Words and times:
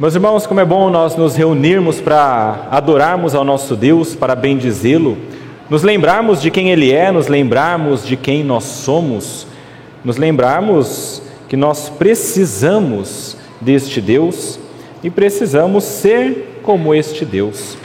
Meus 0.00 0.14
irmãos, 0.14 0.46
como 0.46 0.60
é 0.60 0.64
bom 0.64 0.88
nós 0.88 1.14
nos 1.14 1.36
reunirmos 1.36 2.00
para 2.00 2.68
adorarmos 2.70 3.34
ao 3.34 3.44
nosso 3.44 3.76
Deus, 3.76 4.14
para 4.14 4.34
bendizê-lo, 4.34 5.18
nos 5.68 5.82
lembrarmos 5.82 6.40
de 6.40 6.50
quem 6.50 6.70
Ele 6.70 6.90
é, 6.90 7.12
nos 7.12 7.26
lembrarmos 7.26 8.06
de 8.06 8.16
quem 8.16 8.42
nós 8.42 8.64
somos, 8.64 9.46
nos 10.02 10.16
lembrarmos 10.16 11.20
que 11.50 11.54
nós 11.54 11.90
precisamos 11.90 13.36
deste 13.60 14.00
Deus 14.00 14.58
e 15.04 15.10
precisamos 15.10 15.84
ser 15.84 16.60
como 16.62 16.94
este 16.94 17.26
Deus. 17.26 17.76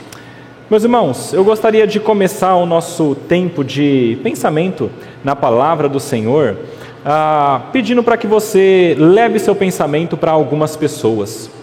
Meus 0.70 0.84
irmãos, 0.84 1.34
eu 1.34 1.44
gostaria 1.44 1.86
de 1.86 2.00
começar 2.00 2.54
o 2.54 2.64
nosso 2.64 3.14
tempo 3.28 3.62
de 3.62 4.18
pensamento 4.22 4.90
na 5.22 5.36
palavra 5.36 5.86
do 5.86 6.00
Senhor, 6.00 6.56
ah, 7.04 7.60
pedindo 7.74 8.02
para 8.02 8.16
que 8.16 8.26
você 8.26 8.96
leve 8.98 9.38
seu 9.38 9.54
pensamento 9.54 10.16
para 10.16 10.30
algumas 10.30 10.76
pessoas. 10.76 11.54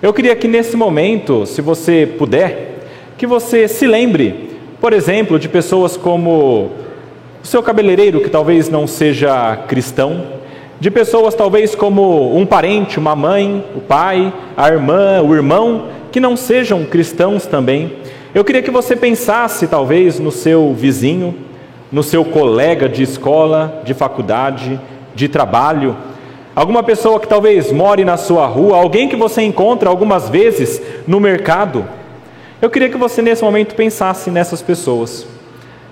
Eu 0.00 0.12
queria 0.12 0.36
que 0.36 0.46
nesse 0.46 0.76
momento, 0.76 1.44
se 1.44 1.60
você 1.60 2.06
puder, 2.06 2.84
que 3.16 3.26
você 3.26 3.66
se 3.66 3.84
lembre, 3.84 4.50
por 4.80 4.92
exemplo, 4.92 5.40
de 5.40 5.48
pessoas 5.48 5.96
como 5.96 6.70
o 7.42 7.46
seu 7.46 7.60
cabeleireiro, 7.64 8.20
que 8.20 8.30
talvez 8.30 8.68
não 8.68 8.86
seja 8.86 9.56
cristão, 9.66 10.24
de 10.78 10.88
pessoas 10.88 11.34
talvez 11.34 11.74
como 11.74 12.36
um 12.36 12.46
parente, 12.46 12.96
uma 12.96 13.16
mãe, 13.16 13.64
o 13.74 13.80
pai, 13.80 14.32
a 14.56 14.68
irmã, 14.68 15.20
o 15.20 15.34
irmão, 15.34 15.86
que 16.12 16.20
não 16.20 16.36
sejam 16.36 16.84
cristãos 16.84 17.44
também. 17.44 17.94
Eu 18.32 18.44
queria 18.44 18.62
que 18.62 18.70
você 18.70 18.94
pensasse 18.94 19.66
talvez 19.66 20.20
no 20.20 20.30
seu 20.30 20.72
vizinho, 20.74 21.34
no 21.90 22.04
seu 22.04 22.24
colega 22.24 22.88
de 22.88 23.02
escola, 23.02 23.82
de 23.84 23.94
faculdade, 23.94 24.78
de 25.12 25.26
trabalho, 25.26 25.96
Alguma 26.58 26.82
pessoa 26.82 27.20
que 27.20 27.28
talvez 27.28 27.70
more 27.70 28.04
na 28.04 28.16
sua 28.16 28.44
rua, 28.44 28.78
alguém 28.78 29.08
que 29.08 29.14
você 29.14 29.42
encontra 29.42 29.88
algumas 29.88 30.28
vezes 30.28 30.82
no 31.06 31.20
mercado. 31.20 31.86
Eu 32.60 32.68
queria 32.68 32.88
que 32.88 32.96
você 32.96 33.22
nesse 33.22 33.44
momento 33.44 33.76
pensasse 33.76 34.28
nessas 34.28 34.60
pessoas 34.60 35.24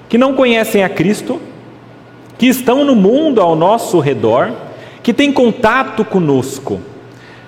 que 0.09 0.19
não 0.19 0.35
conhecem 0.35 0.83
a 0.83 0.89
Cristo, 0.89 1.41
que 2.37 2.49
estão 2.49 2.85
no 2.85 2.97
mundo 2.97 3.41
ao 3.41 3.55
nosso 3.55 4.01
redor, 4.01 4.51
que 5.05 5.15
têm 5.15 5.33
contato 5.33 6.05
conosco. 6.05 6.81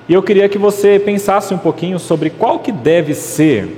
E 0.08 0.14
eu 0.14 0.22
queria 0.22 0.48
que 0.48 0.56
você 0.56 1.00
pensasse 1.00 1.52
um 1.52 1.58
pouquinho 1.58 1.98
sobre 1.98 2.30
qual 2.30 2.60
que 2.60 2.70
deve 2.70 3.14
ser 3.14 3.68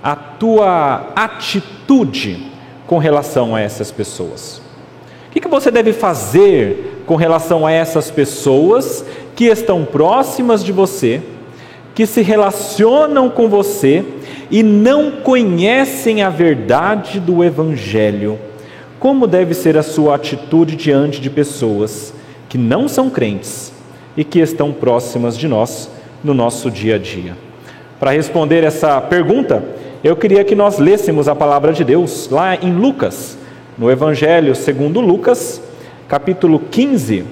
a 0.00 0.14
tua 0.14 1.08
atitude 1.16 2.46
com 2.86 2.98
relação 2.98 3.56
a 3.56 3.60
essas 3.60 3.90
pessoas. 3.90 4.62
O 5.26 5.32
que, 5.32 5.40
que 5.40 5.48
você 5.48 5.68
deve 5.68 5.92
fazer 5.92 6.95
com 7.06 7.14
relação 7.14 7.64
a 7.64 7.70
essas 7.70 8.10
pessoas 8.10 9.04
que 9.34 9.44
estão 9.44 9.84
próximas 9.84 10.64
de 10.64 10.72
você, 10.72 11.22
que 11.94 12.04
se 12.04 12.20
relacionam 12.20 13.30
com 13.30 13.48
você 13.48 14.04
e 14.50 14.62
não 14.62 15.12
conhecem 15.12 16.22
a 16.22 16.28
verdade 16.28 17.20
do 17.20 17.42
Evangelho. 17.42 18.38
Como 18.98 19.26
deve 19.26 19.54
ser 19.54 19.78
a 19.78 19.82
sua 19.82 20.16
atitude 20.16 20.74
diante 20.74 21.20
de 21.20 21.30
pessoas 21.30 22.12
que 22.48 22.58
não 22.58 22.88
são 22.88 23.08
crentes 23.08 23.72
e 24.16 24.24
que 24.24 24.40
estão 24.40 24.72
próximas 24.72 25.38
de 25.38 25.46
nós 25.46 25.88
no 26.24 26.34
nosso 26.34 26.70
dia 26.70 26.96
a 26.96 26.98
dia? 26.98 27.36
Para 28.00 28.10
responder 28.10 28.62
essa 28.64 29.00
pergunta, 29.00 29.62
eu 30.04 30.16
queria 30.16 30.44
que 30.44 30.54
nós 30.54 30.78
lêssemos 30.78 31.28
a 31.28 31.34
palavra 31.34 31.72
de 31.72 31.82
Deus 31.82 32.28
lá 32.30 32.54
em 32.56 32.72
Lucas, 32.72 33.38
no 33.78 33.90
Evangelho 33.90 34.54
segundo 34.54 35.00
Lucas, 35.00 35.60
capítulo 36.08 36.60
15, 36.60 37.24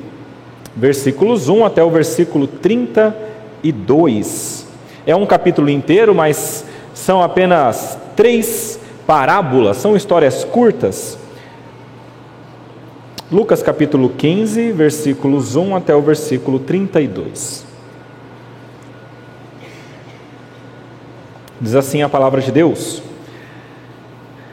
versículos 0.74 1.48
1 1.48 1.64
até 1.64 1.82
o 1.82 1.90
versículo 1.90 2.46
32. 2.46 4.66
É 5.06 5.14
um 5.14 5.26
capítulo 5.26 5.70
inteiro, 5.70 6.14
mas 6.14 6.64
são 6.92 7.22
apenas 7.22 7.96
três 8.16 8.80
parábolas, 9.06 9.76
são 9.76 9.96
histórias 9.96 10.44
curtas. 10.44 11.18
Lucas 13.30 13.62
capítulo 13.62 14.10
15, 14.10 14.72
versículos 14.72 15.56
1 15.56 15.76
até 15.76 15.94
o 15.94 16.02
versículo 16.02 16.58
32. 16.58 17.64
Diz 21.60 21.74
assim 21.74 22.02
a 22.02 22.08
palavra 22.08 22.40
de 22.40 22.52
Deus: 22.52 23.02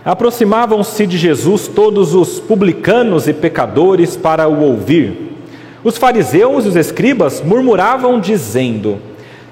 Aproximavam-se 0.03 1.05
de 1.05 1.15
Jesus 1.15 1.67
todos 1.67 2.15
os 2.15 2.39
publicanos 2.39 3.27
e 3.27 3.33
pecadores 3.33 4.17
para 4.17 4.47
o 4.47 4.63
ouvir. 4.63 5.37
Os 5.83 5.95
fariseus 5.95 6.65
e 6.65 6.69
os 6.69 6.75
escribas 6.75 7.39
murmuravam, 7.41 8.19
dizendo: 8.19 8.97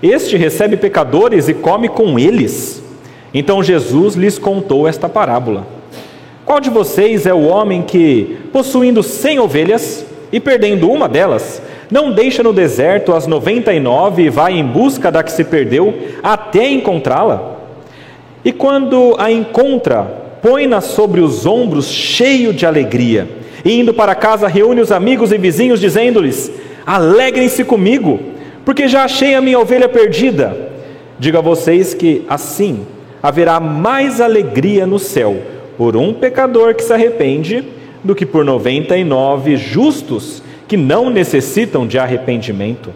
Este 0.02 0.38
recebe 0.38 0.76
pecadores 0.76 1.48
e 1.48 1.54
come 1.54 1.88
com 1.88 2.18
eles. 2.18 2.82
Então 3.32 3.62
Jesus 3.62 4.16
lhes 4.16 4.40
contou 4.40 4.88
esta 4.88 5.08
parábola: 5.08 5.68
Qual 6.44 6.60
de 6.60 6.72
vocês 6.72 7.28
é 7.28 7.34
o 7.34 7.46
homem 7.46 7.84
que, 7.84 8.38
possuindo 8.52 9.04
cem 9.04 9.38
ovelhas 9.40 10.04
e 10.32 10.40
perdendo 10.40 10.90
uma 10.90 11.08
delas, 11.08 11.62
não 11.92 12.12
deixa 12.12 12.42
no 12.42 12.54
deserto 12.54 13.14
as 13.14 13.28
noventa 13.28 13.72
e 13.72 13.80
nove 13.80 14.24
e 14.24 14.30
vai 14.30 14.54
em 14.54 14.66
busca 14.66 15.12
da 15.12 15.22
que 15.22 15.32
se 15.32 15.44
perdeu 15.44 15.94
até 16.24 16.68
encontrá-la? 16.68 17.58
E 18.44 18.52
quando 18.52 19.16
a 19.20 19.32
encontra, 19.32 20.29
põe-na 20.42 20.82
sobre 20.82 21.22
os 21.22 21.46
ombros, 21.46 21.88
cheio 21.88 22.54
de 22.54 22.66
alegria. 22.66 23.28
E 23.64 23.80
indo 23.80 23.94
para 23.94 24.16
casa, 24.16 24.48
reúne 24.48 24.82
os 24.82 24.92
amigos 24.92 25.32
e 25.32 25.38
vizinhos, 25.38 25.80
dizendo-lhes: 25.80 26.52
Alegrem-se 26.86 27.64
comigo, 27.64 28.20
porque 28.66 28.88
já 28.88 29.04
achei 29.04 29.36
a 29.36 29.42
minha 29.42 29.60
ovelha 29.60 29.90
perdida. 29.90 30.70
Digo 31.20 31.38
a 31.38 31.42
vocês 31.42 31.94
que 31.94 32.26
assim 32.30 32.86
haverá 33.22 33.60
mais 33.60 34.22
alegria 34.22 34.88
no 34.88 34.98
céu 34.98 35.38
por 35.78 35.98
um 35.98 36.14
pecador 36.14 36.74
que 36.74 36.84
se 36.84 36.94
arrepende 36.94 37.64
do 38.04 38.16
que 38.16 38.26
por 38.26 38.46
noventa 38.46 38.98
e 38.98 39.04
nove 39.04 39.58
justos 39.58 40.42
que 40.68 40.78
não 40.78 41.10
necessitam 41.10 41.86
de 41.86 41.98
arrependimento. 41.98 42.92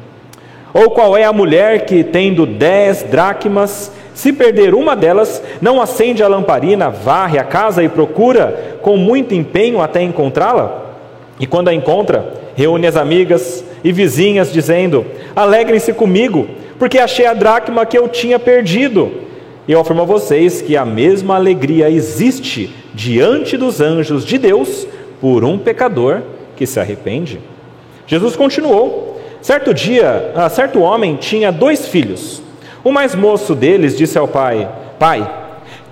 Ou 0.74 0.92
qual 0.92 1.16
é 1.16 1.24
a 1.24 1.34
mulher 1.34 1.86
que, 1.86 2.04
tendo 2.04 2.46
dez 2.46 3.04
dracmas, 3.04 3.92
se 4.14 4.32
perder 4.32 4.76
uma 4.76 4.96
delas, 4.96 5.42
não 5.62 5.82
acende 5.82 6.22
a 6.22 6.28
lamparina, 6.28 6.90
varre 6.90 7.40
a 7.40 7.44
casa 7.44 7.84
e 7.84 7.90
procura 7.90 8.78
com 8.82 8.96
muito 8.96 9.34
empenho 9.34 9.82
até 9.82 10.02
encontrá-la? 10.02 10.84
E 11.40 11.48
quando 11.48 11.70
a 11.70 11.74
encontra, 11.74 12.34
reúne 12.56 12.86
as 12.86 12.96
amigas 12.96 13.64
e 13.84 13.92
vizinhas, 13.92 14.52
dizendo: 14.52 15.06
Alegrem-se 15.36 15.94
comigo, 15.94 16.48
porque 16.78 17.00
achei 17.00 17.26
a 17.26 17.34
dracma 17.34 17.86
que 17.86 17.98
eu 17.98 18.08
tinha 18.08 18.38
perdido. 18.38 19.24
Eu 19.68 19.80
afirmo 19.80 20.02
a 20.02 20.06
vocês 20.06 20.62
que 20.62 20.76
a 20.76 20.86
mesma 20.86 21.36
alegria 21.36 21.90
existe 21.90 22.70
diante 22.94 23.58
dos 23.58 23.80
anjos 23.80 24.26
de 24.26 24.38
Deus 24.38 24.86
por 25.20 25.44
um 25.44 25.58
pecador 25.58 26.22
que 26.56 26.68
se 26.68 26.80
arrepende. 26.80 27.40
Jesus 28.06 28.36
continuou: 28.36 29.20
Certo 29.42 29.74
dia, 29.74 30.32
ah, 30.36 30.50
certo 30.50 30.82
homem 30.82 31.16
tinha 31.16 31.52
dois 31.52 31.88
filhos. 31.88 32.43
O 32.84 32.92
mais 32.92 33.16
moço 33.16 33.56
deles 33.56 33.98
disse 33.98 34.18
ao 34.18 34.28
pai: 34.28 34.70
Pai, 35.00 35.30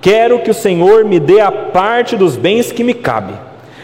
quero 0.01 0.39
que 0.39 0.51
o 0.51 0.53
Senhor 0.53 1.05
me 1.05 1.19
dê 1.19 1.39
a 1.39 1.51
parte 1.51 2.17
dos 2.17 2.35
bens 2.35 2.71
que 2.71 2.83
me 2.83 2.93
cabe. 2.93 3.33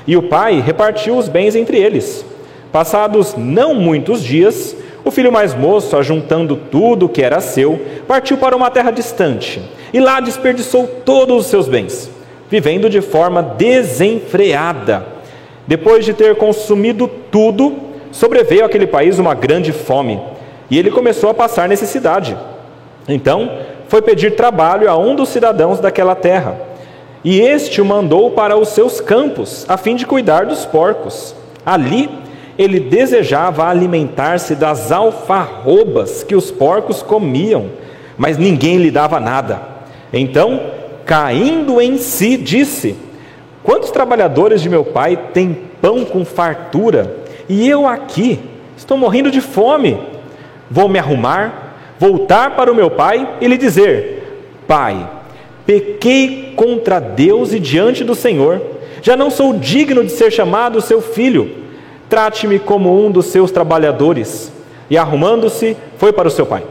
E 0.06 0.18
o 0.18 0.23
pai 0.23 0.59
repartiu 0.59 1.17
os 1.17 1.29
bens 1.29 1.56
entre 1.56 1.78
eles. 1.78 2.25
Passados 2.72 3.35
não 3.38 3.73
muitos 3.73 4.22
dias, 4.22 4.75
o 5.03 5.12
filho 5.12 5.31
mais 5.31 5.53
moço, 5.53 5.96
ajuntando 5.96 6.56
tudo 6.56 7.06
o 7.06 7.09
que 7.09 7.22
era 7.22 7.40
seu, 7.40 7.79
partiu 8.07 8.38
para 8.38 8.56
uma 8.56 8.69
terra 8.69 8.91
distante 8.91 9.62
e 9.94 10.00
lá 10.00 10.19
desperdiçou 10.19 10.85
todos 11.06 11.46
os 11.46 11.47
seus 11.47 11.67
bens, 11.67 12.12
vivendo 12.50 12.90
de 12.90 13.00
forma 13.00 13.41
desenfreada. 13.41 15.06
Depois 15.66 16.06
de 16.06 16.13
ter 16.13 16.35
consumido 16.35 17.09
tudo, 17.31 17.75
sobreveio 18.12 18.66
àquele 18.66 18.88
país 18.88 19.17
uma 19.17 19.34
grande 19.34 19.72
fome 19.72 20.19
e 20.69 20.78
ele 20.78 20.91
começou 20.91 21.29
a 21.29 21.34
passar 21.34 21.69
necessidade. 21.69 22.35
Então, 23.07 23.49
foi 23.87 24.02
pedir 24.02 24.35
trabalho 24.35 24.90
a 24.90 24.97
um 24.97 25.16
dos 25.16 25.29
cidadãos 25.29 25.79
daquela 25.79 26.16
terra. 26.16 26.59
E 27.23 27.40
este 27.40 27.82
o 27.82 27.85
mandou 27.85 28.32
para 28.32 28.58
os 28.58 28.70
seus 28.70 28.99
campos, 28.99 29.66
a 29.67 29.78
fim 29.78 29.96
de 29.96 30.05
cuidar 30.05 30.46
dos 30.46 30.66
porcos. 30.66 31.35
Ali, 31.66 32.09
ele 32.58 32.79
desejava 32.79 33.67
alimentar-se 33.67 34.55
das 34.55 34.91
alfarrobas 34.91 36.23
que 36.23 36.35
os 36.35 36.52
porcos 36.52 37.02
comiam, 37.02 37.70
mas 38.17 38.37
ninguém 38.37 38.78
lhe 38.78 38.91
dava 38.91 39.20
nada. 39.20 39.61
Então, 40.11 40.59
caindo 41.05 41.82
em 41.82 41.97
si, 41.97 42.37
disse: 42.37 42.96
Quantos 43.64 43.91
trabalhadores 43.91 44.61
de 44.61 44.70
meu 44.70 44.84
pai 44.84 45.17
têm 45.34 45.58
pão 45.82 46.03
com 46.03 46.26
fartura, 46.26 47.17
e 47.47 47.67
eu 47.67 47.87
aqui 47.87 48.40
estou 48.76 48.97
morrendo 48.97 49.29
de 49.29 49.41
fome? 49.41 49.99
Vou 50.70 50.90
me 50.90 50.99
arrumar 50.99 51.66
voltar 51.99 52.55
para 52.55 52.72
o 52.72 52.76
meu 52.76 52.90
pai 52.90 53.38
e 53.41 53.47
lhe 53.47 53.58
dizer: 53.58 54.46
Pai, 54.67 55.09
pequei 55.66 56.53
contra 56.55 56.99
Deus 56.99 57.53
e 57.53 57.59
diante 57.59 58.03
do 58.03 58.16
Senhor, 58.16 58.61
já 59.02 59.16
não 59.16 59.29
sou 59.29 59.53
digno 59.53 60.03
de 60.03 60.11
ser 60.11 60.32
chamado 60.32 60.82
seu 60.82 61.02
filho, 61.02 61.49
trate-me 62.09 62.59
como 62.59 63.05
um 63.05 63.11
dos 63.11 63.28
seus 63.28 63.52
trabalhadores. 63.52 64.52
E 64.90 64.97
arrumando-se, 64.97 65.76
foi 65.97 66.14
para 66.14 66.29
o 66.29 66.32
seu 66.32 66.46
pai. 66.46 66.64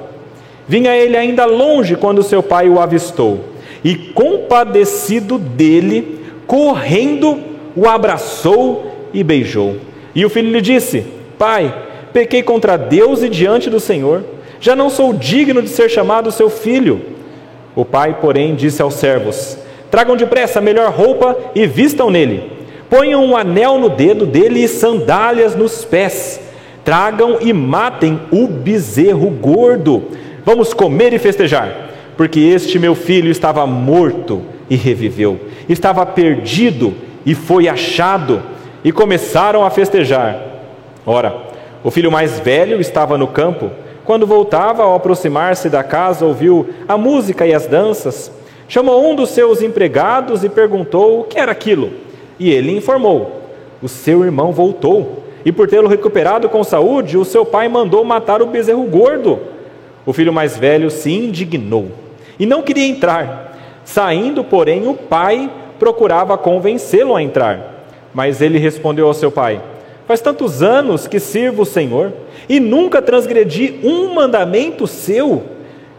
Vinha 0.66 0.96
ele 0.96 1.16
ainda 1.16 1.44
longe 1.44 1.96
quando 1.96 2.22
seu 2.22 2.42
pai 2.42 2.68
o 2.68 2.80
avistou, 2.80 3.40
e 3.84 3.94
compadecido 3.94 5.38
dele, 5.38 6.24
correndo, 6.46 7.38
o 7.76 7.86
abraçou 7.86 9.08
e 9.12 9.22
beijou. 9.22 9.76
E 10.14 10.24
o 10.24 10.30
filho 10.30 10.50
lhe 10.50 10.60
disse: 10.60 11.04
Pai, 11.38 11.72
pequei 12.12 12.42
contra 12.42 12.76
Deus 12.76 13.22
e 13.22 13.28
diante 13.28 13.68
do 13.68 13.78
Senhor, 13.78 14.24
já 14.60 14.74
não 14.74 14.90
sou 14.90 15.12
digno 15.12 15.62
de 15.62 15.68
ser 15.68 15.88
chamado 15.88 16.32
seu 16.32 16.48
filho. 16.48 17.00
O 17.74 17.84
pai, 17.84 18.18
porém, 18.20 18.54
disse 18.54 18.80
aos 18.80 18.94
servos: 18.94 19.58
Tragam 19.90 20.16
depressa 20.16 20.58
a 20.58 20.62
melhor 20.62 20.90
roupa 20.92 21.36
e 21.54 21.66
vistam 21.66 22.10
nele. 22.10 22.52
Ponham 22.88 23.24
um 23.24 23.36
anel 23.36 23.78
no 23.78 23.88
dedo 23.88 24.26
dele 24.26 24.62
e 24.62 24.68
sandálias 24.68 25.54
nos 25.54 25.84
pés. 25.84 26.40
Tragam 26.84 27.38
e 27.40 27.52
matem 27.52 28.20
o 28.30 28.46
bezerro 28.46 29.28
gordo. 29.28 30.04
Vamos 30.44 30.72
comer 30.72 31.12
e 31.12 31.18
festejar, 31.18 31.90
porque 32.16 32.38
este 32.38 32.78
meu 32.78 32.94
filho 32.94 33.30
estava 33.30 33.66
morto 33.66 34.42
e 34.70 34.76
reviveu, 34.76 35.40
estava 35.68 36.06
perdido 36.06 36.94
e 37.24 37.34
foi 37.34 37.68
achado. 37.68 38.42
E 38.84 38.92
começaram 38.92 39.64
a 39.64 39.70
festejar. 39.70 40.40
Ora, 41.04 41.34
o 41.82 41.90
filho 41.90 42.10
mais 42.10 42.38
velho 42.38 42.80
estava 42.80 43.18
no 43.18 43.26
campo. 43.26 43.70
Quando 44.06 44.24
voltava, 44.24 44.84
ao 44.84 44.94
aproximar-se 44.94 45.68
da 45.68 45.82
casa, 45.82 46.24
ouviu 46.24 46.68
a 46.86 46.96
música 46.96 47.44
e 47.44 47.52
as 47.52 47.66
danças. 47.66 48.30
Chamou 48.68 49.04
um 49.04 49.16
dos 49.16 49.30
seus 49.30 49.60
empregados 49.60 50.44
e 50.44 50.48
perguntou 50.48 51.20
o 51.20 51.24
que 51.24 51.38
era 51.38 51.50
aquilo. 51.50 51.90
E 52.38 52.48
ele 52.48 52.76
informou: 52.76 53.42
O 53.82 53.88
seu 53.88 54.24
irmão 54.24 54.52
voltou, 54.52 55.24
e 55.44 55.50
por 55.50 55.66
tê-lo 55.66 55.88
recuperado 55.88 56.48
com 56.48 56.62
saúde, 56.62 57.18
o 57.18 57.24
seu 57.24 57.44
pai 57.44 57.68
mandou 57.68 58.04
matar 58.04 58.40
o 58.40 58.46
bezerro 58.46 58.84
gordo. 58.84 59.40
O 60.06 60.12
filho 60.12 60.32
mais 60.32 60.56
velho 60.56 60.88
se 60.88 61.10
indignou 61.10 61.88
e 62.38 62.46
não 62.46 62.62
queria 62.62 62.86
entrar. 62.86 63.56
Saindo, 63.84 64.44
porém, 64.44 64.86
o 64.86 64.94
pai 64.94 65.50
procurava 65.80 66.38
convencê-lo 66.38 67.16
a 67.16 67.22
entrar. 67.22 67.88
Mas 68.14 68.40
ele 68.40 68.58
respondeu 68.58 69.08
ao 69.08 69.14
seu 69.14 69.32
pai: 69.32 69.60
Faz 70.06 70.20
tantos 70.20 70.62
anos 70.62 71.08
que 71.08 71.18
sirvo 71.18 71.62
o 71.62 71.66
Senhor 71.66 72.12
e 72.48 72.60
nunca 72.60 73.02
transgredi 73.02 73.80
um 73.82 74.14
mandamento 74.14 74.86
seu. 74.86 75.42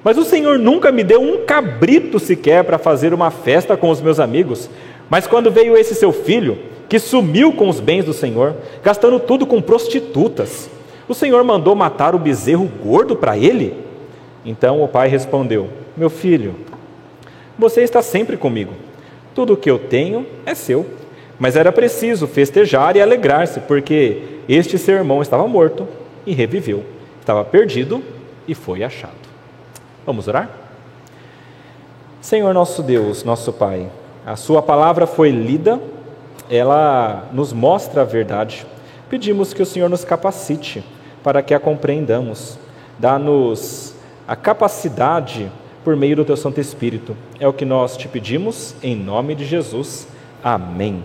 Mas 0.03 0.17
o 0.17 0.23
Senhor 0.23 0.57
nunca 0.57 0.91
me 0.91 1.03
deu 1.03 1.21
um 1.21 1.45
cabrito 1.45 2.19
sequer 2.19 2.63
para 2.63 2.77
fazer 2.77 3.13
uma 3.13 3.29
festa 3.29 3.75
com 3.75 3.89
os 3.89 4.01
meus 4.01 4.19
amigos. 4.19 4.69
Mas 5.09 5.27
quando 5.27 5.51
veio 5.51 5.75
esse 5.75 5.95
seu 5.95 6.11
filho, 6.11 6.57
que 6.87 6.99
sumiu 6.99 7.51
com 7.51 7.67
os 7.67 7.79
bens 7.79 8.05
do 8.05 8.13
Senhor, 8.13 8.55
gastando 8.83 9.19
tudo 9.19 9.45
com 9.45 9.61
prostitutas, 9.61 10.69
o 11.07 11.13
Senhor 11.13 11.43
mandou 11.43 11.75
matar 11.75 12.15
o 12.15 12.19
bezerro 12.19 12.69
gordo 12.83 13.15
para 13.15 13.37
ele? 13.37 13.73
Então 14.45 14.81
o 14.81 14.87
pai 14.87 15.09
respondeu: 15.09 15.67
Meu 15.95 16.09
filho, 16.09 16.55
você 17.57 17.81
está 17.81 18.01
sempre 18.01 18.37
comigo. 18.37 18.73
Tudo 19.35 19.53
o 19.53 19.57
que 19.57 19.69
eu 19.69 19.77
tenho 19.77 20.25
é 20.45 20.55
seu. 20.55 20.85
Mas 21.39 21.55
era 21.55 21.71
preciso 21.71 22.25
festejar 22.25 22.95
e 22.95 23.01
alegrar-se, 23.01 23.59
porque 23.59 24.23
este 24.49 24.77
seu 24.77 24.95
irmão 24.95 25.21
estava 25.21 25.47
morto 25.47 25.87
e 26.27 26.33
reviveu, 26.33 26.85
estava 27.21 27.43
perdido 27.43 28.03
e 28.47 28.53
foi 28.53 28.83
achado. 28.83 29.13
Vamos 30.05 30.27
orar? 30.27 30.49
Senhor 32.21 32.53
nosso 32.53 32.83
Deus, 32.83 33.23
nosso 33.23 33.53
Pai, 33.53 33.89
a 34.25 34.35
Sua 34.35 34.61
palavra 34.61 35.07
foi 35.07 35.31
lida, 35.31 35.79
ela 36.49 37.29
nos 37.31 37.53
mostra 37.53 38.01
a 38.01 38.05
verdade. 38.05 38.67
Pedimos 39.09 39.53
que 39.53 39.61
o 39.61 39.65
Senhor 39.65 39.89
nos 39.89 40.03
capacite 40.03 40.83
para 41.23 41.41
que 41.41 41.53
a 41.53 41.59
compreendamos. 41.59 42.59
Dá-nos 42.99 43.95
a 44.27 44.35
capacidade 44.35 45.49
por 45.83 45.95
meio 45.95 46.17
do 46.17 46.25
Teu 46.25 46.35
Santo 46.35 46.59
Espírito. 46.59 47.15
É 47.39 47.47
o 47.47 47.53
que 47.53 47.63
nós 47.63 47.95
te 47.95 48.09
pedimos, 48.09 48.75
em 48.83 48.95
nome 48.95 49.33
de 49.33 49.45
Jesus. 49.45 50.07
Amém. 50.43 51.03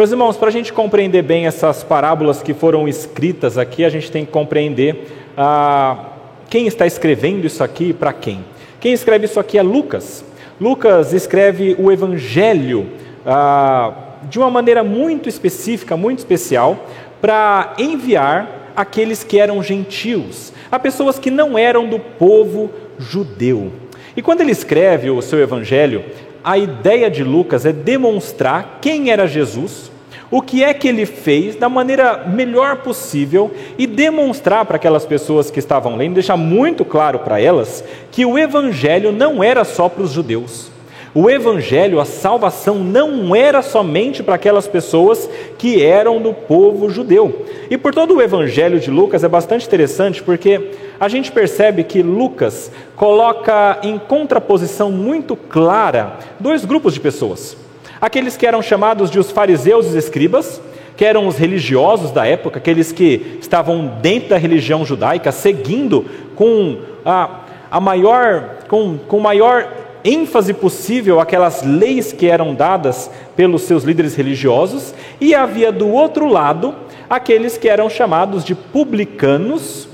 Meus 0.00 0.12
irmãos, 0.12 0.38
para 0.38 0.48
a 0.48 0.50
gente 0.50 0.72
compreender 0.72 1.20
bem 1.20 1.46
essas 1.46 1.84
parábolas 1.84 2.40
que 2.40 2.54
foram 2.54 2.88
escritas 2.88 3.58
aqui, 3.58 3.84
a 3.84 3.90
gente 3.90 4.10
tem 4.10 4.24
que 4.24 4.32
compreender 4.32 5.08
a 5.36 6.06
quem 6.48 6.66
está 6.66 6.86
escrevendo 6.86 7.46
isso 7.46 7.62
aqui 7.62 7.92
para 7.92 8.10
quem? 8.10 8.42
Quem 8.80 8.94
escreve 8.94 9.26
isso 9.26 9.38
aqui 9.38 9.58
é 9.58 9.62
Lucas. 9.62 10.24
Lucas 10.58 11.12
escreve 11.12 11.76
o 11.78 11.92
Evangelho 11.92 12.88
ah, 13.26 13.92
de 14.22 14.38
uma 14.38 14.50
maneira 14.50 14.82
muito 14.82 15.28
específica, 15.28 15.98
muito 15.98 16.20
especial, 16.20 16.82
para 17.20 17.74
enviar 17.76 18.72
aqueles 18.74 19.22
que 19.22 19.38
eram 19.38 19.62
gentios, 19.62 20.50
a 20.72 20.78
pessoas 20.78 21.18
que 21.18 21.30
não 21.30 21.58
eram 21.58 21.86
do 21.86 21.98
povo 21.98 22.70
judeu. 22.98 23.70
E 24.16 24.22
quando 24.22 24.40
ele 24.40 24.52
escreve 24.52 25.10
o 25.10 25.20
seu 25.20 25.38
Evangelho, 25.40 26.02
a 26.42 26.56
ideia 26.56 27.10
de 27.10 27.22
Lucas 27.22 27.66
é 27.66 27.72
demonstrar 27.72 28.78
quem 28.80 29.10
era 29.10 29.26
Jesus, 29.26 29.89
o 30.30 30.40
que 30.40 30.62
é 30.62 30.72
que 30.72 30.86
ele 30.86 31.04
fez 31.04 31.56
da 31.56 31.68
maneira 31.68 32.24
melhor 32.26 32.76
possível 32.76 33.50
e 33.76 33.86
demonstrar 33.86 34.64
para 34.64 34.76
aquelas 34.76 35.04
pessoas 35.04 35.50
que 35.50 35.58
estavam 35.58 35.96
lendo, 35.96 36.14
deixar 36.14 36.36
muito 36.36 36.84
claro 36.84 37.18
para 37.18 37.40
elas 37.40 37.82
que 38.12 38.24
o 38.24 38.38
evangelho 38.38 39.10
não 39.10 39.42
era 39.42 39.64
só 39.64 39.88
para 39.88 40.04
os 40.04 40.12
judeus. 40.12 40.70
O 41.12 41.28
evangelho, 41.28 41.98
a 41.98 42.04
salvação 42.04 42.76
não 42.76 43.34
era 43.34 43.62
somente 43.62 44.22
para 44.22 44.36
aquelas 44.36 44.68
pessoas 44.68 45.28
que 45.58 45.82
eram 45.82 46.22
do 46.22 46.32
povo 46.32 46.88
judeu. 46.88 47.44
E 47.68 47.76
por 47.76 47.92
todo 47.92 48.14
o 48.14 48.22
evangelho 48.22 48.78
de 48.78 48.92
Lucas 48.92 49.24
é 49.24 49.28
bastante 49.28 49.66
interessante 49.66 50.22
porque 50.22 50.70
a 51.00 51.08
gente 51.08 51.32
percebe 51.32 51.82
que 51.82 52.00
Lucas 52.00 52.70
coloca 52.94 53.80
em 53.82 53.98
contraposição 53.98 54.92
muito 54.92 55.34
clara 55.34 56.16
dois 56.38 56.64
grupos 56.64 56.94
de 56.94 57.00
pessoas 57.00 57.56
aqueles 58.00 58.36
que 58.36 58.46
eram 58.46 58.62
chamados 58.62 59.10
de 59.10 59.18
os 59.18 59.30
fariseus 59.30 59.92
e 59.92 59.98
escribas, 59.98 60.60
que 60.96 61.04
eram 61.04 61.26
os 61.26 61.36
religiosos 61.36 62.10
da 62.10 62.26
época, 62.26 62.58
aqueles 62.58 62.92
que 62.92 63.38
estavam 63.40 63.98
dentro 64.00 64.30
da 64.30 64.36
religião 64.36 64.84
judaica, 64.84 65.32
seguindo 65.32 66.04
com 66.34 66.78
a, 67.04 67.40
a 67.70 67.80
maior, 67.80 68.58
com, 68.68 68.98
com 68.98 69.18
maior 69.18 69.72
ênfase 70.04 70.54
possível 70.54 71.20
aquelas 71.20 71.62
leis 71.62 72.12
que 72.12 72.26
eram 72.26 72.54
dadas 72.54 73.10
pelos 73.36 73.62
seus 73.62 73.84
líderes 73.84 74.14
religiosos, 74.14 74.94
e 75.20 75.34
havia 75.34 75.70
do 75.70 75.88
outro 75.88 76.26
lado 76.26 76.74
aqueles 77.08 77.56
que 77.56 77.68
eram 77.68 77.90
chamados 77.90 78.44
de 78.44 78.54
publicanos 78.54 79.88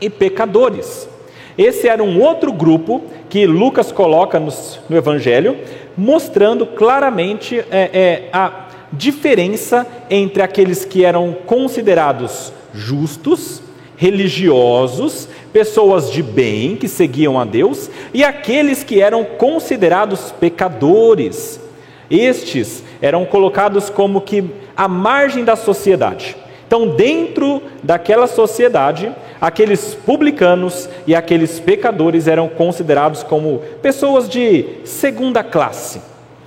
e 0.00 0.10
pecadores. 0.10 1.08
Esse 1.56 1.88
era 1.88 2.02
um 2.02 2.20
outro 2.20 2.52
grupo 2.52 3.02
que 3.28 3.46
Lucas 3.46 3.92
coloca 3.92 4.40
no, 4.40 4.52
no 4.88 4.96
Evangelho, 4.96 5.56
mostrando 5.96 6.66
claramente 6.66 7.58
é, 7.70 7.90
é, 7.92 8.28
a 8.32 8.68
diferença 8.92 9.86
entre 10.10 10.42
aqueles 10.42 10.84
que 10.84 11.04
eram 11.04 11.32
considerados 11.46 12.52
justos, 12.74 13.62
religiosos, 13.96 15.28
pessoas 15.52 16.10
de 16.10 16.22
bem 16.22 16.76
que 16.76 16.88
seguiam 16.88 17.38
a 17.38 17.44
Deus, 17.44 17.90
e 18.12 18.24
aqueles 18.24 18.82
que 18.82 19.00
eram 19.00 19.24
considerados 19.24 20.32
pecadores. 20.32 21.60
Estes 22.10 22.82
eram 23.00 23.24
colocados 23.24 23.88
como 23.88 24.20
que 24.20 24.44
à 24.76 24.88
margem 24.88 25.44
da 25.44 25.56
sociedade. 25.56 26.36
Então, 26.66 26.88
dentro 26.88 27.62
daquela 27.82 28.26
sociedade, 28.26 29.12
aqueles 29.42 29.92
publicanos 29.92 30.88
e 31.04 31.16
aqueles 31.16 31.58
pecadores 31.58 32.28
eram 32.28 32.48
considerados 32.48 33.24
como 33.24 33.60
pessoas 33.82 34.28
de 34.28 34.64
segunda 34.84 35.42
classe. 35.42 36.00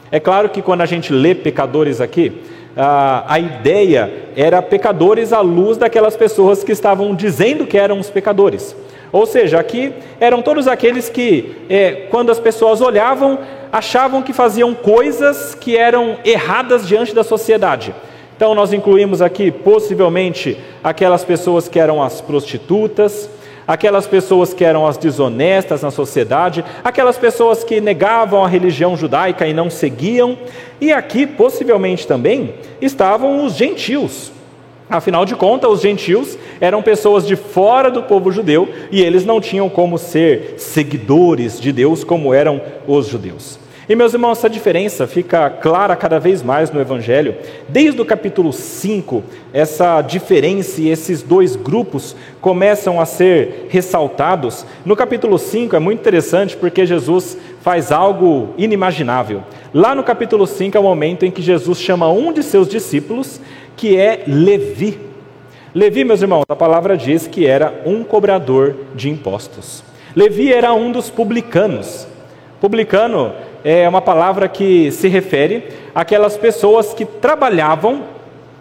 É 0.10 0.18
claro 0.18 0.48
que 0.48 0.62
quando 0.62 0.80
a 0.80 0.86
gente 0.86 1.12
lê 1.12 1.36
pecadores 1.36 2.00
aqui, 2.00 2.42
a, 2.78 3.38
ideia 3.38 4.12
era 4.34 4.62
pecadores 4.62 5.34
à 5.34 5.42
luz 5.42 5.78
daquelas 5.78 6.16
pessoas 6.16 6.64
que 6.64 6.72
estavam 6.72 7.14
dizendo 7.14 7.68
que 7.68 7.78
eram 7.78 8.00
os 8.00 8.10
pecadores. 8.10 8.74
Ou 9.12 9.26
seja, 9.26 9.60
aqui 9.60 9.92
eram 10.18 10.42
todos 10.42 10.66
aqueles 10.66 11.10
que, 11.10 11.56
é, 11.70 12.08
quando 12.10 12.32
as 12.32 12.40
pessoas 12.40 12.80
olhavam, 12.80 13.40
achavam 13.74 14.22
que 14.22 14.32
faziam 14.32 14.74
coisas 14.74 15.54
que 15.54 15.76
eram 15.76 16.18
erradas 16.24 16.88
diante 16.88 17.14
da 17.14 17.26
sociedade. 17.26 17.94
Então, 18.36 18.54
nós 18.54 18.74
incluímos 18.74 19.22
aqui, 19.22 19.50
possivelmente, 19.50 20.58
aquelas 20.84 21.24
pessoas 21.24 21.70
que 21.70 21.80
eram 21.80 22.04
as 22.04 22.20
prostitutas, 22.20 23.30
aquelas 23.66 24.06
pessoas 24.06 24.54
que 24.54 24.66
eram 24.66 24.86
as 24.86 24.98
desonestas 24.98 25.82
na 25.82 25.90
sociedade, 25.90 26.64
aquelas 26.84 27.18
pessoas 27.18 27.64
que 27.64 27.80
negavam 27.80 28.44
a 28.44 28.48
religião 28.48 28.98
judaica 28.98 29.48
e 29.48 29.54
não 29.54 29.70
seguiam, 29.70 30.38
e 30.82 30.92
aqui, 30.92 31.26
possivelmente 31.26 32.06
também, 32.06 32.56
estavam 32.82 33.46
os 33.46 33.56
gentios. 33.56 34.34
Afinal 34.90 35.26
de 35.26 35.36
contas, 35.36 35.72
os 35.72 35.82
gentios 35.82 36.38
eram 36.62 36.84
pessoas 36.84 37.26
de 37.26 37.36
fora 37.36 37.90
do 37.90 38.04
povo 38.04 38.32
judeu 38.32 38.70
e 38.92 39.02
eles 39.02 39.26
não 39.26 39.42
tinham 39.42 39.68
como 39.68 39.98
ser 39.98 40.56
seguidores 40.58 41.60
de 41.60 41.72
Deus 41.72 42.04
como 42.04 42.34
eram 42.34 42.62
os 42.86 43.08
judeus. 43.08 43.65
E 43.88 43.96
meus 43.96 44.14
irmãos, 44.14 44.40
essa 44.40 44.50
diferença 44.50 45.06
fica 45.06 45.48
clara 45.48 45.96
cada 45.96 46.20
vez 46.20 46.42
mais 46.42 46.72
no 46.72 46.82
Evangelho. 46.82 47.36
Desde 47.70 48.02
o 48.02 48.06
capítulo 48.06 48.52
5, 48.52 49.24
essa 49.54 50.02
diferença 50.02 50.82
e 50.82 50.90
esses 50.90 51.22
dois 51.22 51.56
grupos 51.56 52.16
começam 52.42 53.00
a 53.00 53.06
ser 53.06 53.68
ressaltados. 53.70 54.66
No 54.84 54.96
capítulo 54.96 55.38
5 55.38 55.76
é 55.76 55.80
muito 55.80 56.00
interessante 56.00 56.58
porque 56.58 56.84
Jesus 56.84 57.38
faz 57.62 57.92
algo 57.92 58.56
inimaginável. 58.58 59.44
Lá 59.72 59.94
no 59.94 60.04
capítulo 60.04 60.48
5 60.48 60.76
é 60.76 60.80
o 60.80 60.84
momento 60.84 61.24
em 61.24 61.30
que 61.30 61.44
Jesus 61.44 61.80
chama 61.80 62.10
um 62.10 62.34
de 62.34 62.42
seus 62.42 62.68
discípulos, 62.68 63.40
que 63.78 63.96
é 63.96 64.24
Levi. 64.26 65.00
Levi, 65.76 66.04
meus 66.04 66.24
irmãos, 66.24 66.46
a 66.50 66.56
palavra 66.56 66.98
diz 66.98 67.28
que 67.28 67.46
era 67.46 67.84
um 67.86 68.04
cobrador 68.04 68.76
de 68.96 69.12
impostos. 69.12 69.84
Levi 70.16 70.52
era 70.52 70.74
um 70.74 70.92
dos 70.92 71.12
publicanos. 71.12 72.08
Publicano 72.60 73.32
é 73.68 73.90
uma 73.90 74.00
palavra 74.00 74.48
que 74.48 74.92
se 74.92 75.08
refere 75.08 75.64
àquelas 75.96 76.38
pessoas 76.38 76.94
que 76.94 77.04
trabalhavam, 77.04 78.04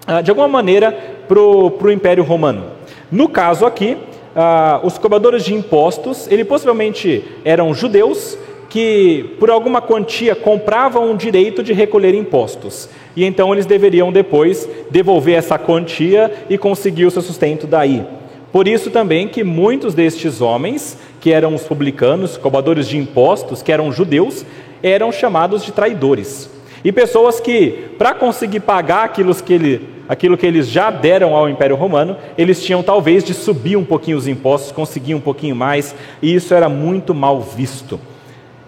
ah, 0.06 0.22
de 0.22 0.30
alguma 0.30 0.48
maneira, 0.48 0.96
para 1.28 1.38
o 1.38 1.92
Império 1.92 2.24
Romano. 2.24 2.64
No 3.12 3.28
caso 3.28 3.66
aqui, 3.66 3.98
ah, 4.34 4.80
os 4.82 4.96
cobradores 4.96 5.44
de 5.44 5.52
impostos, 5.52 6.26
ele 6.32 6.42
possivelmente 6.42 7.22
eram 7.44 7.74
judeus 7.74 8.38
que, 8.70 9.36
por 9.38 9.50
alguma 9.50 9.82
quantia, 9.82 10.34
compravam 10.34 11.12
o 11.12 11.16
direito 11.18 11.62
de 11.62 11.74
recolher 11.74 12.14
impostos. 12.14 12.88
E 13.14 13.26
então 13.26 13.52
eles 13.52 13.66
deveriam 13.66 14.10
depois 14.10 14.66
devolver 14.90 15.36
essa 15.36 15.58
quantia 15.58 16.32
e 16.48 16.56
conseguir 16.56 17.04
o 17.04 17.10
seu 17.10 17.20
sustento 17.20 17.66
daí. 17.66 18.02
Por 18.54 18.68
isso 18.68 18.88
também 18.88 19.26
que 19.26 19.42
muitos 19.42 19.94
destes 19.94 20.40
homens, 20.40 20.96
que 21.20 21.32
eram 21.32 21.56
os 21.56 21.64
publicanos, 21.64 22.36
cobradores 22.36 22.88
de 22.88 22.96
impostos, 22.96 23.62
que 23.62 23.72
eram 23.72 23.90
judeus, 23.90 24.46
eram 24.84 25.10
chamados 25.10 25.64
de 25.64 25.72
traidores. 25.72 26.50
E 26.84 26.92
pessoas 26.92 27.40
que, 27.40 27.88
para 27.96 28.12
conseguir 28.12 28.60
pagar 28.60 29.04
aquilo 29.04 29.34
que, 29.34 29.54
ele, 29.54 29.88
aquilo 30.06 30.36
que 30.36 30.44
eles 30.44 30.68
já 30.68 30.90
deram 30.90 31.34
ao 31.34 31.48
Império 31.48 31.74
Romano, 31.74 32.18
eles 32.36 32.62
tinham 32.62 32.82
talvez 32.82 33.24
de 33.24 33.32
subir 33.32 33.76
um 33.76 33.84
pouquinho 33.84 34.18
os 34.18 34.28
impostos, 34.28 34.70
conseguir 34.70 35.14
um 35.14 35.20
pouquinho 35.20 35.56
mais, 35.56 35.94
e 36.20 36.34
isso 36.34 36.52
era 36.52 36.68
muito 36.68 37.14
mal 37.14 37.40
visto. 37.40 37.98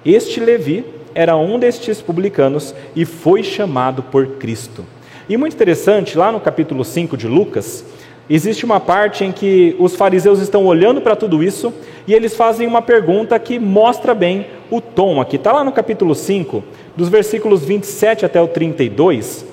Este 0.02 0.40
Levi 0.40 0.87
era 1.14 1.37
um 1.37 1.58
destes 1.58 2.00
publicanos 2.00 2.75
e 2.94 3.04
foi 3.04 3.42
chamado 3.42 4.02
por 4.02 4.26
Cristo. 4.38 4.87
E 5.28 5.37
muito 5.37 5.52
interessante, 5.52 6.16
lá 6.16 6.32
no 6.32 6.40
capítulo 6.40 6.82
5 6.82 7.14
de 7.14 7.26
Lucas, 7.26 7.85
existe 8.28 8.64
uma 8.64 8.80
parte 8.80 9.25
em 9.25 9.33
que 9.33 9.76
os 9.78 9.95
fariseus 9.95 10.40
estão 10.40 10.64
olhando 10.66 11.00
para 11.00 11.16
tudo 11.16 11.42
isso 11.42 11.73
e 12.06 12.14
eles 12.14 12.35
fazem 12.35 12.66
uma 12.66 12.83
pergunta 12.83 13.38
que 13.38 13.59
mostra 13.59 14.14
bem 14.14 14.47
o 14.71 14.80
tom 14.80 15.21
aqui. 15.21 15.37
Está 15.37 15.52
lá 15.52 15.62
no 15.62 15.73
capítulo 15.73 16.14
5, 16.14 16.62
dos 16.97 17.09
versículos 17.09 17.64
27 17.64 18.25
até 18.25 18.40
o 18.40 18.49
32. 18.49 19.45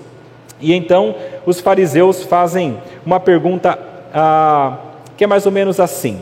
E 0.62 0.74
então 0.74 1.16
os 1.46 1.60
fariseus 1.60 2.24
fazem 2.24 2.78
uma 3.06 3.20
pergunta 3.20 3.78
ah, 4.14 4.78
que 5.18 5.24
é 5.24 5.28
mais 5.28 5.46
ou 5.46 5.52
menos 5.52 5.80
assim. 5.80 6.20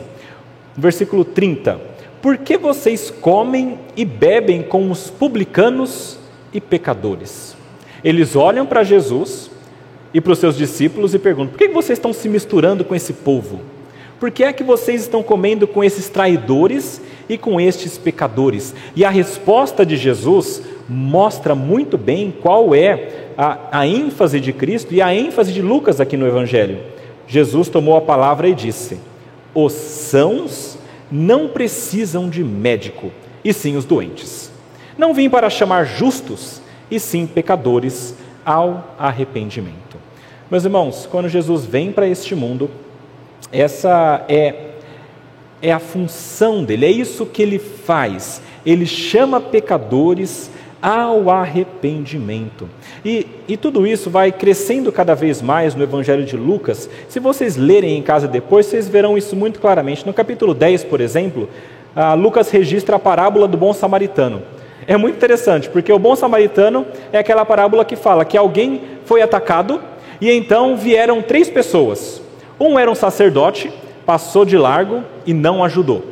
Versículo 0.75 1.24
30. 1.24 1.79
Por 2.22 2.38
que 2.38 2.58
vocês 2.58 3.12
comem 3.12 3.77
e 3.96 4.05
bebem 4.05 4.62
com 4.63 4.89
os 4.89 5.10
publicanos 5.10 6.17
e 6.53 6.62
pecadores? 6.62 7.55
Eles 8.03 8.36
olham 8.36 8.65
para 8.65 8.84
Jesus 8.84 9.50
e 10.13 10.19
para 10.19 10.33
os 10.33 10.39
seus 10.39 10.57
discípulos 10.57 11.13
e 11.13 11.19
perguntam: 11.19 11.51
por 11.51 11.59
que 11.59 11.67
vocês 11.67 11.97
estão 11.97 12.13
se 12.13 12.27
misturando 12.27 12.83
com 12.83 12.95
esse 12.95 13.13
povo? 13.13 13.61
Por 14.19 14.29
que 14.29 14.43
é 14.43 14.53
que 14.53 14.63
vocês 14.63 15.01
estão 15.01 15.23
comendo 15.23 15.65
com 15.65 15.83
esses 15.83 16.07
traidores 16.07 17.01
e 17.27 17.39
com 17.39 17.59
estes 17.59 17.97
pecadores? 17.97 18.75
E 18.95 19.03
a 19.03 19.09
resposta 19.09 19.83
de 19.83 19.97
Jesus 19.97 20.61
mostra 20.87 21.55
muito 21.55 21.97
bem 21.97 22.31
qual 22.39 22.75
é 22.75 23.31
a, 23.35 23.79
a 23.79 23.87
ênfase 23.87 24.39
de 24.39 24.53
Cristo 24.53 24.93
e 24.93 25.01
a 25.01 25.11
ênfase 25.11 25.51
de 25.51 25.61
Lucas 25.61 25.99
aqui 25.99 26.15
no 26.15 26.27
Evangelho. 26.27 26.77
Jesus 27.27 27.67
tomou 27.67 27.97
a 27.97 28.01
palavra 28.01 28.47
e 28.47 28.53
disse: 28.53 28.99
Os 29.55 29.73
sãos 29.73 30.77
não 31.11 31.47
precisam 31.47 32.29
de 32.29 32.43
médico, 32.43 33.11
e 33.43 33.51
sim 33.51 33.75
os 33.75 33.85
doentes. 33.85 34.51
Não 34.97 35.15
vim 35.15 35.31
para 35.31 35.49
chamar 35.49 35.85
justos, 35.85 36.61
e 36.91 36.99
sim 36.99 37.25
pecadores 37.25 38.13
ao 38.45 38.95
arrependimento. 38.99 39.80
Meus 40.51 40.65
irmãos, 40.65 41.08
quando 41.10 41.29
Jesus 41.29 41.63
vem 41.63 41.93
para 41.93 42.05
este 42.05 42.36
mundo, 42.36 42.70
essa 43.53 44.25
é, 44.27 44.53
é 45.62 45.72
a 45.72 45.79
função 45.79 46.62
dele, 46.62 46.86
é 46.86 46.91
isso 46.91 47.25
que 47.25 47.41
ele 47.41 47.58
faz. 47.58 48.41
Ele 48.65 48.86
chama 48.86 49.39
pecadores 49.39 50.51
ao 50.81 51.29
arrependimento. 51.29 52.67
E, 53.05 53.25
e 53.48 53.55
tudo 53.55 53.88
isso 53.88 54.10
vai 54.10 54.29
crescendo 54.29 54.91
cada 54.91 55.15
vez 55.15 55.41
mais 55.41 55.74
no 55.74 55.84
Evangelho 55.84 56.25
de 56.25 56.36
Lucas. 56.36 56.89
Se 57.08 57.17
vocês 57.22 57.55
lerem 57.55 57.98
em 57.98 58.03
casa 58.03 58.27
depois, 58.27 58.65
vocês 58.65 58.89
verão 58.89 59.17
isso 59.17 59.38
muito 59.38 59.58
claramente. 59.62 60.05
No 60.05 60.12
capítulo 60.12 60.53
10, 60.53 60.84
por 60.84 61.00
exemplo, 61.00 61.48
Lucas 62.17 62.51
registra 62.51 62.98
a 62.98 63.00
parábola 63.00 63.48
do 63.48 63.55
bom 63.55 63.72
samaritano. 63.72 64.41
É 64.86 64.98
muito 64.98 65.15
interessante, 65.15 65.70
porque 65.70 65.93
o 65.93 66.00
bom 66.00 66.13
samaritano 66.13 66.86
é 67.13 67.20
aquela 67.20 67.46
parábola 67.46 67.86
que 67.86 67.96
fala 67.96 68.25
que 68.25 68.38
alguém 68.38 68.81
foi 69.05 69.22
atacado 69.22 69.79
e 70.21 70.31
então 70.31 70.77
vieram 70.77 71.21
três 71.21 71.49
pessoas. 71.49 72.21
Um 72.59 72.77
era 72.77 72.91
um 72.91 72.95
sacerdote, 72.95 73.73
passou 74.05 74.45
de 74.45 74.55
largo 74.55 75.03
e 75.25 75.33
não 75.33 75.63
ajudou. 75.63 76.05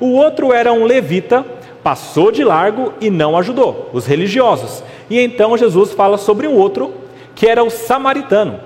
O 0.00 0.14
outro 0.14 0.52
era 0.52 0.72
um 0.72 0.84
levita, 0.84 1.46
passou 1.80 2.32
de 2.32 2.42
largo 2.42 2.92
e 3.00 3.08
não 3.08 3.38
ajudou, 3.38 3.88
os 3.92 4.04
religiosos. 4.04 4.82
E 5.08 5.20
então 5.20 5.56
Jesus 5.56 5.92
fala 5.92 6.18
sobre 6.18 6.48
um 6.48 6.56
outro, 6.56 6.92
que 7.36 7.46
era 7.46 7.62
o 7.62 7.70
samaritano. 7.70 8.58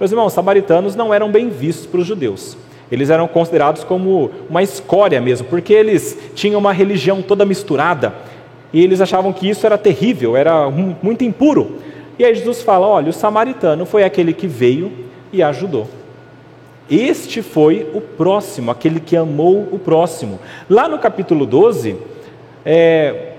Meus 0.00 0.10
irmãos, 0.10 0.32
samaritanos 0.32 0.96
não 0.96 1.12
eram 1.12 1.30
bem 1.30 1.50
vistos 1.50 1.86
para 1.86 2.00
os 2.00 2.06
judeus. 2.06 2.56
Eles 2.90 3.10
eram 3.10 3.28
considerados 3.28 3.84
como 3.84 4.30
uma 4.48 4.62
escória 4.62 5.20
mesmo, 5.20 5.46
porque 5.48 5.74
eles 5.74 6.16
tinham 6.34 6.58
uma 6.58 6.72
religião 6.72 7.20
toda 7.20 7.44
misturada 7.44 8.14
e 8.72 8.82
eles 8.82 9.00
achavam 9.00 9.32
que 9.32 9.48
isso 9.48 9.66
era 9.66 9.76
terrível, 9.76 10.36
era 10.36 10.70
muito 10.70 11.24
impuro. 11.24 11.76
E 12.18 12.24
aí 12.24 12.34
Jesus 12.34 12.62
fala: 12.62 12.86
olha, 12.86 13.10
o 13.10 13.12
samaritano 13.12 13.86
foi 13.86 14.02
aquele 14.02 14.32
que 14.32 14.46
veio 14.46 14.92
e 15.32 15.42
ajudou. 15.42 15.86
Este 16.90 17.42
foi 17.42 17.86
o 17.92 18.00
próximo, 18.00 18.70
aquele 18.70 18.98
que 18.98 19.14
amou 19.14 19.68
o 19.70 19.78
próximo. 19.78 20.40
Lá 20.70 20.88
no 20.88 20.98
capítulo 20.98 21.44
12, 21.44 21.96
é, 22.64 23.32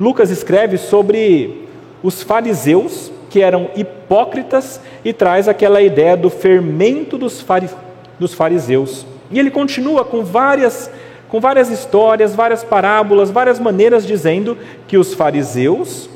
Lucas 0.00 0.30
escreve 0.30 0.76
sobre 0.76 1.68
os 2.02 2.22
fariseus, 2.22 3.12
que 3.30 3.40
eram 3.40 3.70
hipócritas, 3.76 4.80
e 5.04 5.12
traz 5.12 5.48
aquela 5.48 5.80
ideia 5.80 6.16
do 6.16 6.28
fermento 6.28 7.16
dos, 7.16 7.40
fari, 7.40 7.70
dos 8.18 8.34
fariseus. 8.34 9.06
E 9.30 9.38
ele 9.38 9.50
continua 9.50 10.04
com 10.04 10.24
várias, 10.24 10.90
com 11.28 11.40
várias 11.40 11.70
histórias, 11.70 12.34
várias 12.34 12.64
parábolas, 12.64 13.30
várias 13.30 13.60
maneiras 13.60 14.04
dizendo 14.04 14.58
que 14.88 14.98
os 14.98 15.14
fariseus, 15.14 16.10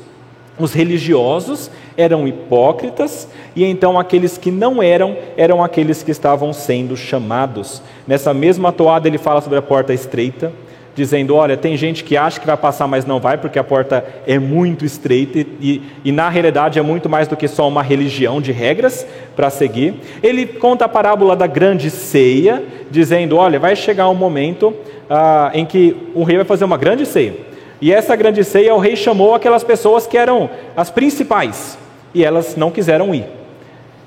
os 0.59 0.73
religiosos, 0.73 1.71
eram 1.97 2.27
hipócritas 2.27 3.27
e 3.55 3.63
então 3.63 3.99
aqueles 3.99 4.37
que 4.37 4.51
não 4.51 4.81
eram, 4.81 5.15
eram 5.37 5.63
aqueles 5.63 6.03
que 6.03 6.11
estavam 6.11 6.53
sendo 6.53 6.97
chamados. 6.97 7.81
Nessa 8.07 8.33
mesma 8.33 8.71
toada 8.71 9.07
ele 9.07 9.17
fala 9.17 9.41
sobre 9.41 9.59
a 9.59 9.61
porta 9.61 9.93
estreita, 9.93 10.51
dizendo: 10.95 11.35
Olha, 11.35 11.57
tem 11.57 11.75
gente 11.77 12.03
que 12.03 12.15
acha 12.17 12.39
que 12.39 12.47
vai 12.47 12.57
passar, 12.57 12.87
mas 12.87 13.05
não 13.05 13.19
vai, 13.19 13.37
porque 13.37 13.59
a 13.59 13.63
porta 13.63 14.05
é 14.25 14.37
muito 14.39 14.85
estreita 14.85 15.39
e, 15.59 15.81
e 16.03 16.11
na 16.11 16.29
realidade 16.29 16.79
é 16.79 16.81
muito 16.81 17.09
mais 17.09 17.27
do 17.27 17.35
que 17.37 17.47
só 17.47 17.67
uma 17.67 17.83
religião 17.83 18.41
de 18.41 18.51
regras 18.51 19.05
para 19.35 19.49
seguir. 19.49 19.95
Ele 20.21 20.45
conta 20.45 20.85
a 20.85 20.89
parábola 20.89 21.35
da 21.35 21.47
grande 21.47 21.89
ceia, 21.89 22.63
dizendo: 22.89 23.37
Olha, 23.37 23.59
vai 23.59 23.75
chegar 23.75 24.09
um 24.09 24.15
momento 24.15 24.73
ah, 25.09 25.51
em 25.53 25.65
que 25.65 25.95
o 26.13 26.23
rei 26.23 26.37
vai 26.37 26.45
fazer 26.45 26.65
uma 26.65 26.77
grande 26.77 27.05
ceia. 27.05 27.33
E 27.81 27.91
essa 27.91 28.15
grande 28.15 28.43
ceia, 28.45 28.73
o 28.73 28.79
rei 28.79 28.95
chamou 28.95 29.35
aquelas 29.35 29.63
pessoas 29.63 30.07
que 30.07 30.17
eram 30.17 30.49
as 30.75 30.89
principais, 30.89 31.77
e 32.13 32.23
elas 32.23 32.55
não 32.55 32.71
quiseram 32.71 33.13
ir. 33.13 33.25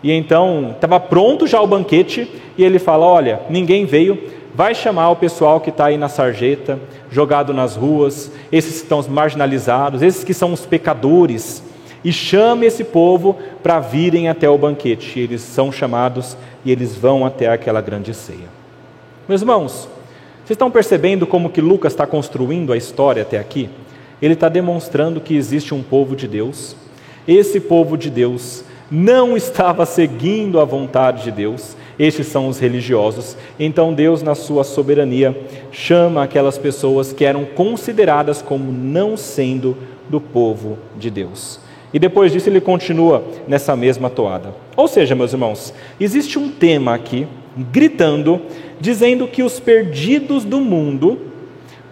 E 0.03 0.13
então 0.13 0.73
estava 0.75 1.01
pronto 1.01 1.47
já 1.47 1.61
o 1.61 1.67
banquete 1.67 2.31
e 2.57 2.65
ele 2.65 2.79
fala: 2.79 3.07
Olha, 3.07 3.41
ninguém 3.51 3.85
veio, 3.85 4.19
vai 4.55 4.75
chamar 4.75 5.11
o 5.11 5.17
pessoal 5.17 5.61
que 5.61 5.71
está 5.71 5.87
aí 5.87 5.99
na 5.99 6.09
sarjeta, 6.09 6.79
jogado 7.11 7.53
nas 7.53 7.77
ruas, 7.77 8.31
esses 8.53 8.77
que 8.77 8.83
estão 8.83 9.03
marginalizados, 9.09 10.03
esses 10.03 10.23
que 10.23 10.35
são 10.35 10.53
os 10.53 10.65
pecadores, 10.65 11.63
e 12.05 12.13
chame 12.13 12.67
esse 12.67 12.85
povo 12.85 13.37
para 13.63 13.81
virem 13.81 14.29
até 14.29 14.49
o 14.49 14.59
banquete. 14.59 15.19
E 15.19 15.23
eles 15.23 15.41
são 15.41 15.73
chamados 15.73 16.37
e 16.65 16.71
eles 16.71 16.95
vão 16.95 17.27
até 17.27 17.49
aquela 17.49 17.81
grande 17.81 18.15
ceia. 18.15 18.49
Meus 19.29 19.41
irmãos, 19.41 19.89
vocês 20.45 20.55
estão 20.55 20.71
percebendo 20.71 21.27
como 21.27 21.51
que 21.51 21.61
Lucas 21.61 21.93
está 21.93 22.07
construindo 22.07 22.73
a 22.73 22.77
história 22.77 23.23
até 23.23 23.39
aqui? 23.39 23.69
Ele 24.23 24.35
está 24.35 24.49
demonstrando 24.49 25.21
que 25.21 25.37
existe 25.37 25.75
um 25.75 25.83
povo 25.83 26.15
de 26.15 26.29
Deus 26.29 26.77
esse 27.27 27.61
povo 27.61 27.97
de 27.97 28.11
Deus 28.11 28.65
não 28.91 29.37
estava 29.37 29.85
seguindo 29.85 30.61
a 30.61 30.65
vontade 30.65 31.25
de 31.25 31.31
Deus, 31.33 31.77
estes 31.99 32.27
são 32.27 32.49
os 32.49 32.59
religiosos. 32.59 33.37
Então 33.59 33.93
Deus, 33.93 34.23
na 34.23 34.35
sua 34.35 34.65
soberania, 34.65 35.37
chama 35.73 36.23
aquelas 36.23 36.59
pessoas 36.59 37.13
que 37.13 37.25
eram 37.25 37.45
consideradas 37.45 38.43
como 38.43 38.71
não 38.71 39.17
sendo 39.17 39.77
do 40.09 40.21
povo 40.21 40.79
de 40.97 41.11
Deus. 41.11 41.59
E 41.93 41.99
depois 41.99 42.31
disso 42.31 42.49
ele 42.49 42.61
continua 42.61 43.25
nessa 43.49 43.75
mesma 43.75 44.11
toada. 44.11 44.55
Ou 44.77 44.87
seja, 44.87 45.15
meus 45.15 45.33
irmãos, 45.33 45.73
existe 45.99 46.39
um 46.39 46.51
tema 46.51 46.95
aqui 46.95 47.27
gritando, 47.73 48.43
dizendo 48.79 49.27
que 49.27 49.43
os 49.43 49.59
perdidos 49.59 50.45
do 50.45 50.61
mundo 50.61 51.19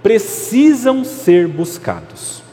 precisam 0.03 1.03
ser 1.03 1.49
buscados. 1.49 2.44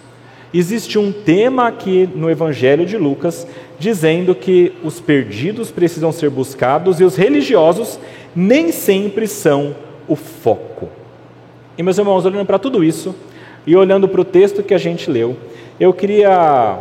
Existe 0.53 0.99
um 0.99 1.13
tema 1.13 1.67
aqui 1.67 2.09
no 2.13 2.29
Evangelho 2.29 2.85
de 2.85 2.97
Lucas 2.97 3.47
dizendo 3.79 4.35
que 4.35 4.73
os 4.83 4.99
perdidos 4.99 5.71
precisam 5.71 6.11
ser 6.11 6.29
buscados 6.29 6.99
e 6.99 7.05
os 7.05 7.15
religiosos 7.15 7.97
nem 8.35 8.71
sempre 8.71 9.27
são 9.27 9.73
o 10.09 10.15
foco. 10.15 10.89
E 11.77 11.83
meus 11.83 11.97
irmãos, 11.97 12.25
olhando 12.25 12.45
para 12.45 12.59
tudo 12.59 12.83
isso 12.83 13.15
e 13.65 13.77
olhando 13.77 14.09
para 14.09 14.19
o 14.19 14.25
texto 14.25 14.61
que 14.61 14.73
a 14.73 14.77
gente 14.77 15.09
leu, 15.09 15.37
eu 15.79 15.93
queria 15.93 16.77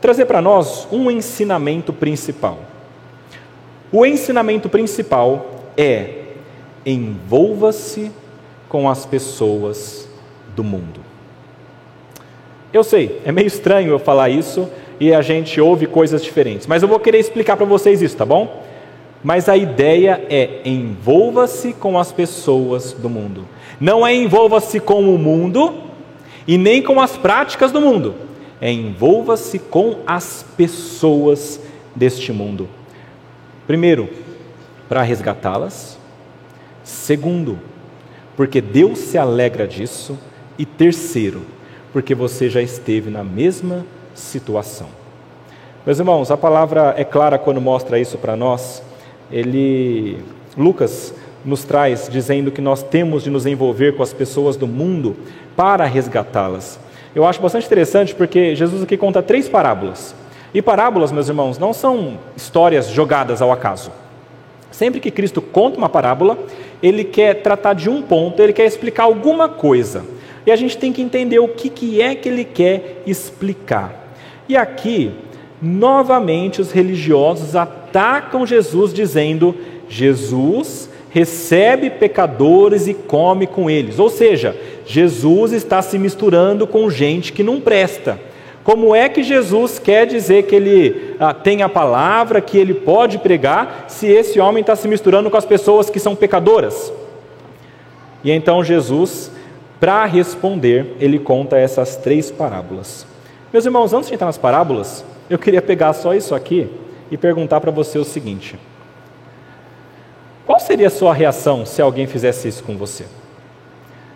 trazer 0.00 0.26
para 0.26 0.42
nós 0.42 0.88
um 0.90 1.08
ensinamento 1.08 1.92
principal. 1.92 2.58
O 3.92 4.04
ensinamento 4.04 4.68
principal 4.68 5.70
é: 5.76 6.24
envolva-se 6.84 8.10
com 8.68 8.90
as 8.90 9.06
pessoas 9.06 10.08
do 10.56 10.64
mundo. 10.64 11.03
Eu 12.74 12.82
sei, 12.82 13.20
é 13.24 13.30
meio 13.30 13.46
estranho 13.46 13.90
eu 13.90 14.00
falar 14.00 14.30
isso 14.30 14.68
e 14.98 15.14
a 15.14 15.22
gente 15.22 15.60
ouve 15.60 15.86
coisas 15.86 16.24
diferentes, 16.24 16.66
mas 16.66 16.82
eu 16.82 16.88
vou 16.88 16.98
querer 16.98 17.20
explicar 17.20 17.56
para 17.56 17.64
vocês 17.64 18.02
isso, 18.02 18.16
tá 18.16 18.26
bom? 18.26 18.64
Mas 19.22 19.48
a 19.48 19.56
ideia 19.56 20.26
é 20.28 20.58
envolva-se 20.64 21.72
com 21.72 21.96
as 21.96 22.10
pessoas 22.10 22.92
do 22.92 23.08
mundo. 23.08 23.46
Não 23.80 24.04
é 24.04 24.12
envolva-se 24.12 24.80
com 24.80 25.08
o 25.08 25.16
mundo 25.16 25.72
e 26.48 26.58
nem 26.58 26.82
com 26.82 27.00
as 27.00 27.16
práticas 27.16 27.70
do 27.70 27.80
mundo. 27.80 28.16
É 28.60 28.72
envolva-se 28.72 29.60
com 29.60 29.98
as 30.04 30.44
pessoas 30.56 31.60
deste 31.94 32.32
mundo. 32.32 32.68
Primeiro, 33.68 34.08
para 34.88 35.00
resgatá-las. 35.02 35.96
Segundo, 36.82 37.56
porque 38.36 38.60
Deus 38.60 38.98
se 38.98 39.16
alegra 39.16 39.64
disso. 39.64 40.18
E 40.58 40.66
terceiro, 40.66 41.42
porque 41.94 42.12
você 42.12 42.50
já 42.50 42.60
esteve 42.60 43.08
na 43.08 43.22
mesma 43.22 43.86
situação. 44.16 44.88
Meus 45.86 46.00
irmãos, 46.00 46.28
a 46.28 46.36
palavra 46.36 46.92
é 46.98 47.04
clara 47.04 47.38
quando 47.38 47.60
mostra 47.60 48.00
isso 48.00 48.18
para 48.18 48.34
nós. 48.34 48.82
Ele, 49.30 50.18
Lucas 50.58 51.14
nos 51.44 51.62
traz 51.62 52.08
dizendo 52.10 52.50
que 52.50 52.60
nós 52.60 52.82
temos 52.82 53.22
de 53.22 53.30
nos 53.30 53.46
envolver 53.46 53.92
com 53.92 54.02
as 54.02 54.12
pessoas 54.12 54.56
do 54.56 54.66
mundo 54.66 55.14
para 55.54 55.84
resgatá-las. 55.84 56.80
Eu 57.14 57.24
acho 57.24 57.40
bastante 57.40 57.66
interessante 57.66 58.12
porque 58.12 58.56
Jesus 58.56 58.82
aqui 58.82 58.96
conta 58.96 59.22
três 59.22 59.48
parábolas. 59.48 60.16
E 60.52 60.60
parábolas, 60.60 61.12
meus 61.12 61.28
irmãos, 61.28 61.58
não 61.60 61.72
são 61.72 62.18
histórias 62.36 62.88
jogadas 62.88 63.40
ao 63.40 63.52
acaso. 63.52 63.92
Sempre 64.72 64.98
que 64.98 65.12
Cristo 65.12 65.40
conta 65.40 65.78
uma 65.78 65.88
parábola, 65.88 66.36
ele 66.82 67.04
quer 67.04 67.34
tratar 67.34 67.72
de 67.72 67.88
um 67.88 68.02
ponto, 68.02 68.42
ele 68.42 68.52
quer 68.52 68.66
explicar 68.66 69.04
alguma 69.04 69.48
coisa. 69.48 70.04
E 70.46 70.50
a 70.50 70.56
gente 70.56 70.76
tem 70.76 70.92
que 70.92 71.02
entender 71.02 71.38
o 71.38 71.48
que, 71.48 71.68
que 71.68 72.00
é 72.00 72.14
que 72.14 72.28
ele 72.28 72.44
quer 72.44 73.02
explicar. 73.06 74.14
E 74.48 74.56
aqui, 74.56 75.10
novamente, 75.60 76.60
os 76.60 76.70
religiosos 76.70 77.56
atacam 77.56 78.46
Jesus, 78.46 78.92
dizendo: 78.92 79.54
Jesus 79.88 80.90
recebe 81.10 81.90
pecadores 81.90 82.86
e 82.88 82.94
come 82.94 83.46
com 83.46 83.70
eles. 83.70 83.98
Ou 83.98 84.10
seja, 84.10 84.56
Jesus 84.84 85.52
está 85.52 85.80
se 85.80 85.98
misturando 85.98 86.66
com 86.66 86.90
gente 86.90 87.32
que 87.32 87.42
não 87.42 87.60
presta. 87.60 88.18
Como 88.64 88.94
é 88.94 89.08
que 89.08 89.22
Jesus 89.22 89.78
quer 89.78 90.06
dizer 90.06 90.44
que 90.44 90.56
ele 90.56 91.14
ah, 91.20 91.34
tem 91.34 91.62
a 91.62 91.68
palavra, 91.68 92.40
que 92.40 92.58
ele 92.58 92.74
pode 92.74 93.18
pregar, 93.18 93.84
se 93.88 94.06
esse 94.06 94.40
homem 94.40 94.62
está 94.62 94.74
se 94.74 94.88
misturando 94.88 95.30
com 95.30 95.36
as 95.36 95.44
pessoas 95.44 95.88
que 95.88 96.00
são 96.00 96.16
pecadoras? 96.16 96.92
E 98.24 98.32
então 98.32 98.64
Jesus 98.64 99.30
para 99.80 100.04
responder, 100.04 100.96
ele 101.00 101.18
conta 101.18 101.58
essas 101.58 101.96
três 101.96 102.30
parábolas. 102.30 103.06
Meus 103.52 103.64
irmãos, 103.64 103.92
antes 103.92 104.08
de 104.08 104.14
entrar 104.14 104.26
nas 104.26 104.38
parábolas, 104.38 105.04
eu 105.28 105.38
queria 105.38 105.62
pegar 105.62 105.92
só 105.92 106.14
isso 106.14 106.34
aqui 106.34 106.70
e 107.10 107.16
perguntar 107.16 107.60
para 107.60 107.70
você 107.70 107.98
o 107.98 108.04
seguinte: 108.04 108.58
qual 110.46 110.60
seria 110.60 110.88
a 110.88 110.90
sua 110.90 111.14
reação 111.14 111.64
se 111.64 111.80
alguém 111.80 112.06
fizesse 112.06 112.48
isso 112.48 112.64
com 112.64 112.76
você? 112.76 113.04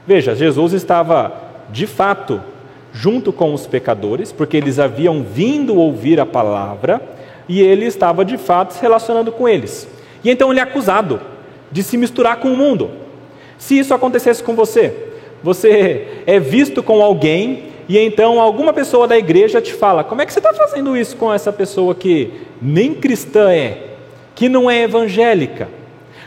Veja, 0.07 0.35
Jesus 0.35 0.73
estava 0.73 1.33
de 1.71 1.87
fato 1.87 2.41
junto 2.93 3.33
com 3.33 3.53
os 3.53 3.67
pecadores, 3.67 4.33
porque 4.33 4.57
eles 4.57 4.79
haviam 4.79 5.23
vindo 5.23 5.77
ouvir 5.77 6.19
a 6.19 6.27
palavra 6.27 7.01
e 7.49 7.61
ele 7.61 7.85
estava 7.87 8.25
de 8.25 8.37
fato 8.37 8.75
se 8.75 8.83
relacionando 8.83 9.31
com 9.31 9.49
eles. 9.49 9.89
E 10.25 10.31
então 10.31 10.51
ele 10.51 10.61
é 10.61 10.63
acusado 10.63 11.21
de 11.71 11.83
se 11.83 11.97
misturar 11.97 12.37
com 12.37 12.49
o 12.49 12.57
mundo. 12.57 12.91
Se 13.57 13.79
isso 13.79 13.95
acontecesse 13.95 14.43
com 14.43 14.55
você, 14.55 15.08
você 15.43 16.23
é 16.27 16.39
visto 16.41 16.83
com 16.83 17.03
alguém 17.03 17.65
e 17.89 17.99
então 17.99 18.39
alguma 18.39 18.73
pessoa 18.73 19.09
da 19.09 19.17
igreja 19.17 19.61
te 19.61 19.73
fala: 19.73 20.05
como 20.05 20.21
é 20.21 20.27
que 20.27 20.33
você 20.33 20.41
está 20.41 20.53
fazendo 20.53 20.97
isso 20.97 21.17
com 21.17 21.33
essa 21.33 21.53
pessoa 21.53 21.95
que 21.95 22.33
nem 22.61 22.95
cristã 22.95 23.51
é, 23.51 23.79
que 24.35 24.49
não 24.49 24.71
é 24.71 24.83
evangélica? 24.83 25.69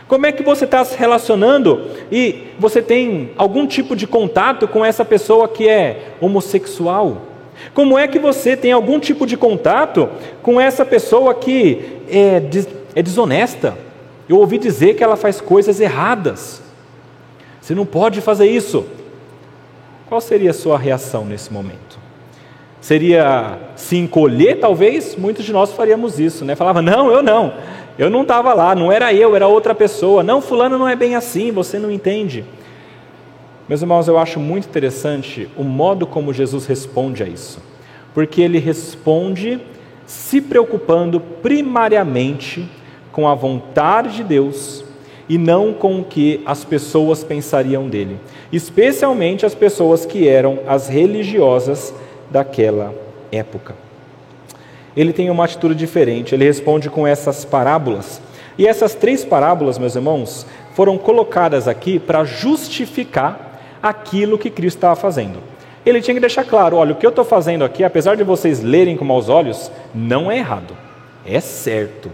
Como 0.07 0.25
é 0.25 0.31
que 0.31 0.43
você 0.43 0.65
está 0.65 0.83
se 0.83 0.97
relacionando 0.97 1.87
e 2.11 2.47
você 2.59 2.81
tem 2.81 3.29
algum 3.37 3.65
tipo 3.65 3.95
de 3.95 4.05
contato 4.05 4.67
com 4.67 4.83
essa 4.83 5.05
pessoa 5.05 5.47
que 5.47 5.69
é 5.69 6.15
homossexual? 6.19 7.21
Como 7.73 7.97
é 7.97 8.07
que 8.07 8.19
você 8.19 8.57
tem 8.57 8.71
algum 8.71 8.99
tipo 8.99 9.25
de 9.25 9.37
contato 9.37 10.09
com 10.41 10.59
essa 10.59 10.83
pessoa 10.83 11.33
que 11.33 12.01
é, 12.09 12.41
é 12.95 13.01
desonesta? 13.01 13.77
Eu 14.27 14.37
ouvi 14.37 14.57
dizer 14.57 14.95
que 14.95 15.03
ela 15.03 15.15
faz 15.15 15.39
coisas 15.39 15.79
erradas. 15.79 16.61
Você 17.61 17.75
não 17.75 17.85
pode 17.85 18.19
fazer 18.19 18.49
isso. 18.49 18.85
Qual 20.11 20.19
seria 20.19 20.49
a 20.49 20.53
sua 20.53 20.77
reação 20.77 21.23
nesse 21.23 21.53
momento? 21.53 21.97
Seria 22.81 23.57
se 23.77 23.95
encolher, 23.95 24.59
talvez? 24.59 25.15
Muitos 25.15 25.45
de 25.45 25.53
nós 25.53 25.71
faríamos 25.71 26.19
isso, 26.19 26.43
né? 26.43 26.53
Falava, 26.53 26.81
não, 26.81 27.09
eu 27.09 27.23
não, 27.23 27.53
eu 27.97 28.09
não 28.09 28.23
estava 28.23 28.53
lá, 28.53 28.75
não 28.75 28.91
era 28.91 29.13
eu, 29.13 29.37
era 29.37 29.47
outra 29.47 29.73
pessoa. 29.73 30.21
Não, 30.21 30.41
fulano 30.41 30.77
não 30.77 30.85
é 30.85 30.97
bem 30.97 31.15
assim, 31.15 31.49
você 31.49 31.79
não 31.79 31.89
entende. 31.89 32.43
Meus 33.69 33.81
irmãos, 33.81 34.05
eu 34.09 34.17
acho 34.17 34.37
muito 34.37 34.67
interessante 34.67 35.47
o 35.55 35.63
modo 35.63 36.05
como 36.05 36.33
Jesus 36.33 36.65
responde 36.65 37.23
a 37.23 37.25
isso, 37.25 37.61
porque 38.13 38.41
ele 38.41 38.59
responde 38.59 39.61
se 40.05 40.41
preocupando 40.41 41.21
primariamente 41.21 42.69
com 43.13 43.29
a 43.29 43.33
vontade 43.33 44.17
de 44.17 44.25
Deus 44.25 44.83
e 45.31 45.37
não 45.37 45.71
com 45.71 46.01
o 46.01 46.03
que 46.03 46.41
as 46.45 46.65
pessoas 46.65 47.23
pensariam 47.23 47.87
dele, 47.87 48.19
especialmente 48.51 49.45
as 49.45 49.55
pessoas 49.55 50.05
que 50.05 50.27
eram 50.27 50.59
as 50.67 50.89
religiosas 50.89 51.93
daquela 52.29 52.93
época. 53.31 53.73
Ele 54.93 55.13
tem 55.13 55.29
uma 55.29 55.45
atitude 55.45 55.73
diferente, 55.73 56.35
ele 56.35 56.43
responde 56.43 56.89
com 56.89 57.07
essas 57.07 57.45
parábolas. 57.45 58.21
E 58.57 58.67
essas 58.67 58.93
três 58.93 59.23
parábolas, 59.23 59.79
meus 59.79 59.95
irmãos, 59.95 60.45
foram 60.73 60.97
colocadas 60.97 61.65
aqui 61.65 61.97
para 61.97 62.25
justificar 62.25 63.79
aquilo 63.81 64.37
que 64.37 64.49
Cristo 64.49 64.79
estava 64.79 64.97
fazendo. 64.97 65.39
Ele 65.85 66.01
tinha 66.01 66.13
que 66.13 66.19
deixar 66.19 66.43
claro: 66.43 66.75
olha, 66.75 66.91
o 66.91 66.95
que 66.97 67.05
eu 67.05 67.09
estou 67.09 67.23
fazendo 67.23 67.63
aqui, 67.63 67.85
apesar 67.85 68.17
de 68.17 68.23
vocês 68.25 68.61
lerem 68.61 68.97
com 68.97 69.05
maus 69.05 69.29
olhos, 69.29 69.71
não 69.95 70.29
é 70.29 70.39
errado, 70.39 70.75
é 71.25 71.39
certo. 71.39 72.11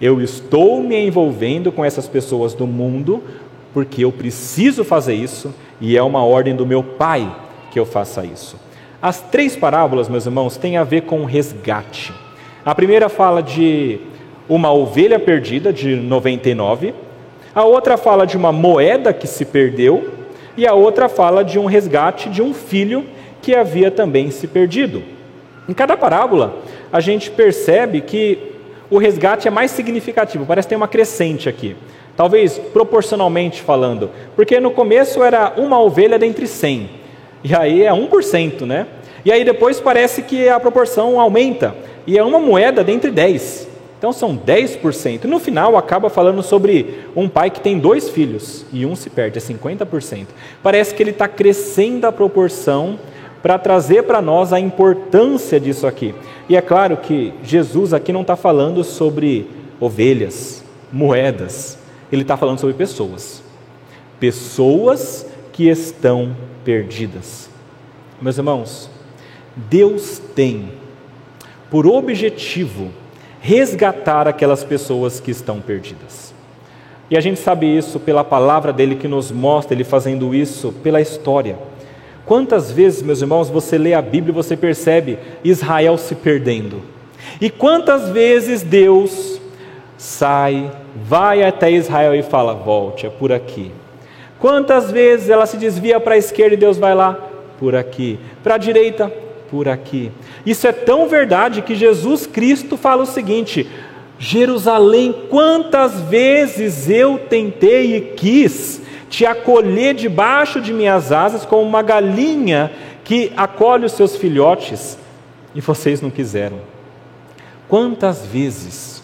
Eu 0.00 0.20
estou 0.20 0.82
me 0.82 0.96
envolvendo 0.96 1.70
com 1.70 1.84
essas 1.84 2.08
pessoas 2.08 2.54
do 2.54 2.66
mundo 2.66 3.22
porque 3.72 4.04
eu 4.04 4.10
preciso 4.10 4.82
fazer 4.84 5.14
isso 5.14 5.54
e 5.80 5.96
é 5.96 6.02
uma 6.02 6.24
ordem 6.24 6.56
do 6.56 6.66
meu 6.66 6.82
Pai 6.82 7.30
que 7.70 7.78
eu 7.78 7.84
faça 7.84 8.24
isso. 8.24 8.56
As 9.02 9.20
três 9.20 9.56
parábolas, 9.56 10.08
meus 10.08 10.26
irmãos, 10.26 10.56
têm 10.56 10.76
a 10.76 10.84
ver 10.84 11.02
com 11.02 11.24
resgate. 11.24 12.12
A 12.64 12.74
primeira 12.74 13.08
fala 13.08 13.42
de 13.42 14.00
uma 14.48 14.72
ovelha 14.72 15.18
perdida, 15.18 15.72
de 15.72 15.96
99. 15.96 16.94
A 17.54 17.64
outra 17.64 17.96
fala 17.96 18.26
de 18.26 18.36
uma 18.36 18.52
moeda 18.52 19.12
que 19.12 19.26
se 19.26 19.44
perdeu. 19.44 20.10
E 20.56 20.66
a 20.66 20.74
outra 20.74 21.08
fala 21.08 21.44
de 21.44 21.58
um 21.58 21.64
resgate 21.64 22.28
de 22.28 22.42
um 22.42 22.52
filho 22.52 23.04
que 23.40 23.54
havia 23.54 23.90
também 23.90 24.30
se 24.30 24.46
perdido. 24.46 25.02
Em 25.68 25.72
cada 25.72 25.96
parábola, 25.96 26.58
a 26.92 27.00
gente 27.00 27.30
percebe 27.30 28.00
que 28.00 28.50
o 28.90 28.98
resgate 28.98 29.46
é 29.46 29.50
mais 29.50 29.70
significativo, 29.70 30.44
parece 30.44 30.66
que 30.66 30.70
tem 30.70 30.76
uma 30.76 30.88
crescente 30.88 31.48
aqui. 31.48 31.76
Talvez 32.16 32.58
proporcionalmente 32.58 33.62
falando, 33.62 34.10
porque 34.36 34.60
no 34.60 34.72
começo 34.72 35.22
era 35.22 35.54
uma 35.56 35.80
ovelha 35.80 36.18
dentre 36.18 36.46
100, 36.46 36.90
e 37.44 37.54
aí 37.54 37.82
é 37.84 37.92
1%, 37.92 38.66
né? 38.66 38.86
E 39.24 39.30
aí 39.30 39.44
depois 39.44 39.80
parece 39.80 40.22
que 40.22 40.48
a 40.48 40.58
proporção 40.58 41.20
aumenta, 41.20 41.74
e 42.06 42.18
é 42.18 42.24
uma 42.24 42.38
moeda 42.38 42.82
dentre 42.82 43.10
10. 43.10 43.68
Então 44.00 44.14
são 44.14 44.34
10%. 44.34 45.24
E 45.24 45.26
no 45.26 45.38
final 45.38 45.76
acaba 45.76 46.08
falando 46.08 46.42
sobre 46.42 47.04
um 47.14 47.28
pai 47.28 47.50
que 47.50 47.60
tem 47.60 47.78
dois 47.78 48.08
filhos 48.08 48.64
e 48.72 48.86
um 48.86 48.96
se 48.96 49.10
perde, 49.10 49.36
é 49.36 49.42
50%. 49.42 50.28
Parece 50.62 50.94
que 50.94 51.02
ele 51.02 51.10
está 51.10 51.28
crescendo 51.28 52.06
a 52.06 52.12
proporção 52.12 52.98
para 53.42 53.58
trazer 53.58 54.02
para 54.04 54.20
nós 54.20 54.52
a 54.52 54.60
importância 54.60 55.58
disso 55.58 55.86
aqui. 55.86 56.14
E 56.48 56.56
é 56.56 56.60
claro 56.60 56.96
que 56.96 57.32
Jesus 57.42 57.94
aqui 57.94 58.12
não 58.12 58.22
está 58.22 58.36
falando 58.36 58.84
sobre 58.84 59.48
ovelhas, 59.78 60.62
moedas, 60.92 61.78
ele 62.12 62.22
está 62.22 62.36
falando 62.36 62.58
sobre 62.58 62.74
pessoas. 62.74 63.42
Pessoas 64.18 65.26
que 65.52 65.68
estão 65.68 66.36
perdidas. 66.64 67.48
Meus 68.20 68.36
irmãos, 68.36 68.90
Deus 69.56 70.20
tem 70.34 70.72
por 71.70 71.86
objetivo 71.86 72.90
resgatar 73.40 74.28
aquelas 74.28 74.62
pessoas 74.62 75.20
que 75.20 75.30
estão 75.30 75.60
perdidas. 75.60 76.34
E 77.10 77.16
a 77.16 77.20
gente 77.20 77.40
sabe 77.40 77.66
isso 77.66 77.98
pela 77.98 78.22
palavra 78.22 78.72
dele 78.72 78.94
que 78.94 79.08
nos 79.08 79.30
mostra 79.32 79.74
ele 79.74 79.82
fazendo 79.82 80.34
isso 80.34 80.72
pela 80.82 81.00
história. 81.00 81.58
Quantas 82.30 82.70
vezes, 82.70 83.02
meus 83.02 83.20
irmãos, 83.20 83.50
você 83.50 83.76
lê 83.76 83.92
a 83.92 84.00
Bíblia 84.00 84.30
e 84.30 84.32
você 84.32 84.56
percebe 84.56 85.18
Israel 85.42 85.98
se 85.98 86.14
perdendo? 86.14 86.80
E 87.40 87.50
quantas 87.50 88.08
vezes 88.10 88.62
Deus 88.62 89.40
sai, 89.98 90.70
vai 90.94 91.42
até 91.42 91.72
Israel 91.72 92.14
e 92.14 92.22
fala: 92.22 92.54
volte, 92.54 93.04
é 93.04 93.10
por 93.10 93.32
aqui. 93.32 93.72
Quantas 94.38 94.92
vezes 94.92 95.28
ela 95.28 95.44
se 95.44 95.56
desvia 95.56 95.98
para 95.98 96.14
a 96.14 96.18
esquerda 96.18 96.54
e 96.54 96.56
Deus 96.56 96.78
vai 96.78 96.94
lá? 96.94 97.18
Por 97.58 97.74
aqui. 97.74 98.16
Para 98.44 98.54
a 98.54 98.58
direita? 98.58 99.12
Por 99.50 99.68
aqui. 99.68 100.12
Isso 100.46 100.68
é 100.68 100.72
tão 100.72 101.08
verdade 101.08 101.62
que 101.62 101.74
Jesus 101.74 102.28
Cristo 102.28 102.76
fala 102.76 103.02
o 103.02 103.06
seguinte: 103.06 103.68
Jerusalém, 104.20 105.12
quantas 105.28 106.00
vezes 106.02 106.88
eu 106.88 107.18
tentei 107.28 107.96
e 107.96 108.00
quis 108.00 108.80
te 109.10 109.26
acolher 109.26 109.92
debaixo 109.92 110.60
de 110.60 110.72
minhas 110.72 111.10
asas 111.10 111.44
como 111.44 111.62
uma 111.62 111.82
galinha 111.82 112.70
que 113.04 113.32
acolhe 113.36 113.84
os 113.84 113.92
seus 113.92 114.16
filhotes, 114.16 114.96
e 115.52 115.60
vocês 115.60 116.00
não 116.00 116.10
quiseram. 116.10 116.58
Quantas 117.68 118.24
vezes, 118.24 119.02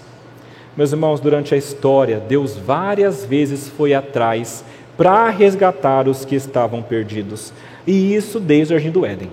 meus 0.76 0.92
irmãos, 0.92 1.18
durante 1.18 1.54
a 1.54 1.58
história, 1.58 2.20
Deus 2.20 2.56
várias 2.56 3.24
vezes 3.24 3.68
foi 3.68 3.94
atrás 3.94 4.64
para 4.96 5.28
resgatar 5.28 6.08
os 6.08 6.24
que 6.24 6.36
estavam 6.36 6.82
perdidos, 6.82 7.52
e 7.84 8.14
isso 8.14 8.38
desde 8.38 8.74
o 8.74 8.78
Jardim 8.78 8.92
do 8.92 9.04
Éden. 9.04 9.30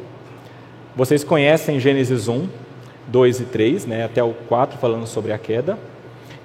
Vocês 0.96 1.24
conhecem 1.24 1.80
Gênesis 1.80 2.28
1, 2.28 2.48
2 3.08 3.40
e 3.42 3.46
3, 3.46 3.86
né, 3.86 4.06
até 4.06 4.24
o 4.24 4.34
4, 4.48 4.80
falando 4.80 5.06
sobre 5.06 5.32
a 5.32 5.38
queda. 5.38 5.78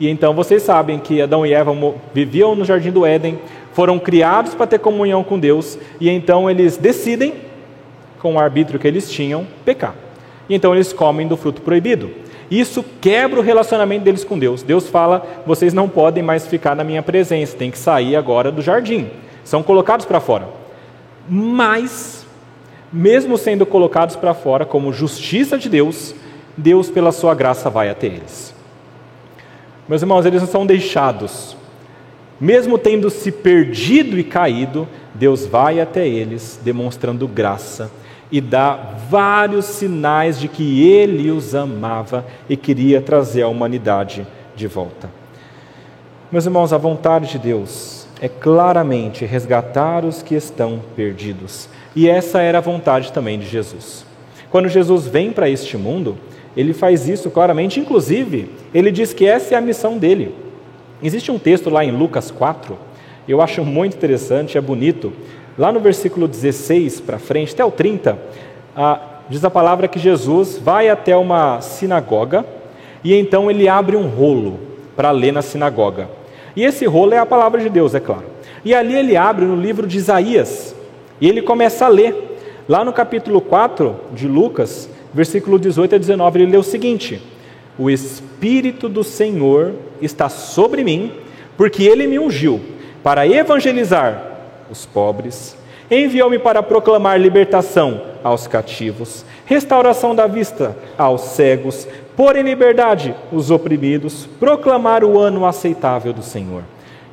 E 0.01 0.09
então 0.09 0.33
vocês 0.33 0.63
sabem 0.63 0.99
que 0.99 1.21
Adão 1.21 1.45
e 1.45 1.53
Eva 1.53 1.73
viviam 2.15 2.55
no 2.55 2.65
jardim 2.65 2.91
do 2.91 3.05
Éden, 3.05 3.39
foram 3.79 3.97
criados 3.97 4.57
para 4.57 4.67
ter 4.67 4.81
comunhão 4.81 5.23
com 5.23 5.39
Deus, 5.39 5.79
e 6.01 6.11
então 6.11 6.51
eles 6.51 6.77
decidem, 6.77 7.35
com 8.19 8.35
o 8.35 8.39
arbítrio 8.41 8.77
que 8.77 8.89
eles 8.89 9.09
tinham, 9.09 9.47
pecar. 9.65 9.95
E 10.49 10.55
então 10.57 10.75
eles 10.75 10.93
comem 10.93 11.29
do 11.29 11.37
fruto 11.37 11.63
proibido. 11.63 12.11
Isso 12.51 12.85
quebra 13.01 13.39
o 13.39 13.43
relacionamento 13.43 14.03
deles 14.03 14.25
com 14.25 14.37
Deus. 14.37 14.65
Deus 14.65 14.89
fala: 14.89 15.25
vocês 15.47 15.73
não 15.73 15.89
podem 15.89 16.25
mais 16.25 16.45
ficar 16.45 16.75
na 16.75 16.83
minha 16.83 17.05
presença, 17.05 17.57
tem 17.57 17.71
que 17.71 17.79
sair 17.79 18.17
agora 18.17 18.51
do 18.51 18.61
jardim. 18.61 19.11
São 19.45 19.63
colocados 19.63 20.05
para 20.05 20.19
fora. 20.19 20.49
Mas, 21.29 22.27
mesmo 22.93 23.39
sendo 23.39 23.65
colocados 23.65 24.17
para 24.17 24.35
fora 24.35 24.67
como 24.67 24.93
justiça 24.93 25.57
de 25.57 25.69
Deus, 25.69 26.17
Deus, 26.57 26.91
pela 26.91 27.13
sua 27.13 27.33
graça, 27.33 27.71
vai 27.71 27.89
até 27.89 28.09
eles. 28.09 28.53
Meus 29.89 30.03
irmãos, 30.03 30.27
eles 30.27 30.43
não 30.43 30.49
são 30.49 30.67
deixados. 30.67 31.57
Mesmo 32.41 32.79
tendo 32.79 33.11
se 33.11 33.33
perdido 33.33 34.19
e 34.19 34.25
caído, 34.25 34.89
Deus 35.15 35.45
vai 35.45 35.81
até 35.81 36.07
eles, 36.07 36.61
demonstrando 36.63 37.27
graça 37.27 37.91
e 38.31 38.41
dá 38.41 38.95
vários 39.09 39.65
sinais 39.65 40.39
de 40.39 40.49
que 40.49 40.87
Ele 40.87 41.31
os 41.31 41.55
amava 41.55 42.27
e 42.49 42.57
queria 42.57 43.01
trazer 43.01 43.43
a 43.43 43.49
humanidade 43.49 44.27
de 44.55 44.67
volta. 44.67 45.11
Meus 46.31 46.45
irmãos, 46.45 46.73
a 46.73 46.79
vontade 46.79 47.31
de 47.31 47.39
Deus 47.39 48.07
é 48.21 48.29
claramente 48.29 49.25
resgatar 49.25 50.05
os 50.05 50.23
que 50.23 50.35
estão 50.35 50.81
perdidos. 50.95 51.69
E 51.97 52.09
essa 52.09 52.41
era 52.41 52.59
a 52.59 52.63
vontade 52.63 53.13
também 53.13 53.39
de 53.39 53.47
Jesus. 53.47 54.05
Quando 54.51 54.69
Jesus 54.69 55.07
vem 55.07 55.33
para 55.33 55.49
este 55.49 55.77
mundo, 55.77 56.19
ele 56.57 56.75
faz 56.75 57.09
isso 57.09 57.31
claramente, 57.31 57.81
inclusive, 57.81 58.51
ele 58.75 58.91
diz 58.91 59.15
que 59.15 59.25
essa 59.25 59.55
é 59.55 59.59
a 59.59 59.63
missão 59.63 59.97
dele. 59.97 60.35
Existe 61.03 61.31
um 61.31 61.39
texto 61.39 61.71
lá 61.71 61.85
em 61.85 61.93
Lucas 61.93 62.31
4, 62.31 62.77
eu 63.29 63.41
acho 63.41 63.65
muito 63.65 63.97
interessante, 63.97 64.59
é 64.59 64.61
bonito. 64.61 65.13
Lá 65.57 65.71
no 65.71 65.79
versículo 65.81 66.27
16 66.27 67.01
para 67.01 67.19
frente, 67.19 67.53
até 67.53 67.65
o 67.65 67.71
30, 67.71 68.19
ah, 68.75 69.01
diz 69.29 69.45
a 69.45 69.51
palavra 69.51 69.87
que 69.87 69.99
Jesus 69.99 70.59
vai 70.59 70.89
até 70.89 71.17
uma 71.17 71.61
sinagoga 71.61 72.45
e 73.05 73.15
então 73.15 73.51
ele 73.51 73.69
abre 73.69 73.97
um 73.97 74.09
rolo 74.09 74.59
para 74.97 75.11
ler 75.11 75.33
na 75.33 75.43
sinagoga. 75.43 76.09
E 76.57 76.65
esse 76.65 76.87
rolo 76.87 77.15
é 77.15 77.19
a 77.19 77.27
palavra 77.27 77.61
de 77.61 77.69
Deus, 77.69 77.95
é 77.95 78.01
claro. 78.01 78.25
E 78.65 78.75
ali 78.75 78.95
ele 78.95 79.17
abre 79.17 79.45
no 79.45 79.57
livro 79.57 79.87
de 79.87 79.99
Isaías 79.99 80.75
e 81.21 81.29
ele 81.29 81.43
começa 81.43 81.85
a 81.85 81.89
ler. 81.89 82.25
Lá 82.69 82.85
no 82.85 82.93
capítulo 82.93 83.41
4 83.41 83.95
de 84.13 84.27
Lucas, 84.27 84.91
versículo 85.15 85.59
18 85.59 85.95
a 85.95 85.99
19, 85.99 86.41
ele 86.41 86.53
lê 86.53 86.57
o 86.59 86.63
seguinte: 86.63 87.23
O 87.79 87.89
Espírito 87.89 88.89
do 88.89 89.05
Senhor 89.05 89.73
está 90.01 90.29
sobre 90.29 90.85
mim, 90.85 91.13
porque 91.57 91.85
ele 91.85 92.07
me 92.07 92.19
ungiu 92.19 92.61
para 93.03 93.27
evangelizar 93.27 94.23
os 94.71 94.85
pobres, 94.87 95.57
enviou-me 95.91 96.39
para 96.39 96.63
proclamar 96.63 97.21
libertação 97.21 98.03
aos 98.23 98.47
cativos, 98.47 99.25
restauração 99.47 100.15
da 100.15 100.27
vista 100.27 100.77
aos 100.97 101.23
cegos, 101.23 101.89
pôr 102.17 102.37
em 102.37 102.43
liberdade 102.43 103.15
os 103.33 103.51
oprimidos, 103.51 104.29
proclamar 104.39 105.05
o 105.05 105.19
ano 105.19 105.47
aceitável 105.47 106.13
do 106.13 106.23
Senhor. 106.23 106.63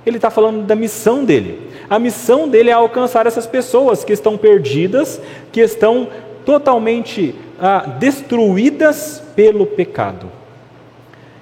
Ele 0.06 0.18
está 0.18 0.30
falando 0.30 0.64
da 0.66 0.76
missão 0.76 1.26
dele. 1.26 1.72
A 1.90 1.98
missão 1.98 2.48
dele 2.48 2.70
é 2.70 2.74
alcançar 2.74 3.26
essas 3.26 3.48
pessoas 3.48 4.04
que 4.04 4.14
estão 4.14 4.38
perdidas, 4.38 5.20
que 5.52 5.62
estão 5.62 6.08
totalmente 6.46 7.34
ah, 7.60 7.86
destruídas 8.00 9.24
pelo 9.36 9.66
pecado. 9.66 10.30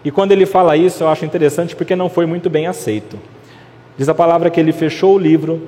E 0.03 0.11
quando 0.11 0.31
ele 0.31 0.45
fala 0.45 0.75
isso, 0.75 1.03
eu 1.03 1.07
acho 1.07 1.25
interessante 1.25 1.75
porque 1.75 1.95
não 1.95 2.09
foi 2.09 2.25
muito 2.25 2.49
bem 2.49 2.67
aceito. 2.67 3.17
Diz 3.97 4.09
a 4.09 4.13
palavra 4.13 4.49
que 4.49 4.59
ele 4.59 4.73
fechou 4.73 5.15
o 5.15 5.19
livro, 5.19 5.61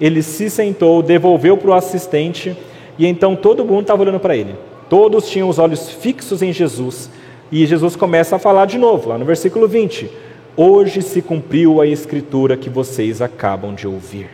ele 0.00 0.22
se 0.22 0.48
sentou, 0.48 1.02
devolveu 1.02 1.56
para 1.56 1.70
o 1.70 1.74
assistente, 1.74 2.56
e 2.98 3.06
então 3.06 3.34
todo 3.34 3.64
mundo 3.64 3.82
estava 3.82 4.02
olhando 4.02 4.20
para 4.20 4.36
ele. 4.36 4.54
Todos 4.88 5.28
tinham 5.28 5.48
os 5.48 5.58
olhos 5.58 5.90
fixos 5.90 6.42
em 6.42 6.52
Jesus. 6.52 7.10
E 7.50 7.66
Jesus 7.66 7.96
começa 7.96 8.36
a 8.36 8.38
falar 8.38 8.66
de 8.66 8.78
novo, 8.78 9.08
lá 9.08 9.18
no 9.18 9.24
versículo 9.24 9.66
20: 9.66 10.10
Hoje 10.56 11.02
se 11.02 11.22
cumpriu 11.22 11.80
a 11.80 11.86
escritura 11.86 12.56
que 12.56 12.70
vocês 12.70 13.20
acabam 13.20 13.74
de 13.74 13.88
ouvir. 13.88 14.28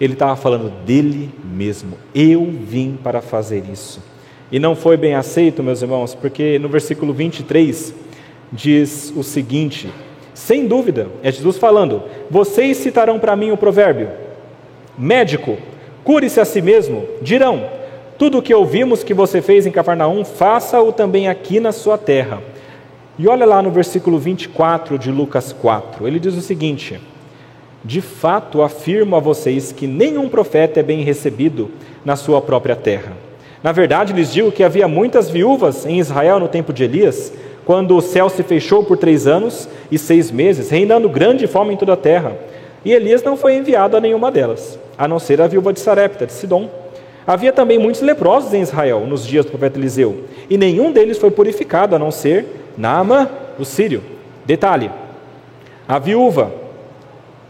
Ele 0.00 0.12
estava 0.12 0.36
falando 0.36 0.70
dele 0.84 1.30
mesmo. 1.44 1.98
Eu 2.14 2.44
vim 2.44 2.98
para 3.02 3.20
fazer 3.20 3.64
isso. 3.70 4.00
E 4.50 4.58
não 4.58 4.74
foi 4.74 4.96
bem 4.96 5.14
aceito, 5.14 5.62
meus 5.62 5.82
irmãos, 5.82 6.14
porque 6.14 6.58
no 6.58 6.68
versículo 6.68 7.12
23 7.12 7.92
diz 8.52 9.12
o 9.16 9.22
seguinte: 9.22 9.88
sem 10.34 10.66
dúvida, 10.66 11.08
é 11.22 11.32
Jesus 11.32 11.56
falando: 11.56 12.02
vocês 12.30 12.76
citarão 12.76 13.18
para 13.18 13.36
mim 13.36 13.50
o 13.50 13.56
provérbio: 13.56 14.08
médico, 14.96 15.56
cure-se 16.04 16.40
a 16.40 16.44
si 16.44 16.62
mesmo, 16.62 17.04
dirão: 17.20 17.68
tudo 18.18 18.38
o 18.38 18.42
que 18.42 18.54
ouvimos 18.54 19.04
que 19.04 19.14
você 19.14 19.40
fez 19.40 19.66
em 19.66 19.70
Cafarnaum, 19.70 20.24
faça-o 20.24 20.92
também 20.92 21.28
aqui 21.28 21.60
na 21.60 21.70
sua 21.70 21.96
terra. 21.96 22.42
E 23.18 23.28
olha 23.28 23.46
lá 23.46 23.60
no 23.60 23.70
versículo 23.70 24.18
24 24.18 24.98
de 24.98 25.10
Lucas 25.10 25.52
4, 25.52 26.06
ele 26.06 26.18
diz 26.18 26.34
o 26.34 26.40
seguinte: 26.40 27.00
De 27.84 28.00
fato 28.00 28.62
afirmo 28.62 29.16
a 29.16 29.20
vocês 29.20 29.72
que 29.72 29.86
nenhum 29.86 30.28
profeta 30.28 30.80
é 30.80 30.82
bem 30.82 31.02
recebido 31.02 31.70
na 32.04 32.16
sua 32.16 32.40
própria 32.40 32.74
terra. 32.74 33.12
Na 33.62 33.72
verdade, 33.72 34.12
lhes 34.12 34.32
digo 34.32 34.52
que 34.52 34.62
havia 34.62 34.86
muitas 34.86 35.28
viúvas 35.28 35.84
em 35.84 35.98
Israel 35.98 36.38
no 36.38 36.46
tempo 36.46 36.72
de 36.72 36.84
Elias, 36.84 37.32
quando 37.68 37.94
o 37.94 38.00
céu 38.00 38.30
se 38.30 38.42
fechou 38.42 38.82
por 38.82 38.96
três 38.96 39.26
anos 39.26 39.68
e 39.90 39.98
seis 39.98 40.30
meses, 40.30 40.70
reinando 40.70 41.06
grande 41.06 41.46
fome 41.46 41.74
em 41.74 41.76
toda 41.76 41.92
a 41.92 41.98
terra. 41.98 42.34
E 42.82 42.94
Elias 42.94 43.22
não 43.22 43.36
foi 43.36 43.56
enviado 43.56 43.94
a 43.94 44.00
nenhuma 44.00 44.30
delas, 44.30 44.78
a 44.96 45.06
não 45.06 45.18
ser 45.18 45.38
a 45.42 45.46
viúva 45.46 45.70
de 45.70 45.78
Sarepta, 45.78 46.24
de 46.24 46.32
Sidom. 46.32 46.70
Havia 47.26 47.52
também 47.52 47.78
muitos 47.78 48.00
leprosos 48.00 48.54
em 48.54 48.62
Israel 48.62 49.00
nos 49.06 49.26
dias 49.26 49.44
do 49.44 49.50
profeta 49.50 49.78
Eliseu, 49.78 50.24
e 50.48 50.56
nenhum 50.56 50.90
deles 50.90 51.18
foi 51.18 51.30
purificado, 51.30 51.94
a 51.94 51.98
não 51.98 52.10
ser 52.10 52.46
Naama, 52.74 53.30
o 53.58 53.66
sírio. 53.66 54.02
Detalhe: 54.46 54.90
a 55.86 55.98
viúva 55.98 56.50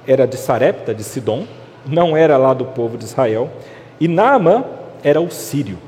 era 0.04 0.26
de 0.26 0.36
Sarepta, 0.36 0.92
de 0.92 1.04
Sidom, 1.04 1.44
não 1.86 2.16
era 2.16 2.36
lá 2.36 2.52
do 2.52 2.64
povo 2.64 2.98
de 2.98 3.04
Israel, 3.04 3.48
e 4.00 4.08
Naamã 4.08 4.64
era 5.04 5.20
o 5.20 5.30
sírio. 5.30 5.78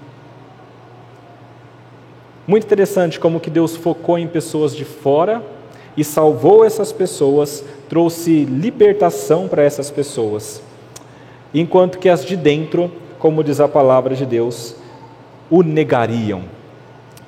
Muito 2.50 2.64
interessante 2.64 3.20
como 3.20 3.38
que 3.38 3.48
Deus 3.48 3.76
focou 3.76 4.18
em 4.18 4.26
pessoas 4.26 4.74
de 4.74 4.84
fora 4.84 5.40
e 5.96 6.02
salvou 6.02 6.64
essas 6.64 6.90
pessoas, 6.90 7.64
trouxe 7.88 8.44
libertação 8.44 9.46
para 9.46 9.62
essas 9.62 9.88
pessoas. 9.88 10.60
Enquanto 11.54 11.96
que 11.96 12.08
as 12.08 12.24
de 12.24 12.36
dentro, 12.36 12.90
como 13.20 13.44
diz 13.44 13.60
a 13.60 13.68
palavra 13.68 14.16
de 14.16 14.26
Deus, 14.26 14.74
o 15.48 15.62
negariam. 15.62 16.42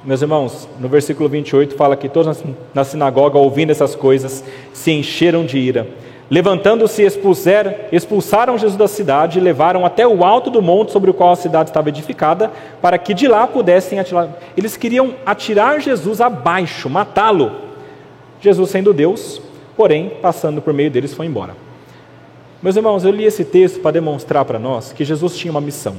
Meus 0.04 0.22
irmãos, 0.22 0.68
no 0.80 0.88
versículo 0.88 1.28
28 1.28 1.76
fala 1.76 1.96
que 1.96 2.08
todos 2.08 2.42
na 2.74 2.82
sinagoga, 2.82 3.38
ouvindo 3.38 3.70
essas 3.70 3.94
coisas, 3.94 4.42
se 4.72 4.90
encheram 4.90 5.46
de 5.46 5.56
ira. 5.56 5.86
Levantando-se, 6.30 7.02
expulsaram 7.02 8.56
Jesus 8.56 8.76
da 8.76 8.88
cidade 8.88 9.38
e 9.38 9.42
levaram 9.42 9.84
até 9.84 10.06
o 10.06 10.24
alto 10.24 10.50
do 10.50 10.62
monte 10.62 10.90
sobre 10.90 11.10
o 11.10 11.14
qual 11.14 11.32
a 11.32 11.36
cidade 11.36 11.68
estava 11.68 11.90
edificada, 11.90 12.50
para 12.80 12.96
que 12.96 13.12
de 13.12 13.28
lá 13.28 13.46
pudessem 13.46 13.98
atirar. 13.98 14.28
Eles 14.56 14.76
queriam 14.76 15.14
atirar 15.26 15.80
Jesus 15.80 16.20
abaixo, 16.20 16.88
matá-lo. 16.88 17.52
Jesus, 18.40 18.70
sendo 18.70 18.94
Deus, 18.94 19.42
porém, 19.76 20.10
passando 20.22 20.62
por 20.62 20.72
meio 20.72 20.90
deles, 20.90 21.12
foi 21.12 21.26
embora. 21.26 21.54
Meus 22.62 22.76
irmãos, 22.76 23.04
eu 23.04 23.10
li 23.10 23.24
esse 23.24 23.44
texto 23.44 23.80
para 23.80 23.90
demonstrar 23.90 24.44
para 24.44 24.58
nós 24.58 24.92
que 24.92 25.04
Jesus 25.04 25.36
tinha 25.36 25.50
uma 25.50 25.60
missão, 25.60 25.96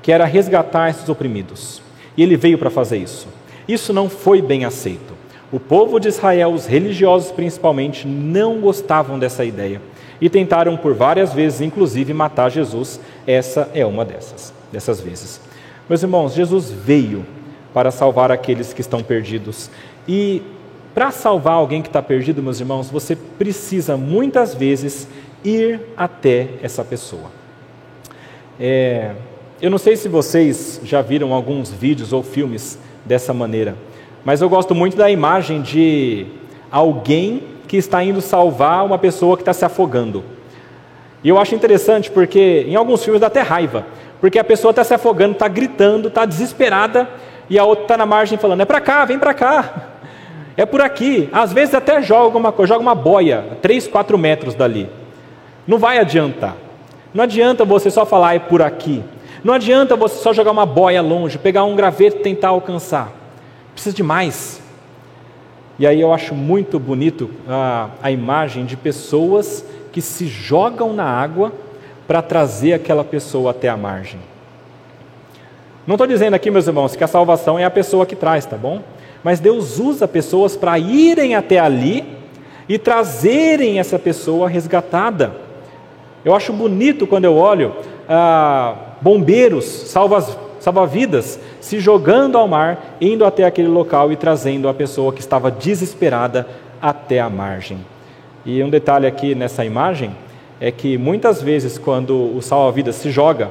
que 0.00 0.10
era 0.10 0.24
resgatar 0.24 0.88
esses 0.88 1.08
oprimidos. 1.08 1.82
E 2.16 2.22
ele 2.22 2.36
veio 2.36 2.56
para 2.56 2.70
fazer 2.70 2.96
isso. 2.96 3.28
Isso 3.68 3.92
não 3.92 4.08
foi 4.08 4.40
bem 4.40 4.64
aceito. 4.64 5.20
O 5.52 5.60
povo 5.60 6.00
de 6.00 6.08
Israel, 6.08 6.50
os 6.52 6.64
religiosos 6.64 7.30
principalmente, 7.30 8.08
não 8.08 8.58
gostavam 8.58 9.18
dessa 9.18 9.44
ideia 9.44 9.82
e 10.18 10.30
tentaram 10.30 10.78
por 10.78 10.94
várias 10.94 11.34
vezes, 11.34 11.60
inclusive, 11.60 12.14
matar 12.14 12.50
Jesus. 12.50 12.98
Essa 13.26 13.68
é 13.74 13.84
uma 13.84 14.02
dessas, 14.02 14.54
dessas 14.72 14.98
vezes. 14.98 15.40
Meus 15.88 16.02
irmãos, 16.02 16.32
Jesus 16.32 16.70
veio 16.70 17.26
para 17.74 17.90
salvar 17.90 18.32
aqueles 18.32 18.72
que 18.72 18.80
estão 18.80 19.02
perdidos. 19.02 19.70
E 20.08 20.40
para 20.94 21.10
salvar 21.10 21.54
alguém 21.54 21.82
que 21.82 21.88
está 21.88 22.00
perdido, 22.00 22.42
meus 22.42 22.58
irmãos, 22.58 22.90
você 22.90 23.14
precisa 23.14 23.96
muitas 23.96 24.54
vezes 24.54 25.06
ir 25.44 25.80
até 25.96 26.48
essa 26.62 26.82
pessoa. 26.82 27.30
É, 28.58 29.12
eu 29.60 29.70
não 29.70 29.78
sei 29.78 29.96
se 29.96 30.08
vocês 30.08 30.80
já 30.84 31.02
viram 31.02 31.32
alguns 31.32 31.70
vídeos 31.70 32.12
ou 32.12 32.22
filmes 32.22 32.78
dessa 33.04 33.34
maneira, 33.34 33.76
mas 34.24 34.40
eu 34.40 34.48
gosto 34.48 34.74
muito 34.74 34.96
da 34.96 35.10
imagem 35.10 35.62
de 35.62 36.26
alguém 36.70 37.42
que 37.66 37.76
está 37.76 38.02
indo 38.04 38.20
salvar 38.20 38.84
uma 38.84 38.98
pessoa 38.98 39.36
que 39.36 39.42
está 39.42 39.52
se 39.52 39.64
afogando. 39.64 40.22
E 41.24 41.28
eu 41.28 41.38
acho 41.38 41.54
interessante 41.54 42.10
porque 42.10 42.66
em 42.68 42.74
alguns 42.74 43.02
filmes 43.02 43.20
dá 43.20 43.28
até 43.28 43.40
raiva, 43.40 43.86
porque 44.20 44.38
a 44.38 44.44
pessoa 44.44 44.70
está 44.70 44.84
se 44.84 44.94
afogando, 44.94 45.32
está 45.32 45.48
gritando, 45.48 46.08
está 46.08 46.24
desesperada, 46.24 47.08
e 47.48 47.58
a 47.58 47.64
outra 47.64 47.84
está 47.84 47.96
na 47.96 48.06
margem 48.06 48.38
falando: 48.38 48.60
é 48.60 48.64
para 48.64 48.80
cá, 48.80 49.04
vem 49.04 49.18
para 49.18 49.34
cá, 49.34 49.88
é 50.56 50.66
por 50.66 50.80
aqui. 50.80 51.28
Às 51.32 51.52
vezes 51.52 51.74
até 51.74 52.02
joga 52.02 52.38
uma 52.38 52.54
joga 52.66 52.80
uma 52.80 52.94
boia, 52.94 53.44
3, 53.60 53.88
4 53.88 54.18
metros 54.18 54.54
dali. 54.54 54.88
Não 55.66 55.78
vai 55.78 55.98
adiantar. 55.98 56.56
Não 57.14 57.24
adianta 57.24 57.64
você 57.64 57.90
só 57.90 58.04
falar 58.04 58.34
é 58.34 58.38
por 58.38 58.62
aqui. 58.62 59.02
Não 59.44 59.54
adianta 59.54 59.96
você 59.96 60.16
só 60.16 60.32
jogar 60.32 60.50
uma 60.50 60.66
boia 60.66 61.02
longe, 61.02 61.38
pegar 61.38 61.64
um 61.64 61.76
graveto 61.76 62.16
e 62.18 62.20
tentar 62.20 62.48
alcançar. 62.48 63.21
Precisa 63.72 63.94
de 63.94 64.02
mais. 64.02 64.60
E 65.78 65.86
aí 65.86 66.00
eu 66.00 66.12
acho 66.12 66.34
muito 66.34 66.78
bonito 66.78 67.30
a, 67.48 67.90
a 68.02 68.10
imagem 68.10 68.64
de 68.64 68.76
pessoas 68.76 69.64
que 69.90 70.00
se 70.00 70.26
jogam 70.26 70.92
na 70.92 71.04
água 71.04 71.52
para 72.06 72.22
trazer 72.22 72.74
aquela 72.74 73.04
pessoa 73.04 73.50
até 73.50 73.68
a 73.68 73.76
margem. 73.76 74.20
Não 75.86 75.94
estou 75.94 76.06
dizendo 76.06 76.34
aqui, 76.34 76.50
meus 76.50 76.66
irmãos, 76.66 76.94
que 76.94 77.02
a 77.02 77.08
salvação 77.08 77.58
é 77.58 77.64
a 77.64 77.70
pessoa 77.70 78.06
que 78.06 78.14
traz, 78.14 78.46
tá 78.46 78.56
bom? 78.56 78.82
Mas 79.24 79.40
Deus 79.40 79.78
usa 79.78 80.06
pessoas 80.06 80.56
para 80.56 80.78
irem 80.78 81.34
até 81.34 81.58
ali 81.58 82.04
e 82.68 82.78
trazerem 82.78 83.78
essa 83.78 83.98
pessoa 83.98 84.48
resgatada. 84.48 85.32
Eu 86.24 86.34
acho 86.34 86.52
bonito 86.52 87.06
quando 87.06 87.24
eu 87.24 87.34
olho 87.34 87.74
ah, 88.08 88.76
bombeiros, 89.00 89.64
salva-vidas, 90.62 91.40
se 91.60 91.80
jogando 91.80 92.38
ao 92.38 92.46
mar, 92.46 92.96
indo 93.00 93.24
até 93.24 93.44
aquele 93.44 93.66
local 93.66 94.12
e 94.12 94.16
trazendo 94.16 94.68
a 94.68 94.74
pessoa 94.74 95.12
que 95.12 95.20
estava 95.20 95.50
desesperada 95.50 96.46
até 96.80 97.18
a 97.18 97.28
margem. 97.28 97.78
E 98.46 98.62
um 98.62 98.70
detalhe 98.70 99.06
aqui 99.06 99.34
nessa 99.34 99.64
imagem 99.64 100.14
é 100.60 100.70
que 100.70 100.96
muitas 100.96 101.42
vezes, 101.42 101.78
quando 101.78 102.36
o 102.36 102.40
salva-vidas 102.40 102.94
se 102.94 103.10
joga 103.10 103.50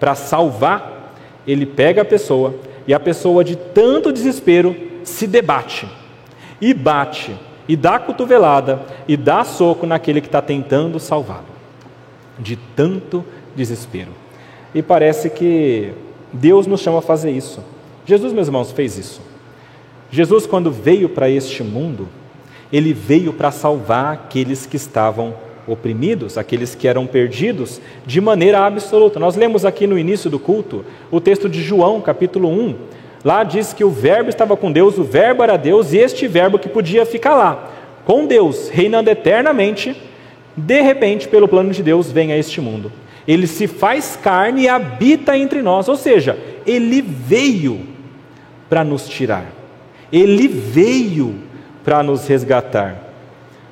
para 0.00 0.16
salvar, 0.16 1.14
ele 1.46 1.64
pega 1.64 2.02
a 2.02 2.04
pessoa 2.04 2.54
e 2.88 2.92
a 2.92 2.98
pessoa, 2.98 3.44
de 3.44 3.54
tanto 3.54 4.12
desespero, 4.12 4.74
se 5.04 5.28
debate 5.28 5.88
e 6.60 6.74
bate 6.74 7.36
e 7.68 7.76
dá 7.76 8.00
cotovelada 8.00 8.80
e 9.06 9.16
dá 9.16 9.44
soco 9.44 9.86
naquele 9.86 10.20
que 10.20 10.26
está 10.26 10.42
tentando 10.42 10.98
salvá-lo, 10.98 11.46
de 12.36 12.56
tanto 12.74 13.24
desespero. 13.54 14.10
E 14.74 14.82
parece 14.82 15.30
que 15.30 15.92
Deus 16.32 16.66
nos 16.66 16.80
chama 16.80 16.98
a 16.98 17.02
fazer 17.02 17.30
isso. 17.30 17.60
Jesus, 18.04 18.32
meus 18.32 18.48
irmãos, 18.48 18.72
fez 18.72 18.96
isso. 18.96 19.20
Jesus, 20.10 20.46
quando 20.46 20.70
veio 20.70 21.08
para 21.08 21.28
este 21.28 21.62
mundo, 21.62 22.08
ele 22.72 22.92
veio 22.92 23.32
para 23.32 23.50
salvar 23.50 24.14
aqueles 24.14 24.66
que 24.66 24.76
estavam 24.76 25.34
oprimidos, 25.66 26.38
aqueles 26.38 26.74
que 26.74 26.88
eram 26.88 27.06
perdidos, 27.06 27.80
de 28.06 28.20
maneira 28.20 28.60
absoluta. 28.60 29.20
Nós 29.20 29.36
lemos 29.36 29.64
aqui 29.64 29.86
no 29.86 29.98
início 29.98 30.30
do 30.30 30.38
culto 30.38 30.84
o 31.10 31.20
texto 31.20 31.48
de 31.48 31.62
João, 31.62 32.00
capítulo 32.00 32.48
1. 32.48 32.74
Lá 33.24 33.44
diz 33.44 33.72
que 33.74 33.84
o 33.84 33.90
Verbo 33.90 34.30
estava 34.30 34.56
com 34.56 34.72
Deus, 34.72 34.96
o 34.96 35.04
Verbo 35.04 35.42
era 35.42 35.56
Deus, 35.56 35.92
e 35.92 35.98
este 35.98 36.26
Verbo 36.26 36.58
que 36.58 36.68
podia 36.68 37.04
ficar 37.04 37.34
lá, 37.34 37.70
com 38.06 38.24
Deus, 38.24 38.70
reinando 38.70 39.10
eternamente, 39.10 39.94
de 40.56 40.80
repente, 40.80 41.28
pelo 41.28 41.48
plano 41.48 41.70
de 41.70 41.82
Deus, 41.82 42.10
vem 42.10 42.32
a 42.32 42.38
este 42.38 42.60
mundo 42.60 42.90
ele 43.28 43.46
se 43.46 43.66
faz 43.66 44.16
carne 44.16 44.62
e 44.62 44.68
habita 44.70 45.36
entre 45.36 45.60
nós, 45.60 45.86
ou 45.86 45.96
seja, 45.96 46.38
ele 46.66 47.02
veio 47.02 47.86
para 48.70 48.82
nos 48.82 49.06
tirar, 49.06 49.52
ele 50.10 50.48
veio 50.48 51.34
para 51.84 52.02
nos 52.02 52.26
resgatar. 52.26 52.96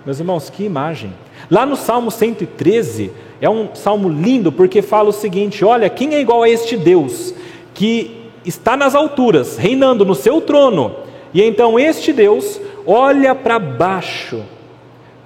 Meus 0.05 0.21
irmãos, 0.21 0.51
que 0.51 0.63
imagem! 0.63 1.11
Lá 1.51 1.65
no 1.65 1.75
Salmo 1.75 2.11
113, 2.11 3.11
é 3.41 3.49
um 3.49 3.75
salmo 3.75 4.11
lindo 4.11 4.53
porque 4.53 4.83
fala 4.83 5.09
o 5.09 5.13
seguinte: 5.13 5.65
olha, 5.65 5.89
quem 5.89 6.15
é 6.15 6.21
igual 6.21 6.43
a 6.43 6.51
este 6.51 6.77
Deus 6.77 7.35
que 7.73 8.31
está 8.45 8.77
nas 8.77 8.95
alturas, 8.95 9.57
reinando 9.57 10.05
no 10.05 10.15
seu 10.15 10.43
trono, 10.43 10.97
e 11.33 11.43
então 11.43 11.79
este 11.79 12.13
Deus 12.13 12.61
olha 12.87 13.35
para 13.35 13.59
baixo 13.59 14.43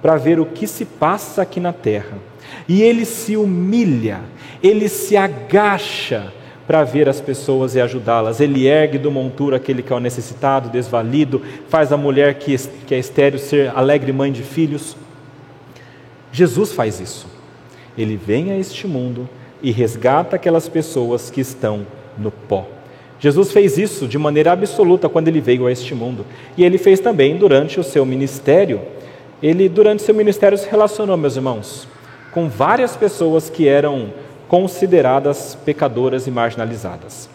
para 0.01 0.15
ver 0.15 0.39
o 0.39 0.45
que 0.45 0.65
se 0.67 0.85
passa 0.85 1.41
aqui 1.41 1.59
na 1.59 1.73
terra 1.73 2.30
e 2.67 2.81
ele 2.81 3.05
se 3.05 3.35
humilha, 3.37 4.21
ele 4.61 4.87
se 4.87 5.17
agacha 5.17 6.31
para 6.67 6.83
ver 6.83 7.09
as 7.09 7.19
pessoas 7.19 7.75
e 7.75 7.81
ajudá-las. 7.81 8.39
Ele 8.39 8.67
ergue 8.67 8.97
do 8.97 9.11
monturo 9.11 9.55
aquele 9.55 9.81
que 9.81 9.91
é 9.91 9.95
o 9.95 9.99
necessitado, 9.99 10.69
desvalido, 10.69 11.41
faz 11.67 11.91
a 11.91 11.97
mulher 11.97 12.35
que, 12.35 12.55
que 12.87 12.95
é 12.95 12.99
estéreo 12.99 13.39
ser 13.39 13.71
alegre 13.75 14.13
mãe 14.13 14.31
de 14.31 14.41
filhos. 14.41 14.95
Jesus 16.31 16.71
faz 16.71 16.99
isso. 16.99 17.27
Ele 17.97 18.15
vem 18.15 18.51
a 18.51 18.57
este 18.57 18.87
mundo 18.87 19.27
e 19.61 19.71
resgata 19.71 20.35
aquelas 20.35 20.69
pessoas 20.69 21.29
que 21.29 21.41
estão 21.41 21.85
no 22.17 22.31
pó. 22.31 22.65
Jesus 23.19 23.51
fez 23.51 23.77
isso 23.77 24.07
de 24.07 24.17
maneira 24.17 24.51
absoluta 24.51 25.07
quando 25.07 25.27
ele 25.27 25.41
veio 25.41 25.67
a 25.67 25.71
este 25.71 25.93
mundo. 25.93 26.25
E 26.57 26.63
ele 26.63 26.77
fez 26.77 26.99
também 26.99 27.37
durante 27.37 27.79
o 27.79 27.83
seu 27.83 28.03
ministério. 28.05 28.81
Ele, 29.43 29.69
durante 29.69 30.01
seu 30.01 30.15
ministério, 30.15 30.57
se 30.57 30.69
relacionou, 30.69 31.15
meus 31.17 31.35
irmãos, 31.35 31.87
com 32.31 32.47
várias 32.47 32.95
pessoas 32.95 33.49
que 33.49 33.67
eram 33.67 34.13
consideradas 34.47 35.57
pecadoras 35.65 36.27
e 36.27 36.31
marginalizadas. 36.31 37.29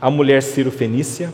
A 0.00 0.10
mulher 0.10 0.42
Ciro 0.42 0.70
Fenícia, 0.70 1.30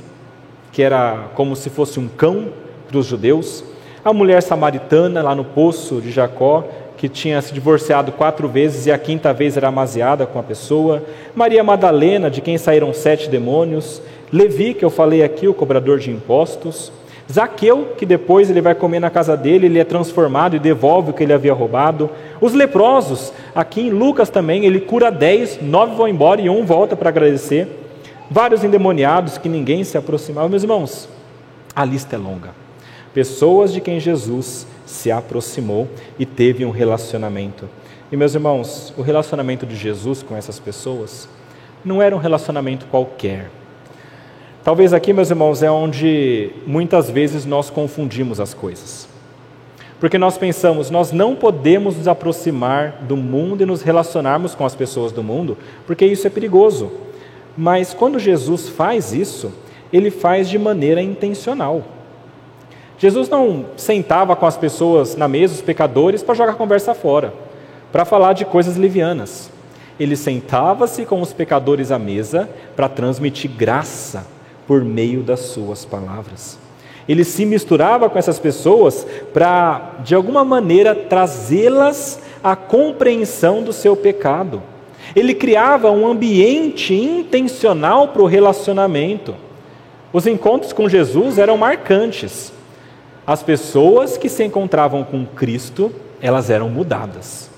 que 0.72 0.82
era 0.82 1.28
como 1.34 1.54
se 1.54 1.70
fosse 1.70 1.98
um 1.98 2.08
cão 2.08 2.48
para 2.88 2.98
os 2.98 3.06
judeus, 3.06 3.64
a 4.04 4.12
mulher 4.12 4.42
samaritana 4.42 5.22
lá 5.22 5.34
no 5.34 5.44
poço 5.44 6.00
de 6.00 6.10
Jacó, 6.10 6.64
que 6.96 7.08
tinha 7.08 7.42
se 7.42 7.52
divorciado 7.52 8.12
quatro 8.12 8.48
vezes 8.48 8.86
e 8.86 8.92
a 8.92 8.98
quinta 8.98 9.32
vez 9.32 9.56
era 9.56 9.68
amaziada 9.68 10.26
com 10.26 10.38
a 10.38 10.42
pessoa, 10.42 11.02
Maria 11.34 11.62
Madalena, 11.62 12.30
de 12.30 12.40
quem 12.40 12.56
saíram 12.56 12.92
sete 12.94 13.28
demônios, 13.28 14.00
Levi, 14.32 14.74
que 14.74 14.84
eu 14.84 14.90
falei 14.90 15.22
aqui, 15.22 15.46
o 15.46 15.54
cobrador 15.54 15.98
de 15.98 16.10
impostos, 16.10 16.90
Zaqueu, 17.30 17.94
que 17.98 18.06
depois 18.06 18.48
ele 18.48 18.60
vai 18.60 18.74
comer 18.74 19.00
na 19.00 19.10
casa 19.10 19.36
dele, 19.36 19.66
ele 19.66 19.78
é 19.78 19.84
transformado 19.84 20.54
e 20.54 20.60
devolve 20.60 21.10
o 21.10 21.12
que 21.12 21.24
ele 21.24 21.32
havia 21.32 21.52
roubado. 21.52 22.08
Os 22.40 22.52
leprosos, 22.52 23.32
aqui 23.54 23.80
em 23.80 23.90
Lucas 23.90 24.30
também, 24.30 24.64
ele 24.64 24.80
cura 24.80 25.10
dez, 25.10 25.58
nove 25.60 25.96
vão 25.96 26.06
embora 26.06 26.40
e 26.40 26.48
um 26.48 26.64
volta 26.64 26.94
para 26.94 27.08
agradecer. 27.08 27.68
Vários 28.30 28.62
endemoniados 28.62 29.38
que 29.38 29.48
ninguém 29.48 29.82
se 29.82 29.98
aproximava. 29.98 30.48
Meus 30.48 30.62
irmãos, 30.62 31.08
a 31.74 31.84
lista 31.84 32.14
é 32.14 32.18
longa. 32.18 32.50
Pessoas 33.12 33.72
de 33.72 33.80
quem 33.80 33.98
Jesus 33.98 34.66
se 34.84 35.10
aproximou 35.10 35.88
e 36.18 36.24
teve 36.24 36.64
um 36.64 36.70
relacionamento. 36.70 37.68
E 38.10 38.16
meus 38.16 38.34
irmãos, 38.34 38.94
o 38.96 39.02
relacionamento 39.02 39.66
de 39.66 39.74
Jesus 39.74 40.22
com 40.22 40.36
essas 40.36 40.60
pessoas 40.60 41.28
não 41.84 42.00
era 42.00 42.14
um 42.14 42.18
relacionamento 42.18 42.86
qualquer 42.86 43.50
Talvez 44.66 44.92
aqui, 44.92 45.12
meus 45.12 45.30
irmãos, 45.30 45.62
é 45.62 45.70
onde 45.70 46.50
muitas 46.66 47.08
vezes 47.08 47.46
nós 47.46 47.70
confundimos 47.70 48.40
as 48.40 48.52
coisas. 48.52 49.08
Porque 50.00 50.18
nós 50.18 50.36
pensamos, 50.36 50.90
nós 50.90 51.12
não 51.12 51.36
podemos 51.36 51.96
nos 51.96 52.08
aproximar 52.08 52.96
do 53.02 53.16
mundo 53.16 53.62
e 53.62 53.64
nos 53.64 53.82
relacionarmos 53.82 54.56
com 54.56 54.66
as 54.66 54.74
pessoas 54.74 55.12
do 55.12 55.22
mundo, 55.22 55.56
porque 55.86 56.04
isso 56.04 56.26
é 56.26 56.30
perigoso. 56.30 56.90
Mas 57.56 57.94
quando 57.94 58.18
Jesus 58.18 58.68
faz 58.68 59.12
isso, 59.12 59.52
ele 59.92 60.10
faz 60.10 60.48
de 60.48 60.58
maneira 60.58 61.00
intencional. 61.00 61.84
Jesus 62.98 63.28
não 63.28 63.66
sentava 63.76 64.34
com 64.34 64.46
as 64.46 64.56
pessoas 64.56 65.14
na 65.14 65.28
mesa, 65.28 65.54
os 65.54 65.62
pecadores, 65.62 66.24
para 66.24 66.34
jogar 66.34 66.54
conversa 66.54 66.92
fora, 66.92 67.32
para 67.92 68.04
falar 68.04 68.32
de 68.32 68.44
coisas 68.44 68.76
livianas. 68.76 69.48
Ele 69.98 70.16
sentava-se 70.16 71.06
com 71.06 71.20
os 71.20 71.32
pecadores 71.32 71.92
à 71.92 72.00
mesa 72.00 72.50
para 72.74 72.88
transmitir 72.88 73.48
graça 73.48 74.34
por 74.66 74.84
meio 74.84 75.22
das 75.22 75.40
suas 75.40 75.84
palavras. 75.84 76.58
Ele 77.08 77.24
se 77.24 77.46
misturava 77.46 78.10
com 78.10 78.18
essas 78.18 78.38
pessoas 78.38 79.06
para, 79.32 79.96
de 80.04 80.14
alguma 80.14 80.44
maneira, 80.44 80.94
trazê-las 80.94 82.20
à 82.42 82.56
compreensão 82.56 83.62
do 83.62 83.72
seu 83.72 83.94
pecado. 83.94 84.62
Ele 85.14 85.34
criava 85.34 85.90
um 85.90 86.06
ambiente 86.06 86.92
intencional 86.94 88.08
para 88.08 88.22
o 88.22 88.26
relacionamento. 88.26 89.36
Os 90.12 90.26
encontros 90.26 90.72
com 90.72 90.88
Jesus 90.88 91.38
eram 91.38 91.56
marcantes. 91.56 92.52
As 93.24 93.42
pessoas 93.42 94.16
que 94.16 94.28
se 94.28 94.42
encontravam 94.44 95.04
com 95.04 95.24
Cristo, 95.24 95.92
elas 96.20 96.50
eram 96.50 96.68
mudadas. 96.68 97.48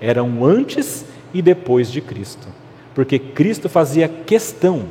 Eram 0.00 0.44
antes 0.44 1.04
e 1.32 1.40
depois 1.40 1.90
de 1.90 2.00
Cristo. 2.00 2.48
Porque 2.94 3.18
Cristo 3.18 3.68
fazia 3.68 4.08
questão 4.08 4.86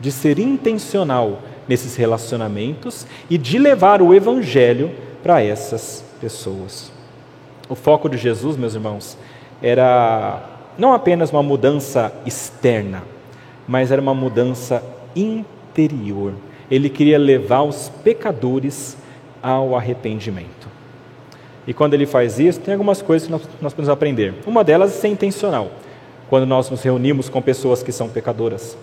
de 0.00 0.12
ser 0.12 0.38
intencional 0.38 1.40
nesses 1.68 1.96
relacionamentos 1.96 3.06
e 3.28 3.36
de 3.36 3.58
levar 3.58 4.00
o 4.00 4.14
Evangelho 4.14 4.90
para 5.22 5.42
essas 5.42 6.04
pessoas. 6.20 6.90
O 7.68 7.74
foco 7.74 8.08
de 8.08 8.16
Jesus, 8.16 8.56
meus 8.56 8.74
irmãos, 8.74 9.18
era 9.60 10.42
não 10.78 10.92
apenas 10.92 11.30
uma 11.30 11.42
mudança 11.42 12.12
externa, 12.24 13.02
mas 13.66 13.90
era 13.90 14.00
uma 14.00 14.14
mudança 14.14 14.82
interior. 15.14 16.32
Ele 16.70 16.88
queria 16.88 17.18
levar 17.18 17.62
os 17.62 17.90
pecadores 18.02 18.96
ao 19.42 19.76
arrependimento. 19.76 20.68
E 21.66 21.74
quando 21.74 21.92
ele 21.94 22.06
faz 22.06 22.38
isso, 22.38 22.60
tem 22.60 22.72
algumas 22.72 23.02
coisas 23.02 23.26
que 23.26 23.32
nós, 23.32 23.74
podemos 23.74 23.90
aprender. 23.90 24.34
Uma 24.46 24.64
delas 24.64 24.90
é 24.96 25.00
ser 25.00 25.08
intencional. 25.08 25.70
Quando 26.30 26.46
nós 26.46 26.70
nos 26.70 26.82
reunimos 26.82 27.28
com 27.28 27.42
pessoas 27.42 27.82
que 27.82 27.92
são 27.92 28.08
pecadoras, 28.08 28.76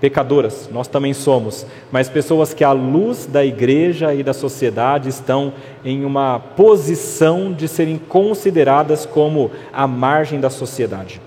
pecadoras, 0.00 0.68
nós 0.72 0.88
também 0.88 1.12
somos, 1.12 1.66
mas 1.92 2.08
pessoas 2.08 2.54
que, 2.54 2.64
à 2.64 2.72
luz 2.72 3.26
da 3.26 3.44
igreja 3.44 4.14
e 4.14 4.22
da 4.22 4.32
sociedade, 4.32 5.08
estão 5.08 5.52
em 5.84 6.04
uma 6.04 6.38
posição 6.38 7.52
de 7.52 7.68
serem 7.68 7.98
consideradas 7.98 9.04
como 9.04 9.50
a 9.72 9.86
margem 9.86 10.40
da 10.40 10.48
sociedade. 10.48 11.20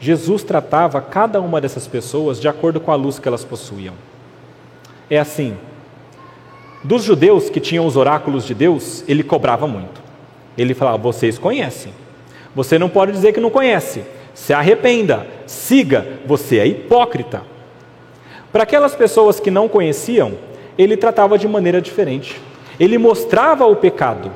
Jesus 0.00 0.42
tratava 0.42 1.00
cada 1.00 1.40
uma 1.40 1.60
dessas 1.60 1.86
pessoas 1.86 2.40
de 2.40 2.48
acordo 2.48 2.80
com 2.80 2.90
a 2.90 2.96
luz 2.96 3.18
que 3.18 3.28
elas 3.28 3.44
possuíam. 3.44 3.94
É 5.10 5.18
assim. 5.18 5.56
Dos 6.82 7.02
judeus 7.02 7.50
que 7.50 7.60
tinham 7.60 7.84
os 7.84 7.96
oráculos 7.96 8.44
de 8.44 8.54
Deus, 8.54 9.04
ele 9.08 9.22
cobrava 9.24 9.66
muito. 9.66 10.00
Ele 10.56 10.74
falava: 10.74 10.98
vocês 10.98 11.36
conhecem. 11.36 11.92
Você 12.54 12.78
não 12.78 12.88
pode 12.88 13.12
dizer 13.12 13.32
que 13.32 13.40
não 13.40 13.50
conhece. 13.50 14.04
Se 14.32 14.52
arrependa, 14.52 15.26
siga, 15.46 16.06
você 16.24 16.58
é 16.58 16.66
hipócrita. 16.66 17.42
Para 18.52 18.62
aquelas 18.62 18.94
pessoas 18.94 19.38
que 19.38 19.50
não 19.50 19.68
conheciam, 19.68 20.32
ele 20.78 20.96
tratava 20.96 21.36
de 21.36 21.46
maneira 21.46 21.82
diferente. 21.82 22.40
Ele 22.80 22.96
mostrava 22.96 23.66
o 23.66 23.76
pecado, 23.76 24.30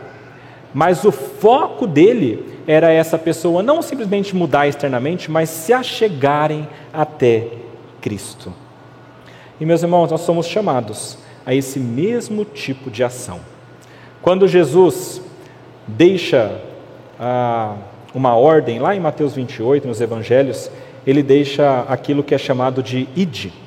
mas 0.75 1.05
o 1.05 1.13
foco 1.13 1.87
dele 1.87 2.45
era 2.67 2.91
essa 2.91 3.19
pessoa 3.19 3.63
não 3.63 3.81
simplesmente 3.81 4.37
mudar 4.37 4.67
externamente, 4.67 5.31
mas 5.31 5.49
se 5.49 5.73
achegarem 5.73 6.69
até 6.93 7.49
Cristo. 8.01 8.53
E 9.61 9.65
meus 9.65 9.83
irmãos, 9.83 10.11
nós 10.11 10.23
somos 10.23 10.47
chamados 10.47 11.17
a 11.47 11.55
esse 11.55 11.79
mesmo 11.79 12.45
tipo 12.45 12.91
de 12.91 13.03
ação. 13.03 13.41
Quando 14.21 14.47
Jesus 14.47 15.23
deixa 15.87 16.61
ah, 17.19 17.77
uma 18.15 18.37
ordem, 18.37 18.79
lá 18.79 18.95
em 18.95 19.01
Mateus 19.01 19.35
28, 19.35 19.87
nos 19.89 20.01
Evangelhos, 20.01 20.71
ele 21.07 21.23
deixa 21.23 21.85
aquilo 21.89 22.23
que 22.23 22.35
é 22.35 22.39
chamado 22.39 22.83
de 22.83 23.09
ide 23.17 23.62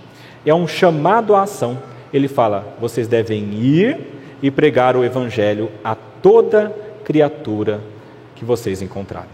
é 0.45 0.53
um 0.53 0.67
chamado 0.67 1.35
à 1.35 1.43
ação. 1.43 1.77
Ele 2.13 2.27
fala: 2.27 2.75
vocês 2.79 3.07
devem 3.07 3.53
ir 3.53 3.97
e 4.41 4.51
pregar 4.51 4.95
o 4.95 5.03
evangelho 5.03 5.69
a 5.83 5.95
toda 5.95 6.73
criatura 7.03 7.81
que 8.35 8.45
vocês 8.45 8.81
encontrarem. 8.81 9.29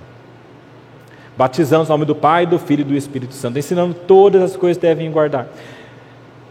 Batizamos 1.37 1.89
no 1.89 1.93
nome 1.93 2.05
do 2.05 2.15
Pai, 2.15 2.45
do 2.45 2.59
Filho 2.59 2.81
e 2.81 2.85
do 2.85 2.95
Espírito 2.95 3.33
Santo, 3.33 3.57
ensinando 3.57 3.93
todas 3.93 4.41
as 4.41 4.55
coisas 4.55 4.77
que 4.77 4.85
devem 4.85 5.11
guardar. 5.11 5.47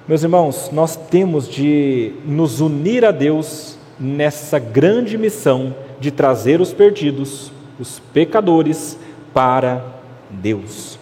Meus 0.08 0.22
irmãos, 0.22 0.70
nós 0.72 0.96
temos 0.96 1.48
de 1.48 2.12
nos 2.24 2.60
unir 2.60 3.04
a 3.04 3.10
Deus 3.10 3.78
nessa 3.98 4.58
grande 4.58 5.16
missão 5.16 5.74
de 6.00 6.10
trazer 6.10 6.60
os 6.60 6.72
perdidos, 6.72 7.52
os 7.78 8.00
pecadores, 8.12 8.98
para 9.32 9.84
Deus. 10.28 10.98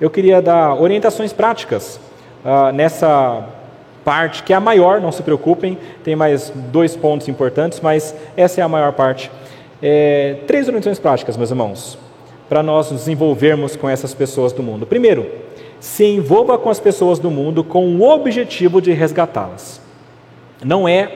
Eu 0.00 0.10
queria 0.10 0.42
dar 0.42 0.74
orientações 0.74 1.32
práticas 1.32 2.00
uh, 2.44 2.72
nessa 2.72 3.46
parte, 4.04 4.42
que 4.42 4.52
é 4.52 4.56
a 4.56 4.60
maior, 4.60 5.00
não 5.00 5.12
se 5.12 5.22
preocupem, 5.22 5.78
tem 6.02 6.16
mais 6.16 6.52
dois 6.72 6.96
pontos 6.96 7.28
importantes, 7.28 7.80
mas 7.80 8.14
essa 8.36 8.60
é 8.60 8.64
a 8.64 8.68
maior 8.68 8.92
parte. 8.92 9.30
É, 9.82 10.38
três 10.46 10.66
orientações 10.66 10.98
práticas, 10.98 11.36
meus 11.36 11.50
irmãos, 11.50 11.98
para 12.48 12.62
nós 12.62 12.90
nos 12.90 13.08
envolvermos 13.08 13.76
com 13.76 13.88
essas 13.88 14.12
pessoas 14.12 14.52
do 14.52 14.62
mundo. 14.62 14.86
Primeiro, 14.86 15.26
se 15.78 16.04
envolva 16.04 16.58
com 16.58 16.68
as 16.68 16.80
pessoas 16.80 17.18
do 17.18 17.30
mundo 17.30 17.64
com 17.64 17.86
o 17.96 18.02
objetivo 18.02 18.80
de 18.82 18.92
resgatá-las. 18.92 19.80
Não 20.62 20.86
é 20.88 21.12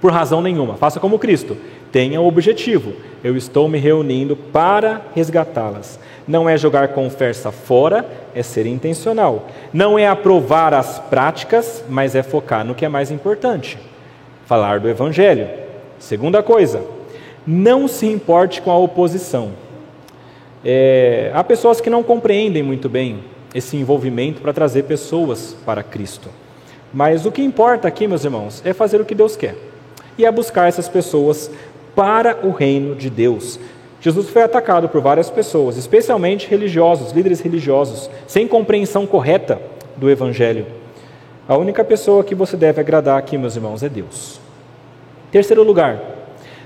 por 0.00 0.12
razão 0.12 0.40
nenhuma, 0.40 0.74
faça 0.74 1.00
como 1.00 1.18
Cristo, 1.18 1.56
tenha 1.92 2.20
o 2.20 2.26
objetivo. 2.26 2.94
Eu 3.22 3.36
estou 3.36 3.68
me 3.68 3.78
reunindo 3.78 4.34
para 4.34 5.02
resgatá-las. 5.14 6.00
Não 6.26 6.48
é 6.48 6.56
jogar 6.56 6.88
conversa 6.88 7.52
fora, 7.52 8.04
é 8.34 8.42
ser 8.42 8.66
intencional. 8.66 9.48
Não 9.72 9.98
é 9.98 10.08
aprovar 10.08 10.72
as 10.72 10.98
práticas, 10.98 11.84
mas 11.88 12.14
é 12.14 12.22
focar 12.22 12.64
no 12.64 12.74
que 12.74 12.84
é 12.84 12.88
mais 12.88 13.10
importante: 13.10 13.78
falar 14.46 14.80
do 14.80 14.88
Evangelho. 14.88 15.48
Segunda 15.98 16.42
coisa, 16.42 16.82
não 17.46 17.86
se 17.86 18.06
importe 18.06 18.62
com 18.62 18.70
a 18.70 18.78
oposição. 18.78 19.50
É, 20.64 21.30
há 21.34 21.44
pessoas 21.44 21.80
que 21.80 21.90
não 21.90 22.02
compreendem 22.02 22.62
muito 22.62 22.88
bem 22.88 23.20
esse 23.54 23.76
envolvimento 23.76 24.40
para 24.40 24.52
trazer 24.52 24.84
pessoas 24.84 25.56
para 25.66 25.82
Cristo. 25.82 26.28
Mas 26.94 27.26
o 27.26 27.32
que 27.32 27.42
importa 27.42 27.88
aqui, 27.88 28.06
meus 28.06 28.24
irmãos, 28.24 28.62
é 28.64 28.72
fazer 28.72 29.00
o 29.00 29.04
que 29.04 29.14
Deus 29.14 29.36
quer 29.36 29.56
e 30.16 30.24
é 30.24 30.30
buscar 30.30 30.68
essas 30.68 30.88
pessoas 30.88 31.50
para 31.94 32.46
o 32.46 32.50
reino 32.50 32.94
de 32.94 33.10
Deus. 33.10 33.58
Jesus 34.00 34.28
foi 34.28 34.42
atacado 34.42 34.88
por 34.88 35.00
várias 35.00 35.30
pessoas, 35.30 35.76
especialmente 35.76 36.48
religiosos, 36.48 37.12
líderes 37.12 37.40
religiosos, 37.40 38.10
sem 38.26 38.48
compreensão 38.48 39.06
correta 39.06 39.60
do 39.96 40.10
Evangelho. 40.10 40.66
A 41.48 41.56
única 41.56 41.84
pessoa 41.84 42.24
que 42.24 42.34
você 42.34 42.56
deve 42.56 42.80
agradar 42.80 43.18
aqui, 43.18 43.38
meus 43.38 43.54
irmãos, 43.54 43.82
é 43.82 43.88
Deus. 43.88 44.40
Terceiro 45.30 45.62
lugar, 45.62 46.00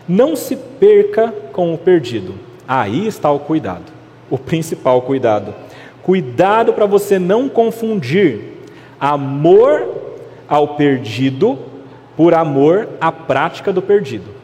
não 0.08 0.34
se 0.34 0.56
perca 0.56 1.32
com 1.52 1.74
o 1.74 1.78
perdido. 1.78 2.34
Aí 2.66 3.06
está 3.06 3.30
o 3.30 3.38
cuidado, 3.38 3.92
o 4.30 4.38
principal 4.38 5.02
cuidado. 5.02 5.54
Cuidado 6.02 6.72
para 6.72 6.86
você 6.86 7.18
não 7.18 7.48
confundir 7.48 8.62
amor 8.98 9.88
ao 10.48 10.76
perdido 10.76 11.58
por 12.16 12.32
amor 12.32 12.88
à 13.00 13.12
prática 13.12 13.72
do 13.72 13.82
perdido. 13.82 14.35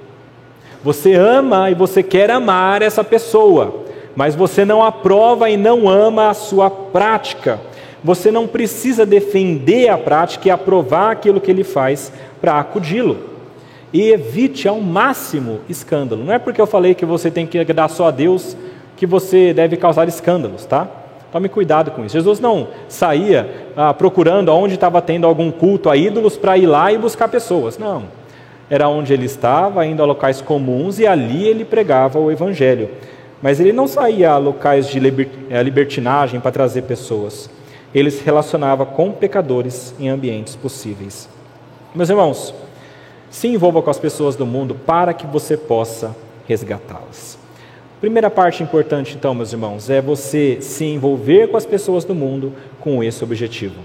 Você 0.84 1.14
ama 1.14 1.70
e 1.70 1.74
você 1.74 2.02
quer 2.02 2.30
amar 2.30 2.82
essa 2.82 3.04
pessoa, 3.04 3.84
mas 4.16 4.34
você 4.34 4.64
não 4.64 4.82
aprova 4.82 5.48
e 5.48 5.56
não 5.56 5.88
ama 5.88 6.30
a 6.30 6.34
sua 6.34 6.68
prática. 6.68 7.60
Você 8.02 8.32
não 8.32 8.48
precisa 8.48 9.06
defender 9.06 9.88
a 9.88 9.96
prática 9.96 10.48
e 10.48 10.50
aprovar 10.50 11.12
aquilo 11.12 11.40
que 11.40 11.50
ele 11.50 11.62
faz 11.62 12.12
para 12.40 12.58
acudi-lo. 12.58 13.30
E 13.92 14.10
evite 14.10 14.66
ao 14.66 14.80
máximo 14.80 15.60
escândalo. 15.68 16.24
Não 16.24 16.34
é 16.34 16.38
porque 16.38 16.60
eu 16.60 16.66
falei 16.66 16.94
que 16.94 17.06
você 17.06 17.30
tem 17.30 17.46
que 17.46 17.58
agradar 17.58 17.88
só 17.88 18.08
a 18.08 18.10
Deus 18.10 18.56
que 18.96 19.06
você 19.06 19.52
deve 19.52 19.76
causar 19.76 20.08
escândalos, 20.08 20.64
tá? 20.64 20.88
Tome 21.30 21.48
cuidado 21.48 21.92
com 21.92 22.04
isso. 22.04 22.14
Jesus 22.14 22.40
não 22.40 22.68
saía 22.88 23.68
ah, 23.76 23.94
procurando 23.94 24.50
onde 24.50 24.74
estava 24.74 25.00
tendo 25.00 25.26
algum 25.26 25.50
culto 25.50 25.88
a 25.88 25.96
ídolos 25.96 26.36
para 26.36 26.58
ir 26.58 26.66
lá 26.66 26.92
e 26.92 26.98
buscar 26.98 27.28
pessoas. 27.28 27.78
Não 27.78 28.21
era 28.72 28.88
onde 28.88 29.12
ele 29.12 29.26
estava, 29.26 29.84
indo 29.84 30.02
a 30.02 30.06
locais 30.06 30.40
comuns, 30.40 30.98
e 30.98 31.06
ali 31.06 31.46
ele 31.46 31.62
pregava 31.62 32.18
o 32.18 32.30
Evangelho. 32.30 32.88
Mas 33.42 33.60
ele 33.60 33.70
não 33.70 33.86
saía 33.86 34.30
a 34.30 34.38
locais 34.38 34.88
de 34.88 34.98
eh, 34.98 35.62
libertinagem 35.62 36.40
para 36.40 36.50
trazer 36.50 36.80
pessoas. 36.84 37.50
Ele 37.94 38.10
se 38.10 38.24
relacionava 38.24 38.86
com 38.86 39.12
pecadores 39.12 39.94
em 40.00 40.08
ambientes 40.08 40.56
possíveis. 40.56 41.28
Meus 41.94 42.08
irmãos, 42.08 42.54
se 43.28 43.46
envolva 43.46 43.82
com 43.82 43.90
as 43.90 43.98
pessoas 43.98 44.36
do 44.36 44.46
mundo 44.46 44.74
para 44.74 45.12
que 45.12 45.26
você 45.26 45.54
possa 45.54 46.16
resgatá-las. 46.48 47.38
Primeira 48.00 48.30
parte 48.30 48.62
importante, 48.62 49.14
então, 49.14 49.34
meus 49.34 49.52
irmãos, 49.52 49.90
é 49.90 50.00
você 50.00 50.62
se 50.62 50.86
envolver 50.86 51.48
com 51.48 51.58
as 51.58 51.66
pessoas 51.66 52.06
do 52.06 52.14
mundo 52.14 52.54
com 52.80 53.04
esse 53.04 53.22
objetivo. 53.22 53.82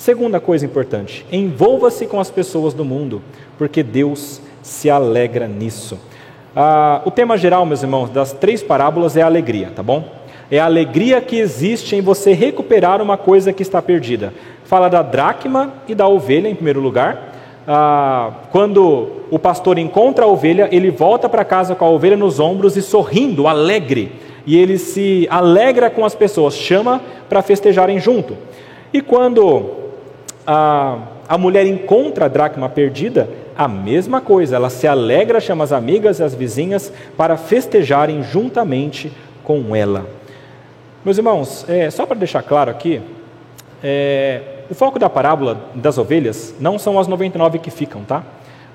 Segunda 0.00 0.40
coisa 0.40 0.64
importante, 0.64 1.26
envolva-se 1.30 2.06
com 2.06 2.18
as 2.18 2.30
pessoas 2.30 2.72
do 2.72 2.86
mundo, 2.86 3.20
porque 3.58 3.82
Deus 3.82 4.40
se 4.62 4.88
alegra 4.88 5.46
nisso. 5.46 5.98
Ah, 6.56 7.02
o 7.04 7.10
tema 7.10 7.36
geral, 7.36 7.66
meus 7.66 7.82
irmãos, 7.82 8.08
das 8.08 8.32
três 8.32 8.62
parábolas 8.62 9.14
é 9.14 9.20
a 9.20 9.26
alegria, 9.26 9.70
tá 9.76 9.82
bom? 9.82 10.02
É 10.50 10.58
a 10.58 10.64
alegria 10.64 11.20
que 11.20 11.36
existe 11.36 11.96
em 11.96 12.00
você 12.00 12.32
recuperar 12.32 13.02
uma 13.02 13.18
coisa 13.18 13.52
que 13.52 13.60
está 13.60 13.82
perdida. 13.82 14.32
Fala 14.64 14.88
da 14.88 15.02
dracma 15.02 15.74
e 15.86 15.94
da 15.94 16.08
ovelha, 16.08 16.48
em 16.48 16.54
primeiro 16.54 16.80
lugar. 16.80 17.34
Ah, 17.68 18.30
quando 18.50 19.26
o 19.30 19.38
pastor 19.38 19.76
encontra 19.76 20.24
a 20.24 20.28
ovelha, 20.28 20.66
ele 20.72 20.90
volta 20.90 21.28
para 21.28 21.44
casa 21.44 21.74
com 21.74 21.84
a 21.84 21.90
ovelha 21.90 22.16
nos 22.16 22.40
ombros 22.40 22.74
e 22.74 22.80
sorrindo, 22.80 23.46
alegre. 23.46 24.12
E 24.46 24.56
ele 24.56 24.78
se 24.78 25.28
alegra 25.30 25.90
com 25.90 26.06
as 26.06 26.14
pessoas, 26.14 26.56
chama 26.56 27.02
para 27.28 27.42
festejarem 27.42 28.00
junto. 28.00 28.34
E 28.94 29.02
quando 29.02 29.78
a, 30.52 30.98
a 31.28 31.38
mulher 31.38 31.64
encontra 31.64 32.24
a 32.24 32.28
dracma 32.28 32.68
perdida, 32.68 33.30
a 33.56 33.68
mesma 33.68 34.20
coisa, 34.20 34.56
ela 34.56 34.68
se 34.68 34.84
alegra, 34.84 35.38
chama 35.38 35.62
as 35.62 35.70
amigas 35.70 36.18
e 36.18 36.24
as 36.24 36.34
vizinhas 36.34 36.92
para 37.16 37.36
festejarem 37.36 38.24
juntamente 38.24 39.12
com 39.44 39.76
ela. 39.76 40.06
Meus 41.04 41.16
irmãos, 41.18 41.64
é, 41.68 41.88
só 41.88 42.04
para 42.04 42.16
deixar 42.16 42.42
claro 42.42 42.68
aqui, 42.68 43.00
é, 43.80 44.42
o 44.68 44.74
foco 44.74 44.98
da 44.98 45.08
parábola 45.08 45.70
das 45.72 45.98
ovelhas 45.98 46.52
não 46.58 46.80
são 46.80 46.98
as 46.98 47.06
99 47.06 47.60
que 47.60 47.70
ficam, 47.70 48.02
tá? 48.02 48.24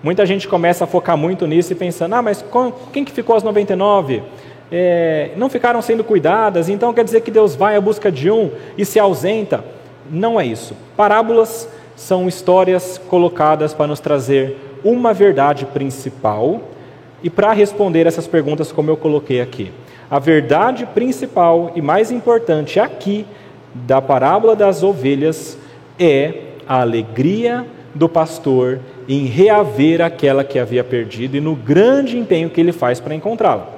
Muita 0.02 0.26
gente 0.26 0.48
começa 0.48 0.86
a 0.86 0.88
focar 0.88 1.18
muito 1.18 1.46
nisso 1.46 1.74
e 1.74 1.76
pensando, 1.76 2.16
ah, 2.16 2.22
mas 2.22 2.46
quem 2.94 3.04
que 3.04 3.12
ficou 3.12 3.36
as 3.36 3.44
99? 3.44 4.24
É, 4.72 5.32
não 5.36 5.50
ficaram 5.50 5.82
sendo 5.82 6.06
cuidadas, 6.06 6.70
então 6.70 6.94
quer 6.94 7.04
dizer 7.04 7.20
que 7.20 7.32
Deus 7.32 7.54
vai 7.54 7.76
à 7.76 7.82
busca 7.82 8.10
de 8.10 8.32
um 8.32 8.50
e 8.78 8.86
se 8.86 8.98
ausenta. 8.98 9.75
Não 10.10 10.40
é 10.40 10.46
isso. 10.46 10.76
Parábolas 10.96 11.68
são 11.96 12.28
histórias 12.28 12.98
colocadas 13.10 13.74
para 13.74 13.88
nos 13.88 14.00
trazer 14.00 14.58
uma 14.84 15.14
verdade 15.14 15.66
principal 15.66 16.62
e 17.24 17.30
para 17.30 17.54
responder 17.54 18.06
essas 18.06 18.28
perguntas, 18.28 18.72
como 18.72 18.92
eu 18.92 18.98
coloquei 18.98 19.42
aqui. 19.42 19.72
A 20.10 20.20
verdade 20.20 20.86
principal 20.86 21.72
e 21.76 21.82
mais 21.82 22.12
importante 22.12 22.80
aqui 22.80 23.26
da 23.74 24.02
parábola 24.02 24.56
das 24.56 24.84
ovelhas 24.84 25.58
é 26.00 26.34
a 26.68 26.82
alegria 26.82 27.66
do 27.94 28.08
pastor 28.08 28.80
em 29.08 29.26
reaver 29.26 30.02
aquela 30.02 30.44
que 30.44 30.60
havia 30.60 30.84
perdido 30.84 31.38
e 31.38 31.42
no 31.42 31.56
grande 31.56 32.18
empenho 32.18 32.50
que 32.50 32.60
ele 32.60 32.72
faz 32.72 33.00
para 33.00 33.16
encontrá-la. 33.16 33.70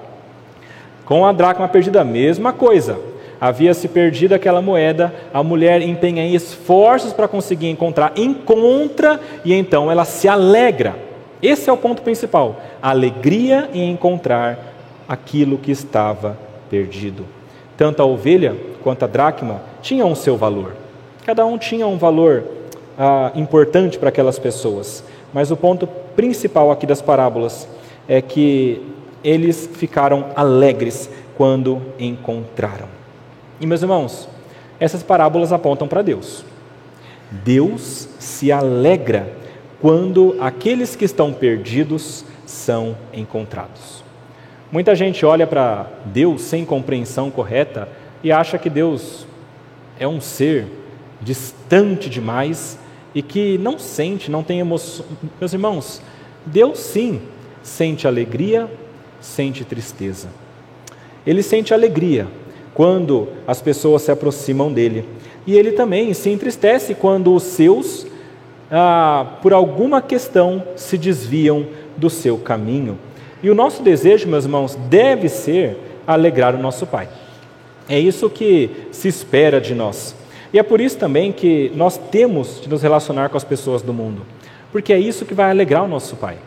Com 1.05 1.25
a 1.25 1.31
dracma 1.31 1.67
perdida, 1.67 2.01
a 2.01 2.05
mesma 2.05 2.51
coisa. 2.51 2.99
Havia 3.39 3.73
se 3.73 3.87
perdido 3.87 4.33
aquela 4.33 4.61
moeda, 4.61 5.13
a 5.33 5.43
mulher 5.43 5.81
empenha 5.81 6.23
em 6.23 6.33
esforços 6.33 7.13
para 7.13 7.27
conseguir 7.27 7.69
encontrar, 7.69 8.13
encontra 8.15 9.19
e 9.45 9.53
então 9.53 9.91
ela 9.91 10.05
se 10.05 10.27
alegra. 10.27 10.95
Esse 11.41 11.69
é 11.69 11.73
o 11.73 11.77
ponto 11.77 12.01
principal: 12.01 12.59
alegria 12.81 13.69
em 13.73 13.91
encontrar 13.91 14.57
aquilo 15.07 15.57
que 15.57 15.71
estava 15.71 16.37
perdido. 16.69 17.25
Tanto 17.77 18.01
a 18.01 18.05
ovelha 18.05 18.55
quanto 18.81 19.03
a 19.03 19.07
dracma 19.07 19.61
tinham 19.81 20.11
o 20.11 20.15
seu 20.15 20.35
valor. 20.35 20.75
Cada 21.25 21.45
um 21.45 21.57
tinha 21.57 21.85
um 21.85 21.97
valor 21.97 22.43
ah, 22.97 23.31
importante 23.35 23.99
para 23.99 24.09
aquelas 24.09 24.39
pessoas. 24.39 25.03
Mas 25.31 25.51
o 25.51 25.57
ponto 25.57 25.85
principal 26.15 26.71
aqui 26.71 26.87
das 26.87 27.01
parábolas 27.01 27.67
é 28.07 28.21
que 28.21 28.81
eles 29.23 29.69
ficaram 29.73 30.27
alegres 30.35 31.09
quando 31.35 31.81
encontraram. 31.99 32.96
E 33.59 33.65
meus 33.65 33.81
irmãos, 33.81 34.29
essas 34.79 35.01
parábolas 35.01 35.51
apontam 35.51 35.87
para 35.87 36.01
Deus. 36.01 36.45
Deus 37.31 38.07
se 38.19 38.51
alegra 38.51 39.33
quando 39.81 40.35
aqueles 40.39 40.95
que 40.95 41.05
estão 41.05 41.33
perdidos 41.33 42.23
são 42.45 42.95
encontrados. 43.13 44.03
Muita 44.71 44.95
gente 44.95 45.25
olha 45.25 45.47
para 45.47 45.87
Deus 46.05 46.41
sem 46.41 46.65
compreensão 46.65 47.31
correta 47.31 47.87
e 48.23 48.31
acha 48.31 48.57
que 48.57 48.69
Deus 48.69 49.25
é 49.99 50.07
um 50.07 50.21
ser 50.21 50.67
distante 51.21 52.09
demais 52.09 52.77
e 53.15 53.21
que 53.21 53.57
não 53.57 53.79
sente, 53.79 54.29
não 54.29 54.43
tem 54.43 54.59
emoção. 54.59 55.05
Meus 55.39 55.53
irmãos, 55.53 56.01
Deus 56.45 56.79
sim 56.79 57.21
sente 57.63 58.07
alegria, 58.07 58.69
sente 59.19 59.65
tristeza. 59.65 60.29
Ele 61.25 61.41
sente 61.41 61.73
alegria 61.73 62.27
quando 62.77 63.29
as 63.47 63.59
pessoas 63.59 64.03
se 64.03 64.11
aproximam 64.11 64.71
dele. 64.71 65.03
E 65.47 65.57
ele 65.57 65.71
também 65.71 66.13
se 66.13 66.29
entristece 66.29 66.93
quando 66.93 67.33
os 67.33 67.41
seus, 67.41 68.05
ah, 68.71 69.25
por 69.41 69.51
alguma 69.51 69.99
questão, 69.99 70.61
se 70.75 70.95
desviam 70.95 71.65
do 71.97 72.07
seu 72.07 72.37
caminho. 72.37 72.99
E 73.41 73.49
o 73.49 73.55
nosso 73.55 73.81
desejo, 73.81 74.27
meus 74.27 74.45
irmãos, 74.45 74.75
deve 74.75 75.27
ser 75.27 75.75
alegrar 76.05 76.53
o 76.53 76.59
nosso 76.59 76.85
Pai. 76.85 77.09
É 77.89 77.99
isso 77.99 78.29
que 78.29 78.69
se 78.91 79.07
espera 79.07 79.59
de 79.59 79.73
nós. 79.73 80.15
E 80.53 80.59
é 80.59 80.63
por 80.63 80.79
isso 80.79 80.99
também 80.99 81.31
que 81.31 81.71
nós 81.73 81.97
temos 81.97 82.61
de 82.61 82.69
nos 82.69 82.83
relacionar 82.83 83.29
com 83.29 83.37
as 83.37 83.43
pessoas 83.43 83.81
do 83.81 83.91
mundo, 83.91 84.21
porque 84.71 84.93
é 84.93 84.99
isso 84.99 85.25
que 85.25 85.33
vai 85.33 85.49
alegrar 85.49 85.83
o 85.83 85.87
nosso 85.87 86.15
Pai. 86.15 86.37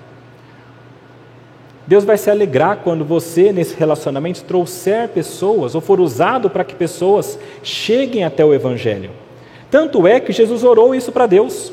Deus 1.90 2.04
vai 2.04 2.16
se 2.16 2.30
alegrar 2.30 2.76
quando 2.84 3.04
você, 3.04 3.52
nesse 3.52 3.74
relacionamento, 3.74 4.44
trouxer 4.44 5.08
pessoas 5.08 5.74
ou 5.74 5.80
for 5.80 5.98
usado 5.98 6.48
para 6.48 6.62
que 6.62 6.72
pessoas 6.72 7.36
cheguem 7.64 8.22
até 8.22 8.44
o 8.44 8.54
Evangelho. 8.54 9.10
Tanto 9.68 10.06
é 10.06 10.20
que 10.20 10.30
Jesus 10.30 10.62
orou 10.62 10.94
isso 10.94 11.10
para 11.10 11.26
Deus. 11.26 11.72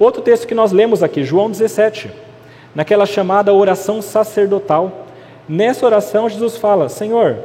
Outro 0.00 0.20
texto 0.20 0.48
que 0.48 0.54
nós 0.54 0.72
lemos 0.72 1.00
aqui, 1.00 1.22
João 1.22 1.48
17, 1.48 2.10
naquela 2.74 3.06
chamada 3.06 3.54
oração 3.54 4.02
sacerdotal. 4.02 5.06
Nessa 5.48 5.86
oração, 5.86 6.28
Jesus 6.28 6.56
fala: 6.56 6.88
Senhor, 6.88 7.36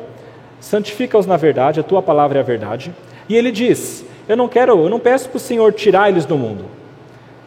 santifica-os 0.59 1.27
na 1.27 1.37
verdade, 1.37 1.79
a 1.79 1.83
tua 1.83 2.01
palavra 2.01 2.39
é 2.39 2.41
a 2.41 2.43
verdade. 2.43 2.95
E 3.29 3.35
ele 3.35 3.51
diz: 3.51 4.03
Eu 4.27 4.35
não 4.35 4.47
quero, 4.47 4.71
eu 4.81 4.89
não 4.89 4.99
peço 4.99 5.29
para 5.29 5.37
o 5.37 5.39
Senhor 5.39 5.71
tirar 5.71 6.09
eles 6.09 6.25
do 6.25 6.35
mundo, 6.35 6.65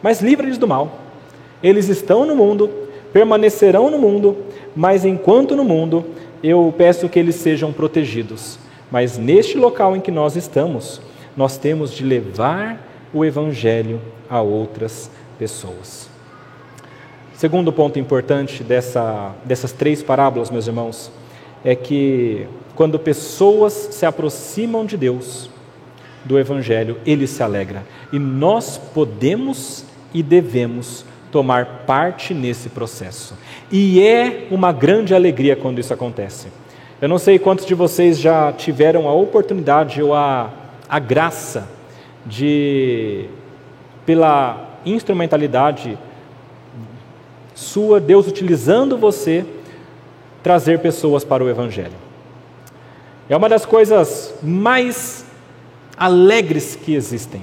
mas 0.01 0.21
livra-eles 0.21 0.57
do 0.57 0.65
mal. 0.65 0.97
Eles 1.61 1.89
estão 1.89 2.25
no 2.25 2.37
mundo, 2.37 2.71
permanecerão 3.13 3.89
no 3.89 3.97
mundo, 3.97 4.37
mas 4.75 5.05
enquanto 5.05 5.55
no 5.55 5.63
mundo, 5.63 6.05
eu 6.43 6.73
peço 6.77 7.09
que 7.09 7.19
eles 7.19 7.35
sejam 7.35 7.71
protegidos. 7.71 8.57
Mas 8.91 9.17
neste 9.17 9.57
local 9.57 9.95
em 9.95 10.01
que 10.01 10.11
nós 10.11 10.35
estamos, 10.35 11.01
nós 11.35 11.57
temos 11.57 11.93
de 11.93 12.03
levar 12.03 12.87
o 13.13 13.23
Evangelho 13.23 14.01
a 14.29 14.41
outras 14.41 15.09
pessoas. 15.37 16.09
Segundo 17.33 17.73
ponto 17.73 17.97
importante 17.97 18.63
dessa, 18.63 19.33
dessas 19.43 19.71
três 19.71 20.03
parábolas, 20.03 20.51
meus 20.51 20.67
irmãos, 20.67 21.11
é 21.63 21.75
que 21.75 22.47
quando 22.75 22.99
pessoas 22.99 23.73
se 23.91 24.05
aproximam 24.05 24.85
de 24.85 24.97
Deus, 24.97 25.49
do 26.23 26.37
Evangelho, 26.37 26.97
ele 27.05 27.25
se 27.25 27.41
alegra. 27.41 27.83
E 28.13 28.19
nós 28.19 28.77
podemos 28.77 29.83
e 30.13 30.21
devemos 30.21 31.05
tomar 31.31 31.83
parte 31.87 32.33
nesse 32.33 32.69
processo. 32.69 33.35
E 33.71 34.01
é 34.05 34.47
uma 34.51 34.71
grande 34.71 35.15
alegria 35.15 35.55
quando 35.55 35.79
isso 35.79 35.93
acontece. 35.93 36.47
Eu 37.01 37.09
não 37.09 37.17
sei 37.17 37.39
quantos 37.39 37.65
de 37.65 37.73
vocês 37.73 38.19
já 38.19 38.51
tiveram 38.51 39.07
a 39.07 39.13
oportunidade 39.13 40.03
ou 40.03 40.13
a, 40.13 40.51
a 40.87 40.99
graça 40.99 41.67
de, 42.25 43.25
pela 44.05 44.77
instrumentalidade 44.85 45.97
sua, 47.55 47.99
Deus 47.99 48.27
utilizando 48.27 48.97
você, 48.97 49.45
trazer 50.43 50.79
pessoas 50.79 51.23
para 51.23 51.43
o 51.43 51.49
Evangelho. 51.49 51.93
É 53.29 53.37
uma 53.37 53.47
das 53.47 53.65
coisas 53.65 54.33
mais 54.41 55.25
alegres 55.95 56.75
que 56.75 56.93
existem. 56.93 57.41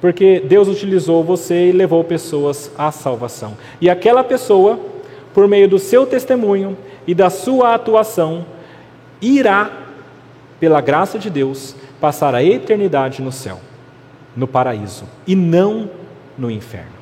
Porque 0.00 0.40
Deus 0.40 0.66
utilizou 0.66 1.22
você 1.22 1.68
e 1.68 1.72
levou 1.72 2.02
pessoas 2.02 2.70
à 2.78 2.90
salvação. 2.90 3.56
E 3.80 3.90
aquela 3.90 4.24
pessoa, 4.24 4.80
por 5.34 5.46
meio 5.46 5.68
do 5.68 5.78
seu 5.78 6.06
testemunho 6.06 6.76
e 7.06 7.14
da 7.14 7.28
sua 7.28 7.74
atuação, 7.74 8.46
irá, 9.20 9.70
pela 10.58 10.80
graça 10.80 11.18
de 11.18 11.28
Deus, 11.28 11.76
passar 12.00 12.34
a 12.34 12.42
eternidade 12.42 13.20
no 13.20 13.30
céu, 13.30 13.60
no 14.34 14.46
paraíso, 14.46 15.04
e 15.26 15.36
não 15.36 15.90
no 16.36 16.50
inferno. 16.50 17.00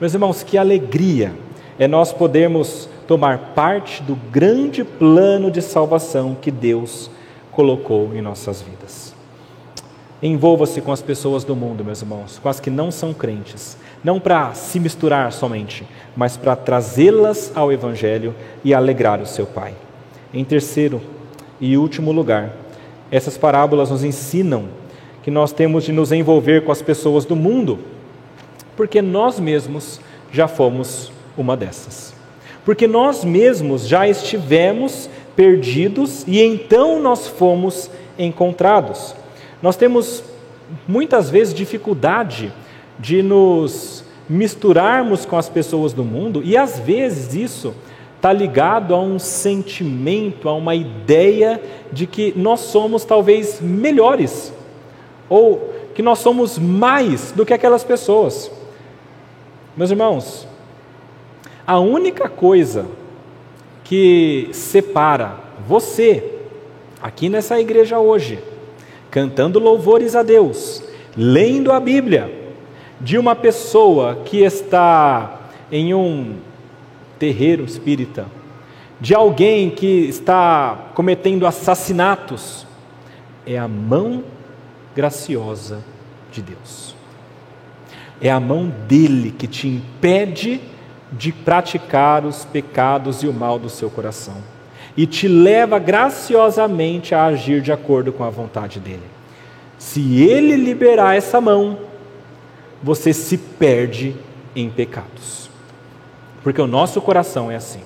Meus 0.00 0.14
irmãos, 0.14 0.42
que 0.42 0.56
alegria 0.56 1.32
é 1.78 1.86
nós 1.86 2.12
podermos 2.12 2.88
tomar 3.06 3.52
parte 3.54 4.02
do 4.02 4.14
grande 4.14 4.82
plano 4.82 5.50
de 5.50 5.60
salvação 5.60 6.34
que 6.40 6.50
Deus 6.50 7.10
colocou 7.52 8.14
em 8.14 8.22
nossas 8.22 8.62
vidas. 8.62 9.03
Envolva-se 10.22 10.80
com 10.80 10.92
as 10.92 11.02
pessoas 11.02 11.44
do 11.44 11.54
mundo, 11.54 11.84
meus 11.84 12.00
irmãos, 12.00 12.38
com 12.42 12.48
as 12.48 12.60
que 12.60 12.70
não 12.70 12.90
são 12.90 13.12
crentes, 13.12 13.76
não 14.02 14.18
para 14.18 14.54
se 14.54 14.80
misturar 14.80 15.32
somente, 15.32 15.86
mas 16.16 16.36
para 16.36 16.56
trazê-las 16.56 17.52
ao 17.54 17.72
Evangelho 17.72 18.34
e 18.64 18.72
alegrar 18.72 19.20
o 19.20 19.26
seu 19.26 19.46
Pai. 19.46 19.74
Em 20.32 20.44
terceiro 20.44 21.00
e 21.60 21.76
último 21.76 22.10
lugar, 22.12 22.52
essas 23.10 23.36
parábolas 23.36 23.90
nos 23.90 24.02
ensinam 24.02 24.64
que 25.22 25.30
nós 25.30 25.52
temos 25.52 25.84
de 25.84 25.92
nos 25.92 26.12
envolver 26.12 26.64
com 26.64 26.72
as 26.72 26.82
pessoas 26.82 27.24
do 27.24 27.36
mundo, 27.36 27.78
porque 28.76 29.00
nós 29.00 29.38
mesmos 29.38 30.00
já 30.32 30.48
fomos 30.48 31.12
uma 31.36 31.56
dessas. 31.56 32.14
Porque 32.64 32.86
nós 32.86 33.24
mesmos 33.24 33.86
já 33.86 34.08
estivemos 34.08 35.08
perdidos 35.36 36.24
e 36.26 36.40
então 36.42 37.00
nós 37.00 37.26
fomos 37.26 37.90
encontrados. 38.18 39.14
Nós 39.64 39.76
temos 39.76 40.22
muitas 40.86 41.30
vezes 41.30 41.54
dificuldade 41.54 42.52
de 42.98 43.22
nos 43.22 44.04
misturarmos 44.28 45.24
com 45.24 45.38
as 45.38 45.48
pessoas 45.48 45.94
do 45.94 46.04
mundo 46.04 46.42
e 46.44 46.54
às 46.54 46.78
vezes 46.78 47.32
isso 47.32 47.74
está 48.14 48.30
ligado 48.30 48.94
a 48.94 49.00
um 49.00 49.18
sentimento, 49.18 50.50
a 50.50 50.54
uma 50.54 50.74
ideia 50.74 51.62
de 51.90 52.06
que 52.06 52.34
nós 52.36 52.60
somos 52.60 53.06
talvez 53.06 53.58
melhores 53.58 54.52
ou 55.30 55.72
que 55.94 56.02
nós 56.02 56.18
somos 56.18 56.58
mais 56.58 57.32
do 57.32 57.46
que 57.46 57.54
aquelas 57.54 57.82
pessoas. 57.82 58.50
Meus 59.74 59.90
irmãos, 59.90 60.46
a 61.66 61.80
única 61.80 62.28
coisa 62.28 62.84
que 63.82 64.46
separa 64.52 65.38
você, 65.66 66.34
aqui 67.00 67.30
nessa 67.30 67.58
igreja 67.58 67.98
hoje, 67.98 68.52
cantando 69.14 69.60
louvores 69.60 70.16
a 70.16 70.24
Deus, 70.24 70.82
lendo 71.16 71.70
a 71.70 71.78
Bíblia, 71.78 72.52
de 73.00 73.16
uma 73.16 73.36
pessoa 73.36 74.22
que 74.24 74.38
está 74.38 75.50
em 75.70 75.94
um 75.94 76.38
terreiro 77.16 77.64
espírita, 77.64 78.26
de 79.00 79.14
alguém 79.14 79.70
que 79.70 79.86
está 79.86 80.90
cometendo 80.96 81.46
assassinatos, 81.46 82.66
é 83.46 83.56
a 83.56 83.68
mão 83.68 84.24
graciosa 84.96 85.84
de 86.32 86.42
Deus. 86.42 86.96
É 88.20 88.32
a 88.32 88.40
mão 88.40 88.66
dele 88.88 89.30
que 89.30 89.46
te 89.46 89.68
impede 89.68 90.60
de 91.12 91.30
praticar 91.30 92.26
os 92.26 92.44
pecados 92.44 93.22
e 93.22 93.28
o 93.28 93.32
mal 93.32 93.60
do 93.60 93.70
seu 93.70 93.88
coração 93.88 94.53
e 94.96 95.06
te 95.06 95.26
leva 95.26 95.78
graciosamente 95.78 97.14
a 97.14 97.24
agir 97.24 97.60
de 97.60 97.72
acordo 97.72 98.12
com 98.12 98.24
a 98.24 98.30
vontade 98.30 98.78
dele. 98.78 99.02
Se 99.78 100.22
ele 100.22 100.56
liberar 100.56 101.16
essa 101.16 101.40
mão, 101.40 101.78
você 102.82 103.12
se 103.12 103.36
perde 103.36 104.14
em 104.54 104.70
pecados. 104.70 105.50
Porque 106.42 106.60
o 106.60 106.66
nosso 106.66 107.00
coração 107.00 107.50
é 107.50 107.56
assim. 107.56 107.80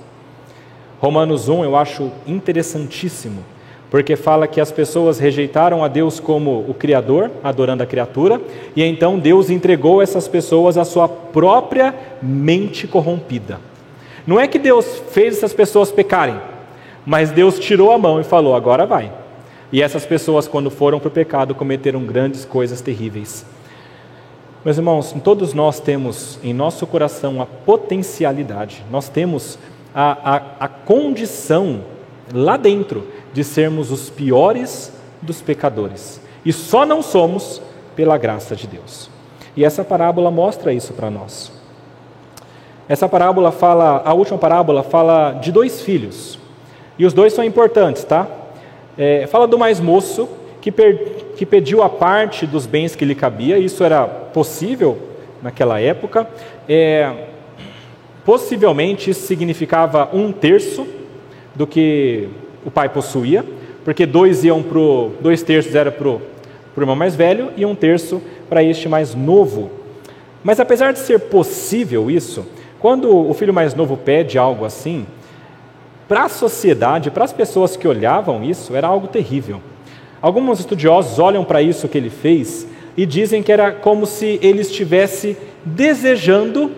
Romanos 1.00 1.48
1 1.48 1.64
eu 1.64 1.76
acho 1.76 2.11
interessantíssimo 2.26 3.44
porque 3.90 4.16
fala 4.16 4.46
que 4.46 4.61
as 4.61 4.70
pessoas 4.70 5.18
rejeitaram 5.18 5.82
a 5.82 5.88
Deus 5.88 6.20
como 6.20 6.64
o 6.68 6.74
Criador, 6.74 7.30
adorando 7.42 7.82
a 7.82 7.86
criatura, 7.86 8.40
e 8.76 8.82
então 8.82 9.18
Deus 9.18 9.48
entregou 9.48 10.02
essas 10.02 10.28
pessoas 10.28 10.76
à 10.76 10.84
sua 10.84 11.09
própria 11.09 11.94
mente 12.20 12.86
corrompida. 12.86 13.59
Não 14.26 14.38
é 14.38 14.46
que 14.46 14.59
Deus 14.59 15.02
fez 15.11 15.38
essas 15.38 15.54
pessoas 15.54 15.90
pecarem, 15.90 16.38
mas 17.09 17.30
Deus 17.30 17.59
tirou 17.59 17.90
a 17.90 17.96
mão 17.96 18.20
e 18.20 18.22
falou: 18.22 18.54
agora 18.54 18.84
vai. 18.84 19.11
E 19.72 19.80
essas 19.80 20.04
pessoas, 20.04 20.46
quando 20.46 20.70
foram 20.70 21.00
para 21.00 21.09
o 21.09 21.11
pecado, 21.11 21.54
cometeram 21.54 22.04
grandes 22.04 22.44
coisas 22.44 22.82
terríveis. 22.82 23.46
Meus 24.62 24.76
irmãos, 24.76 25.14
todos 25.24 25.54
nós 25.54 25.80
temos 25.80 26.38
em 26.44 26.52
nosso 26.52 26.86
coração 26.86 27.40
a 27.40 27.46
potencialidade, 27.46 28.84
nós 28.90 29.09
temos 29.09 29.59
a, 29.94 30.34
a, 30.36 30.42
a 30.61 30.68
condição 30.68 31.80
lá 32.30 32.59
dentro 32.59 33.06
de 33.32 33.42
sermos 33.42 33.90
os 33.90 34.11
piores 34.11 34.92
dos 35.22 35.40
pecadores. 35.40 36.20
E 36.44 36.52
só 36.52 36.84
não 36.84 37.00
somos 37.00 37.62
pela 37.96 38.18
graça 38.18 38.54
de 38.54 38.66
Deus. 38.66 39.09
E 39.56 39.64
essa 39.64 39.82
parábola 39.82 40.30
mostra 40.30 40.74
isso 40.74 40.92
para 40.92 41.09
nós. 41.09 41.50
Essa 42.86 43.09
parábola 43.09 43.50
fala, 43.50 44.02
a 44.04 44.12
última 44.12 44.36
parábola 44.36 44.82
fala 44.82 45.32
de 45.32 45.50
dois 45.50 45.80
filhos. 45.80 46.38
E 46.99 47.07
os 47.07 47.12
dois 47.12 47.32
são 47.32 47.44
importantes, 47.44 48.05
tá? 48.05 48.26
É, 48.96 49.26
fala 49.28 49.46
do 49.46 49.57
mais 49.57 49.78
moço 49.78 50.28
que, 50.61 50.72
per, 50.72 50.96
que 51.36 51.46
pediu 51.46 51.82
a 51.82 51.88
parte 51.88 52.46
dos 52.46 52.66
bens 52.66 52.96
que 52.96 53.05
lhe 53.05 53.14
cabia. 53.14 53.59
Isso 53.59 53.84
era 53.84 54.05
possível 54.05 54.99
naquela 55.42 55.80
época. 55.80 56.28
É, 56.68 57.12
possivelmente 58.24 59.11
isso 59.11 59.26
significava 59.26 60.09
um 60.12 60.32
terço 60.32 60.86
do 61.55 61.66
que 61.66 62.28
o 62.64 62.70
pai 62.70 62.88
possuía, 62.88 63.44
porque 63.84 64.05
dois 64.05 64.44
iam 64.44 64.62
pro, 64.62 65.12
dois 65.20 65.42
terços 65.42 65.74
era 65.74 65.90
para 65.90 66.09
o 66.09 66.20
irmão 66.76 66.96
mais 66.96 67.14
velho 67.14 67.51
e 67.57 67.64
um 67.64 67.74
terço 67.74 68.20
para 68.49 68.62
este 68.62 68.88
mais 68.88 69.14
novo. 69.14 69.70
Mas 70.42 70.61
apesar 70.61 70.92
de 70.92 70.99
ser 70.99 71.20
possível 71.20 72.11
isso, 72.11 72.46
quando 72.80 73.14
o 73.16 73.32
filho 73.34 73.53
mais 73.53 73.74
novo 73.74 73.96
pede 73.96 74.38
algo 74.38 74.64
assim, 74.64 75.07
para 76.09 76.24
a 76.24 76.28
sociedade, 76.28 77.11
para 77.11 77.24
as 77.24 77.32
pessoas 77.32 77.76
que 77.76 77.86
olhavam 77.86 78.42
isso, 78.42 78.74
era 78.74 78.88
algo 78.88 79.06
terrível. 79.06 79.61
Alguns 80.20 80.59
estudiosos 80.59 81.18
olham 81.18 81.44
para 81.44 81.62
isso 81.62 81.86
que 81.86 81.98
ele 81.98 82.11
fez 82.11 82.66
e 82.96 83.06
dizem 83.06 83.42
que 83.42 83.52
era 83.52 83.70
como 83.70 84.06
se 84.06 84.40
ele 84.42 84.62
estivesse 84.62 85.36
desejando 85.64 86.72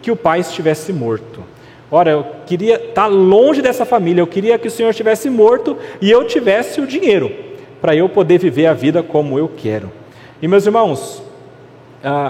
que 0.00 0.10
o 0.10 0.16
pai 0.16 0.40
estivesse 0.40 0.92
morto. 0.92 1.42
Ora, 1.90 2.10
eu 2.10 2.26
queria 2.46 2.76
estar 2.76 3.02
tá 3.02 3.06
longe 3.06 3.60
dessa 3.60 3.84
família, 3.84 4.20
eu 4.20 4.26
queria 4.26 4.58
que 4.58 4.68
o 4.68 4.70
Senhor 4.70 4.90
estivesse 4.90 5.28
morto 5.28 5.76
e 6.00 6.10
eu 6.10 6.26
tivesse 6.26 6.80
o 6.80 6.86
dinheiro 6.86 7.30
para 7.80 7.94
eu 7.94 8.08
poder 8.08 8.38
viver 8.38 8.66
a 8.66 8.72
vida 8.72 9.02
como 9.02 9.38
eu 9.38 9.50
quero. 9.54 9.92
E 10.40 10.48
meus 10.48 10.64
irmãos, 10.64 11.22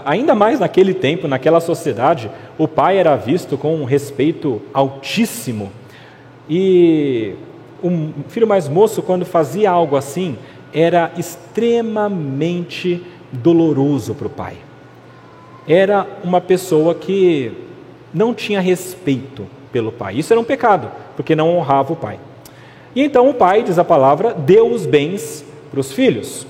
ainda 0.04 0.34
mais 0.34 0.60
naquele 0.60 0.94
tempo, 0.94 1.28
naquela 1.28 1.60
sociedade, 1.60 2.30
o 2.58 2.66
pai 2.66 2.98
era 2.98 3.16
visto 3.16 3.56
com 3.56 3.74
um 3.74 3.84
respeito 3.84 4.60
altíssimo. 4.72 5.70
E 6.48 7.34
o 7.82 7.90
filho 8.28 8.46
mais 8.46 8.68
moço, 8.68 9.02
quando 9.02 9.24
fazia 9.24 9.70
algo 9.70 9.96
assim, 9.96 10.36
era 10.72 11.12
extremamente 11.16 13.02
doloroso 13.32 14.14
para 14.14 14.26
o 14.26 14.30
pai. 14.30 14.56
Era 15.68 16.06
uma 16.22 16.40
pessoa 16.40 16.94
que 16.94 17.52
não 18.12 18.32
tinha 18.32 18.60
respeito 18.60 19.46
pelo 19.72 19.90
pai. 19.90 20.18
Isso 20.18 20.32
era 20.32 20.40
um 20.40 20.44
pecado, 20.44 20.90
porque 21.16 21.34
não 21.34 21.56
honrava 21.56 21.92
o 21.92 21.96
pai. 21.96 22.18
E 22.94 23.02
então 23.02 23.28
o 23.28 23.34
pai, 23.34 23.62
diz 23.62 23.78
a 23.78 23.84
palavra, 23.84 24.32
deu 24.32 24.70
os 24.70 24.86
bens 24.86 25.44
para 25.70 25.80
os 25.80 25.92
filhos. 25.92 26.46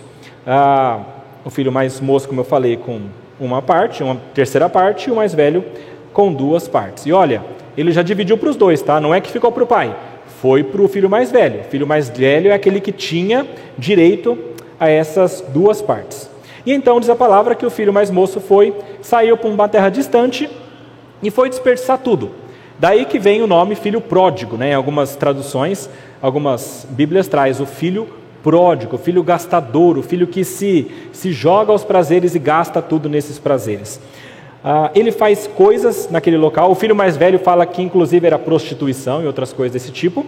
Ah, 0.47 1.01
o 1.45 1.51
filho 1.51 1.73
mais 1.73 2.01
moço, 2.01 2.29
como 2.29 2.41
eu 2.41 2.45
falei, 2.45 2.77
com 2.77 3.01
uma 3.41 3.61
parte, 3.61 4.03
uma 4.03 4.17
terceira 4.35 4.69
parte, 4.69 5.09
e 5.09 5.13
o 5.13 5.17
mais 5.17 5.35
velho 5.35 5.65
com 6.13 6.33
duas 6.33 6.69
partes. 6.69 7.07
E 7.07 7.13
olha, 7.13 7.43
ele 7.77 7.93
já 7.93 8.03
dividiu 8.03 8.39
para 8.39 8.49
os 8.49 8.57
dois, 8.57 8.81
tá? 8.83 9.01
Não 9.01 9.15
é 9.15 9.21
que 9.21 9.31
ficou 9.31 9.53
para 9.53 9.65
o 9.65 9.67
pai, 9.67 9.95
foi 10.41 10.63
para 10.63 10.83
o 10.83 10.89
filho 10.89 11.11
mais 11.11 11.31
velho. 11.31 11.61
O 11.61 11.65
filho 11.65 11.87
mais 11.87 12.09
velho 12.09 12.51
é 12.51 12.55
aquele 12.55 12.81
que 12.81 12.93
tinha 12.93 13.47
direito 13.77 14.39
a 14.79 14.89
essas 14.89 15.45
duas 15.49 15.81
partes. 15.81 16.31
E 16.65 16.73
então 16.73 16.99
diz 16.99 17.09
a 17.09 17.17
palavra 17.17 17.55
que 17.55 17.65
o 17.65 17.71
filho 17.71 17.93
mais 17.93 18.11
moço 18.11 18.41
foi, 18.41 18.75
saiu 19.01 19.37
para 19.37 19.49
uma 19.49 19.69
terra 19.69 19.89
distante 19.89 20.51
e 21.23 21.31
foi 21.31 21.49
desperdiçar 21.49 21.99
tudo. 21.99 22.31
Daí 22.79 23.05
que 23.05 23.19
vem 23.19 23.41
o 23.41 23.47
nome 23.47 23.75
filho 23.75 24.01
pródigo, 24.01 24.57
né? 24.57 24.71
Em 24.71 24.75
algumas 24.75 25.17
traduções, 25.17 25.89
algumas 26.21 26.87
Bíblias 26.91 27.29
traz 27.29 27.61
o 27.61 27.67
filho 27.67 28.09
pródigo, 28.43 28.97
o 28.97 28.99
filho 28.99 29.23
gastador, 29.23 29.97
o 29.97 30.03
filho 30.03 30.27
que 30.27 30.45
se, 30.45 30.91
se 31.13 31.33
joga 31.33 31.73
aos 31.73 31.85
prazeres 31.85 32.35
e 32.35 32.39
gasta 32.39 32.83
tudo 32.83 33.09
nesses 33.09 33.39
prazeres. 33.39 33.99
Ah, 34.69 34.91
ele 34.97 35.13
faz 35.13 35.47
coisas 35.47 36.11
naquele 36.11 36.37
local. 36.37 36.73
O 36.73 36.75
filho 36.75 36.97
mais 36.97 37.17
velho 37.17 37.39
fala 37.39 37.65
que 37.65 37.81
inclusive 37.81 38.27
era 38.27 38.37
prostituição 38.37 39.23
e 39.23 39.27
outras 39.29 39.53
coisas 39.53 39.73
desse 39.73 39.93
tipo. 39.93 40.27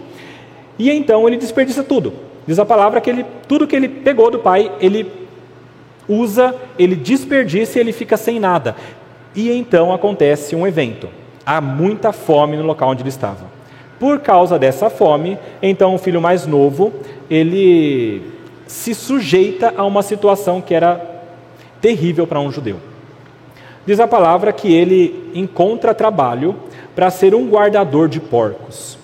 E 0.79 0.89
então 0.89 1.27
ele 1.27 1.35
desperdiça 1.35 1.83
tudo. 1.83 2.13
Diz 2.47 2.57
a 2.57 2.65
palavra 2.65 3.01
que 3.01 3.09
ele, 3.09 3.25
tudo 3.49 3.67
que 3.67 3.75
ele 3.75 3.89
pegou 3.89 4.31
do 4.31 4.39
pai, 4.39 4.71
ele 4.79 5.11
usa, 6.07 6.55
ele 6.79 6.95
desperdiça 6.95 7.77
e 7.77 7.81
ele 7.81 7.91
fica 7.91 8.15
sem 8.15 8.39
nada. 8.39 8.77
E 9.35 9.51
então 9.51 9.91
acontece 9.93 10.55
um 10.55 10.65
evento. 10.65 11.09
Há 11.45 11.59
muita 11.59 12.13
fome 12.13 12.55
no 12.55 12.63
local 12.63 12.91
onde 12.91 13.01
ele 13.01 13.09
estava. 13.09 13.43
Por 13.99 14.19
causa 14.19 14.57
dessa 14.57 14.89
fome, 14.89 15.37
então 15.61 15.93
o 15.93 15.97
filho 15.97 16.21
mais 16.21 16.47
novo, 16.47 16.93
ele 17.29 18.21
se 18.65 18.93
sujeita 18.95 19.73
a 19.75 19.83
uma 19.83 20.01
situação 20.01 20.61
que 20.61 20.73
era 20.73 21.25
terrível 21.81 22.25
para 22.25 22.39
um 22.39 22.49
judeu. 22.49 22.88
Diz 23.89 23.99
a 23.99 24.07
palavra 24.07 24.53
que 24.53 24.71
ele 24.71 25.31
encontra 25.33 25.95
trabalho 25.95 26.55
para 26.95 27.09
ser 27.09 27.33
um 27.33 27.49
guardador 27.49 28.07
de 28.07 28.19
porcos. 28.19 28.99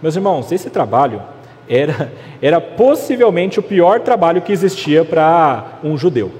Meus 0.00 0.16
irmãos, 0.16 0.50
esse 0.50 0.70
trabalho 0.70 1.20
era, 1.68 2.10
era 2.40 2.58
possivelmente 2.58 3.60
o 3.60 3.62
pior 3.62 4.00
trabalho 4.00 4.40
que 4.40 4.50
existia 4.50 5.04
para 5.04 5.78
um 5.84 5.94
judeu. 5.98 6.30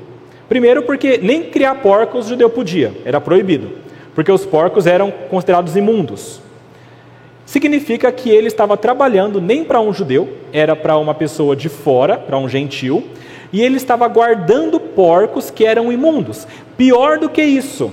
Primeiro, 0.48 0.84
porque 0.84 1.18
nem 1.18 1.42
criar 1.42 1.74
porcos 1.82 2.24
o 2.24 2.28
judeu 2.30 2.48
podia, 2.48 2.90
era 3.04 3.20
proibido, 3.20 3.70
porque 4.14 4.32
os 4.32 4.46
porcos 4.46 4.86
eram 4.86 5.10
considerados 5.28 5.76
imundos. 5.76 6.40
significa 7.44 8.10
que 8.10 8.30
ele 8.30 8.46
estava 8.46 8.78
trabalhando 8.78 9.42
nem 9.42 9.62
para 9.62 9.78
um 9.78 9.92
judeu, 9.92 10.26
era 10.54 10.74
para 10.74 10.96
uma 10.96 11.12
pessoa 11.12 11.54
de 11.54 11.68
fora, 11.68 12.16
para 12.16 12.38
um 12.38 12.48
gentil, 12.48 13.06
e 13.52 13.62
ele 13.62 13.76
estava 13.76 14.06
guardando 14.08 14.78
porcos 14.78 15.50
que 15.50 15.64
eram 15.64 15.92
imundos. 15.92 16.46
Pior 16.76 17.18
do 17.18 17.28
que 17.28 17.42
isso, 17.42 17.90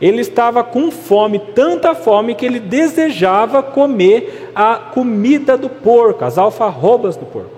ele 0.00 0.20
estava 0.20 0.62
com 0.62 0.90
fome, 0.90 1.38
tanta 1.38 1.94
fome 1.94 2.34
que 2.34 2.46
ele 2.46 2.60
desejava 2.60 3.62
comer 3.62 4.52
a 4.54 4.76
comida 4.76 5.56
do 5.56 5.68
porco, 5.68 6.24
as 6.24 6.38
alfarrobas 6.38 7.16
do 7.16 7.26
porco. 7.26 7.50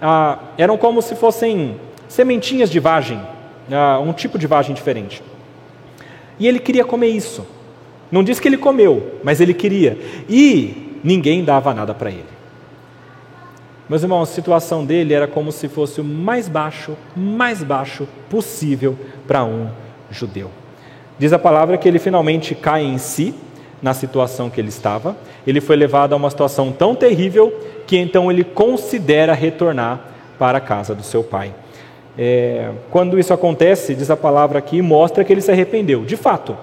Ah, 0.00 0.38
eram 0.58 0.76
como 0.76 1.00
se 1.00 1.14
fossem 1.14 1.76
sementinhas 2.08 2.70
de 2.70 2.78
vagem, 2.78 3.20
ah, 3.72 3.98
um 3.98 4.12
tipo 4.12 4.38
de 4.38 4.46
vagem 4.46 4.74
diferente. 4.74 5.22
E 6.38 6.46
ele 6.46 6.58
queria 6.58 6.84
comer 6.84 7.08
isso. 7.08 7.46
Não 8.10 8.22
diz 8.22 8.38
que 8.38 8.46
ele 8.46 8.58
comeu, 8.58 9.18
mas 9.24 9.40
ele 9.40 9.54
queria. 9.54 9.98
E 10.28 10.98
ninguém 11.02 11.42
dava 11.42 11.72
nada 11.72 11.94
para 11.94 12.10
ele. 12.10 12.35
Meus 13.88 14.02
irmãos, 14.02 14.30
a 14.30 14.32
situação 14.32 14.84
dele 14.84 15.14
era 15.14 15.28
como 15.28 15.52
se 15.52 15.68
fosse 15.68 16.00
o 16.00 16.04
mais 16.04 16.48
baixo, 16.48 16.96
mais 17.14 17.62
baixo 17.62 18.08
possível 18.28 18.98
para 19.28 19.44
um 19.44 19.68
judeu. 20.10 20.50
Diz 21.18 21.32
a 21.32 21.38
palavra 21.38 21.78
que 21.78 21.86
ele 21.86 22.00
finalmente 22.00 22.54
cai 22.54 22.82
em 22.82 22.98
si 22.98 23.32
na 23.80 23.94
situação 23.94 24.50
que 24.50 24.60
ele 24.60 24.70
estava. 24.70 25.16
Ele 25.46 25.60
foi 25.60 25.76
levado 25.76 26.12
a 26.12 26.16
uma 26.16 26.28
situação 26.30 26.72
tão 26.72 26.96
terrível 26.96 27.52
que 27.86 27.96
então 27.96 28.30
ele 28.30 28.42
considera 28.42 29.32
retornar 29.32 30.00
para 30.36 30.58
a 30.58 30.60
casa 30.60 30.92
do 30.92 31.04
seu 31.04 31.22
pai. 31.22 31.54
É, 32.18 32.70
quando 32.90 33.18
isso 33.20 33.32
acontece, 33.32 33.94
diz 33.94 34.10
a 34.10 34.16
palavra 34.16 34.58
aqui, 34.58 34.82
mostra 34.82 35.22
que 35.22 35.32
ele 35.32 35.40
se 35.40 35.52
arrependeu. 35.52 36.04
De 36.04 36.16
fato, 36.16 36.56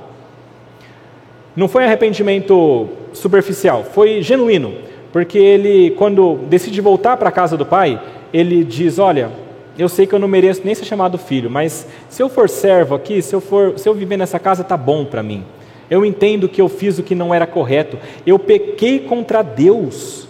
não 1.56 1.70
foi 1.70 1.86
arrependimento 1.86 2.90
superficial, 3.14 3.84
foi 3.84 4.22
genuíno, 4.22 4.74
porque 5.14 5.38
ele, 5.38 5.92
quando 5.92 6.40
decide 6.50 6.82
voltar 6.82 7.16
para 7.18 7.30
a 7.30 7.32
casa 7.32 7.56
do 7.56 7.66
pai, 7.66 8.02
ele 8.34 8.64
diz: 8.64 8.98
Olha, 8.98 9.30
eu 9.78 9.88
sei 9.88 10.08
que 10.08 10.14
eu 10.14 10.20
não 10.20 10.28
mereço 10.28 10.62
nem 10.66 10.74
ser 10.74 10.86
chamado 10.86 11.20
filho, 11.20 11.52
mas 11.52 11.88
se 12.10 12.22
eu 12.22 12.28
for 12.28 12.50
servo 12.50 12.96
aqui, 12.96 13.22
se 13.22 13.36
eu, 13.36 13.40
for, 13.40 13.78
se 13.78 13.88
eu 13.88 13.94
viver 13.94 14.18
nessa 14.18 14.40
casa, 14.40 14.64
está 14.64 14.76
bom 14.76 15.06
para 15.06 15.22
mim. 15.22 15.46
Eu 15.88 16.04
entendo 16.04 16.50
que 16.50 16.60
eu 16.60 16.68
fiz 16.68 16.98
o 16.98 17.04
que 17.04 17.14
não 17.14 17.32
era 17.32 17.46
correto. 17.46 18.00
Eu 18.26 18.40
pequei 18.40 19.00
contra 19.00 19.44
Deus 19.44 20.28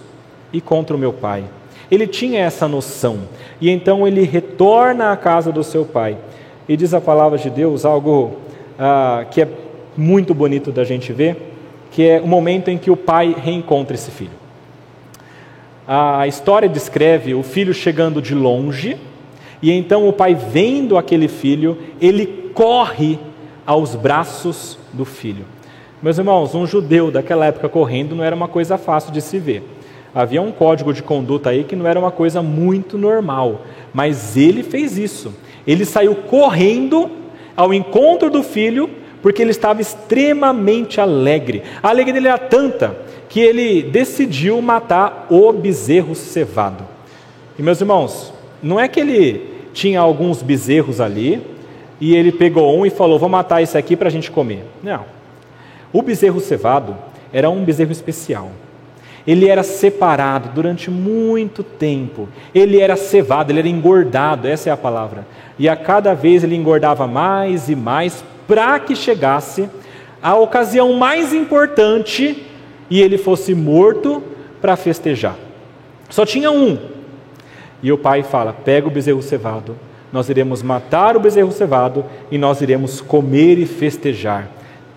e 0.51 0.59
contra 0.59 0.93
o 0.93 0.99
meu 0.99 1.13
pai. 1.13 1.45
Ele 1.89 2.05
tinha 2.05 2.41
essa 2.41 2.67
noção. 2.67 3.19
E 3.61 3.69
então 3.69 4.05
ele 4.05 4.23
retorna 4.23 5.13
à 5.13 5.17
casa 5.17 5.49
do 5.49 5.63
seu 5.63 5.85
pai. 5.85 6.17
E 6.67 6.75
diz 6.75 6.93
a 6.93 6.99
palavra 6.99 7.37
de 7.37 7.49
Deus 7.49 7.85
algo 7.85 8.33
ah, 8.77 9.25
que 9.31 9.41
é 9.41 9.47
muito 9.95 10.33
bonito 10.33 10.73
da 10.73 10.83
gente 10.83 11.13
ver, 11.13 11.37
que 11.89 12.05
é 12.05 12.19
o 12.19 12.27
momento 12.27 12.69
em 12.69 12.77
que 12.77 12.91
o 12.91 12.97
pai 12.97 13.33
reencontra 13.37 13.95
esse 13.95 14.11
filho. 14.11 14.42
A 15.87 16.27
história 16.27 16.69
descreve 16.69 17.33
o 17.33 17.43
filho 17.43 17.73
chegando 17.73 18.21
de 18.21 18.33
longe 18.33 18.97
e 19.61 19.71
então 19.71 20.07
o 20.07 20.13
pai, 20.13 20.33
vendo 20.33 20.97
aquele 20.97 21.27
filho, 21.27 21.77
ele 21.99 22.51
corre 22.53 23.19
aos 23.65 23.95
braços 23.95 24.77
do 24.93 25.05
filho. 25.05 25.45
Meus 26.01 26.17
irmãos, 26.17 26.53
um 26.53 26.65
judeu 26.65 27.09
daquela 27.09 27.45
época 27.45 27.69
correndo 27.69 28.15
não 28.15 28.23
era 28.23 28.35
uma 28.35 28.47
coisa 28.47 28.77
fácil 28.77 29.11
de 29.11 29.21
se 29.21 29.39
ver. 29.39 29.63
Havia 30.13 30.41
um 30.41 30.51
código 30.51 30.93
de 30.93 31.01
conduta 31.01 31.49
aí 31.49 31.63
que 31.63 31.75
não 31.75 31.87
era 31.87 31.99
uma 31.99 32.11
coisa 32.11 32.41
muito 32.41 32.97
normal, 32.97 33.61
mas 33.93 34.37
ele 34.37 34.63
fez 34.63 34.97
isso. 34.97 35.33
Ele 35.65 35.85
saiu 35.85 36.13
correndo 36.15 37.09
ao 37.55 37.73
encontro 37.73 38.29
do 38.29 38.43
filho 38.43 38.89
porque 39.23 39.41
ele 39.41 39.51
estava 39.51 39.81
extremamente 39.81 40.99
alegre. 40.99 41.63
A 41.81 41.89
alegria 41.89 42.13
dele 42.13 42.27
era 42.27 42.37
tanta 42.37 42.95
que 43.29 43.39
ele 43.39 43.81
decidiu 43.81 44.61
matar 44.61 45.25
o 45.29 45.51
bezerro 45.53 46.13
cevado. 46.13 46.83
E 47.57 47.63
meus 47.63 47.79
irmãos, 47.79 48.33
não 48.61 48.77
é 48.77 48.87
que 48.87 48.99
ele 48.99 49.49
tinha 49.73 50.01
alguns 50.01 50.43
bezerros 50.43 50.99
ali, 50.99 51.41
e 52.01 52.13
ele 52.15 52.33
pegou 52.33 52.77
um 52.77 52.85
e 52.85 52.89
falou: 52.89 53.17
Vou 53.17 53.29
matar 53.29 53.61
esse 53.61 53.77
aqui 53.77 53.95
para 53.95 54.09
a 54.09 54.11
gente 54.11 54.29
comer. 54.29 54.65
Não. 54.83 55.05
O 55.93 56.01
bezerro 56.01 56.41
cevado 56.41 56.95
era 57.31 57.49
um 57.49 57.63
bezerro 57.63 57.93
especial. 57.93 58.51
Ele 59.25 59.47
era 59.47 59.63
separado 59.63 60.49
durante 60.53 60.91
muito 60.91 61.63
tempo. 61.63 62.27
Ele 62.53 62.81
era 62.81 62.97
cevado, 62.97 63.51
ele 63.51 63.59
era 63.59 63.69
engordado, 63.69 64.49
essa 64.49 64.69
é 64.69 64.73
a 64.73 64.77
palavra. 64.77 65.25
E 65.57 65.69
a 65.69 65.77
cada 65.77 66.13
vez 66.13 66.43
ele 66.43 66.57
engordava 66.57 67.07
mais 67.07 67.69
e 67.69 67.75
mais 67.75 68.21
para 68.47 68.79
que 68.79 68.95
chegasse 68.95 69.69
a 70.21 70.35
ocasião 70.35 70.93
mais 70.93 71.33
importante 71.33 72.45
e 72.89 73.01
ele 73.01 73.17
fosse 73.17 73.53
morto 73.53 74.23
para 74.61 74.75
festejar. 74.75 75.35
Só 76.09 76.25
tinha 76.25 76.51
um, 76.51 76.77
e 77.81 77.91
o 77.91 77.97
pai 77.97 78.23
fala: 78.23 78.53
pega 78.53 78.87
o 78.87 78.91
bezerro 78.91 79.21
cevado, 79.21 79.75
nós 80.11 80.29
iremos 80.29 80.63
matar 80.63 81.17
o 81.17 81.19
bezerro 81.19 81.51
cevado 81.51 82.05
e 82.31 82.37
nós 82.37 82.61
iremos 82.61 83.01
comer 83.01 83.57
e 83.57 83.65
festejar. 83.65 84.47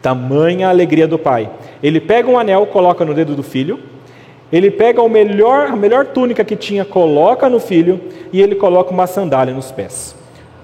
Tamanha 0.00 0.68
a 0.68 0.70
alegria 0.70 1.08
do 1.08 1.18
pai. 1.18 1.50
Ele 1.82 2.00
pega 2.00 2.30
um 2.30 2.38
anel, 2.38 2.66
coloca 2.66 3.04
no 3.04 3.14
dedo 3.14 3.34
do 3.34 3.42
filho, 3.42 3.80
ele 4.52 4.70
pega 4.70 5.02
o 5.02 5.08
melhor, 5.08 5.66
a 5.66 5.76
melhor 5.76 6.06
túnica 6.06 6.44
que 6.44 6.54
tinha, 6.54 6.84
coloca 6.84 7.48
no 7.48 7.58
filho 7.58 8.00
e 8.32 8.40
ele 8.40 8.54
coloca 8.54 8.92
uma 8.92 9.06
sandália 9.06 9.52
nos 9.52 9.72
pés. 9.72 10.14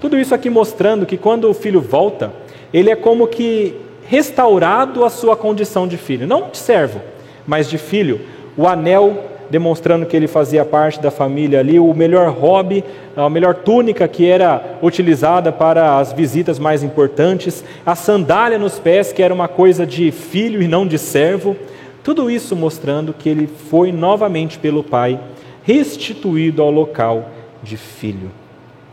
Tudo 0.01 0.19
isso 0.19 0.35
aqui 0.35 0.49
mostrando 0.49 1.07
que 1.07 1.17
quando 1.17 1.49
o 1.49 1.55
filho 1.55 1.81
volta, 1.81 2.33
ele 2.73 2.91
é 2.91 2.97
como 2.97 3.27
que 3.27 3.75
restaurado 4.07 5.05
a 5.05 5.11
sua 5.11 5.37
condição 5.37 5.87
de 5.87 5.97
filho, 5.97 6.27
não 6.27 6.51
de 6.51 6.59
servo, 6.59 7.01
mas 7.47 7.69
de 7.69 7.79
filho. 7.79 8.21
O 8.57 8.67
anel 8.67 9.25
demonstrando 9.53 10.07
que 10.07 10.17
ele 10.17 10.27
fazia 10.27 10.65
parte 10.65 10.99
da 10.99 11.11
família 11.11 11.61
ali, 11.61 11.79
o 11.79 11.93
melhor 11.93 12.31
hobby, 12.31 12.83
a 13.15 13.29
melhor 13.29 13.57
túnica 13.57 14.09
que 14.09 14.27
era 14.27 14.79
utilizada 14.81 15.53
para 15.53 15.99
as 15.99 16.11
visitas 16.11 16.59
mais 16.59 16.83
importantes, 16.83 17.63
a 17.85 17.95
sandália 17.95 18.59
nos 18.59 18.79
pés, 18.79 19.13
que 19.13 19.23
era 19.23 19.35
uma 19.35 19.49
coisa 19.49 19.85
de 19.87 20.11
filho 20.11 20.63
e 20.63 20.67
não 20.67 20.87
de 20.87 20.97
servo. 20.97 21.55
Tudo 22.03 22.31
isso 22.31 22.57
mostrando 22.57 23.13
que 23.13 23.29
ele 23.29 23.47
foi 23.47 23.93
novamente 23.93 24.59
pelo 24.59 24.83
pai 24.83 25.21
restituído 25.63 26.63
ao 26.63 26.71
local 26.71 27.29
de 27.63 27.77
filho. 27.77 28.31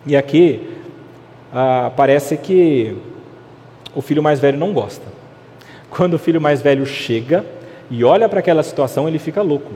E 0.05 0.17
aqui 0.17 0.69
ah, 1.53 1.89
parece 1.95 2.35
que 2.35 2.97
o 3.95 4.01
filho 4.01 4.21
mais 4.21 4.39
velho 4.39 4.57
não 4.57 4.73
gosta. 4.73 5.05
Quando 5.89 6.13
o 6.13 6.19
filho 6.19 6.39
mais 6.39 6.61
velho 6.61 6.85
chega 6.85 7.45
e 7.89 8.03
olha 8.03 8.29
para 8.29 8.39
aquela 8.39 8.63
situação, 8.63 9.07
ele 9.07 9.19
fica 9.19 9.41
louco. 9.41 9.71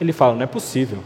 Ele 0.00 0.12
fala: 0.12 0.34
não 0.34 0.42
é 0.42 0.46
possível. 0.46 0.98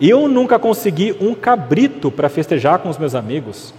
Eu 0.00 0.28
nunca 0.28 0.58
consegui 0.58 1.16
um 1.20 1.34
cabrito 1.34 2.10
para 2.10 2.28
festejar 2.28 2.78
com 2.78 2.88
os 2.88 2.98
meus 2.98 3.14
amigos. 3.14 3.74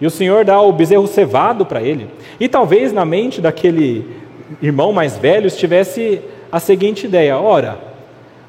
E 0.00 0.06
o 0.06 0.10
Senhor 0.10 0.44
dá 0.44 0.60
o 0.60 0.72
bezerro 0.72 1.06
cevado 1.06 1.66
para 1.66 1.82
ele. 1.82 2.08
E 2.38 2.48
talvez 2.48 2.92
na 2.92 3.04
mente 3.04 3.40
daquele 3.40 4.16
irmão 4.62 4.92
mais 4.92 5.16
velho 5.16 5.46
estivesse 5.46 6.20
a 6.50 6.58
seguinte 6.58 7.06
ideia: 7.06 7.38
ora, 7.38 7.78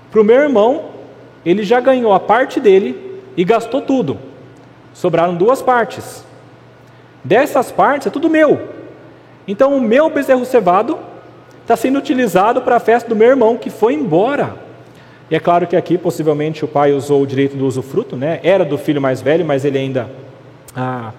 para 0.10 0.22
o 0.22 0.24
meu 0.24 0.38
irmão, 0.38 0.86
ele 1.46 1.64
já 1.64 1.80
ganhou 1.80 2.14
a 2.14 2.20
parte 2.20 2.60
dele 2.60 3.20
e 3.36 3.44
gastou 3.44 3.82
tudo. 3.82 4.18
Sobraram 4.94 5.36
duas 5.36 5.62
partes. 5.62 6.26
Dessas 7.24 7.72
partes 7.72 8.08
é 8.08 8.10
tudo 8.10 8.30
meu. 8.30 8.70
Então 9.48 9.76
o 9.76 9.82
meu 9.82 10.10
bezerro 10.10 10.46
cevado 10.46 10.98
está 11.62 11.76
sendo 11.76 12.00
utilizado 12.00 12.62
para 12.62 12.78
a 12.78 12.80
festa 12.80 13.10
do 13.10 13.16
meu 13.16 13.30
irmão 13.30 13.58
que 13.58 13.70
foi 13.70 13.94
embora. 13.94 14.56
E 15.30 15.36
é 15.36 15.40
claro 15.40 15.66
que 15.66 15.76
aqui 15.76 15.98
possivelmente 15.98 16.66
o 16.66 16.68
pai 16.68 16.92
usou 16.92 17.22
o 17.22 17.28
direito 17.28 17.56
do 17.56 17.66
usufruto, 17.66 18.18
né? 18.18 18.40
Era 18.44 18.66
do 18.66 18.78
filho 18.78 19.02
mais 19.02 19.22
velho, 19.22 19.46
mas 19.46 19.64
ele 19.64 19.78
ainda 19.78 20.10
ah, 20.76 21.12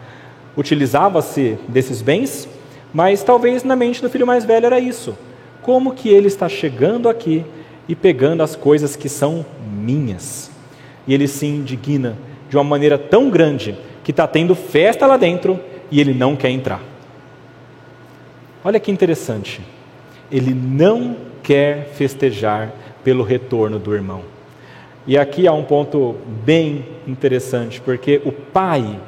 utilizava-se 0.57 1.57
desses 1.69 2.03
bens. 2.03 2.49
Mas 2.93 3.23
talvez 3.23 3.65
na 3.65 3.75
mente 3.75 4.03
do 4.03 4.11
filho 4.11 4.27
mais 4.27 4.45
velho 4.45 4.67
era 4.67 4.79
isso. 4.79 5.17
Como 5.63 5.95
que 5.95 6.11
ele 6.11 6.27
está 6.27 6.49
chegando 6.49 7.09
aqui 7.09 7.45
e 7.89 7.95
pegando 7.95 8.43
as 8.43 8.55
coisas 8.55 8.97
que 8.97 9.09
são 9.09 9.47
minhas? 9.73 10.51
E 11.07 11.15
ele 11.15 11.27
se 11.27 11.47
indigna 11.47 12.19
de 12.51 12.57
uma 12.57 12.65
maneira 12.65 12.99
tão 12.99 13.31
grande 13.31 13.79
que 14.05 14.11
está 14.11 14.27
tendo 14.27 14.55
festa 14.55 15.07
lá 15.07 15.17
dentro 15.17 15.59
e 15.93 16.01
ele 16.01 16.15
não 16.15 16.35
quer 16.35 16.49
entrar. 16.49 16.81
Olha 18.65 18.81
que 18.81 18.91
interessante. 18.91 19.61
Ele 20.31 20.55
não 20.55 21.15
quer 21.43 21.91
festejar 21.95 22.73
pelo 23.05 23.23
retorno 23.23 23.79
do 23.79 23.95
irmão. 23.95 24.23
E 25.07 25.19
aqui 25.19 25.47
há 25.47 25.53
um 25.53 25.65
ponto 25.65 26.17
bem 26.45 26.87
interessante, 27.07 27.81
porque 27.81 28.23
o 28.25 28.33
pai, 28.33 28.99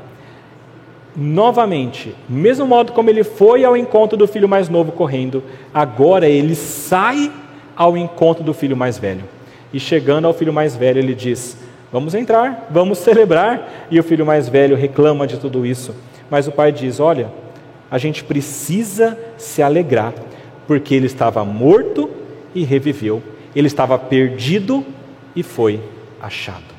novamente, 1.17 2.15
mesmo 2.29 2.67
modo 2.67 2.93
como 2.93 3.09
ele 3.09 3.25
foi 3.25 3.65
ao 3.65 3.77
encontro 3.77 4.19
do 4.19 4.27
filho 4.27 4.49
mais 4.49 4.69
novo 4.69 4.93
correndo, 4.93 5.43
agora 5.73 6.29
ele 6.29 6.55
sai 6.55 7.33
ao 7.75 7.97
encontro 7.97 8.45
do 8.45 8.53
filho 8.53 8.77
mais 8.77 8.99
velho. 8.99 9.25
E 9.73 9.81
chegando 9.81 10.27
ao 10.27 10.35
filho 10.35 10.53
mais 10.53 10.77
velho, 10.77 10.99
ele 10.99 11.15
diz: 11.15 11.57
Vamos 11.91 12.15
entrar, 12.15 12.69
vamos 12.71 12.99
celebrar. 13.01 13.87
E 13.91 13.99
o 13.99 14.03
filho 14.03 14.27
mais 14.27 14.49
velho 14.49 14.77
reclama 14.77 15.27
de 15.27 15.39
tudo 15.39 15.65
isso. 15.65 15.95
Mas 16.35 16.49
o 16.49 16.51
pai 16.51 16.73
diz: 16.73 16.99
Olha, 16.99 17.29
a 17.89 17.97
gente 17.97 18.25
precisa 18.25 19.17
se 19.39 19.63
alegrar, 19.63 20.13
porque 20.67 20.93
ele 20.93 21.07
estava 21.07 21.45
morto 21.45 22.11
e 22.53 22.65
reviveu. 22.65 23.23
Ele 23.55 23.69
estava 23.69 23.97
perdido 23.97 24.85
e 25.37 25.45
foi 25.45 25.79
achado. 26.21 26.75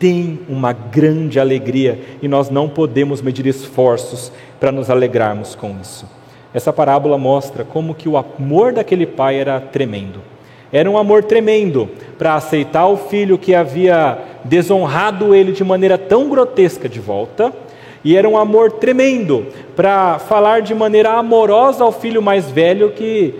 Tem 0.00 0.40
uma 0.48 0.72
grande 0.72 1.38
alegria 1.38 2.00
e 2.20 2.26
nós 2.26 2.50
não 2.50 2.68
podemos 2.68 3.22
medir 3.22 3.46
esforços 3.46 4.32
para 4.58 4.72
nos 4.72 4.90
alegrarmos 4.90 5.54
com 5.54 5.78
isso. 5.80 6.04
Essa 6.52 6.72
parábola 6.72 7.16
mostra 7.16 7.62
como 7.62 7.94
que 7.94 8.08
o 8.08 8.16
amor 8.16 8.72
daquele 8.72 9.06
pai 9.06 9.36
era 9.36 9.60
tremendo. 9.60 10.20
Era 10.72 10.90
um 10.90 10.98
amor 10.98 11.22
tremendo 11.22 11.88
para 12.18 12.34
aceitar 12.34 12.88
o 12.88 12.96
filho 12.96 13.38
que 13.38 13.54
havia 13.54 14.18
desonrado 14.42 15.36
ele 15.36 15.52
de 15.52 15.62
maneira 15.62 15.96
tão 15.96 16.28
grotesca 16.28 16.88
de 16.88 16.98
volta, 16.98 17.54
e 18.04 18.16
era 18.16 18.28
um 18.28 18.36
amor 18.36 18.72
tremendo 18.72 19.46
para 19.74 20.18
falar 20.18 20.62
de 20.62 20.74
maneira 20.74 21.12
amorosa 21.12 21.84
ao 21.84 21.92
filho 21.92 22.22
mais 22.22 22.50
velho 22.50 22.92
que 22.92 23.34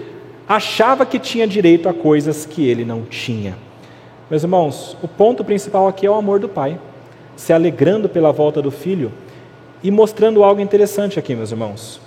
achava 0.49 1.07
que 1.07 1.19
tinha 1.19 1.47
direito 1.47 1.89
a 1.89 1.95
coisas 1.95 2.45
que 2.45 2.67
ele 2.67 2.85
não 2.85 3.03
tinha. 3.03 3.57
Meus 4.31 4.43
irmãos, 4.43 4.97
o 5.03 5.09
ponto 5.09 5.45
principal 5.45 5.89
aqui 5.89 6.07
é 6.07 6.11
o 6.11 6.15
amor 6.15 6.39
do 6.39 6.49
pai, 6.49 6.79
se 7.37 7.53
alegrando 7.53 8.09
pela 8.09 8.33
volta 8.33 8.61
do 8.61 8.71
filho 8.71 9.13
e 9.83 9.91
mostrando 9.91 10.43
algo 10.43 10.61
interessante 10.61 11.19
aqui, 11.19 11.35
meus 11.35 11.51
irmãos. 11.51 12.01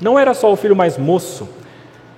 Não 0.00 0.18
era 0.18 0.34
só 0.34 0.52
o 0.52 0.56
filho 0.56 0.74
mais 0.74 0.98
moço 0.98 1.48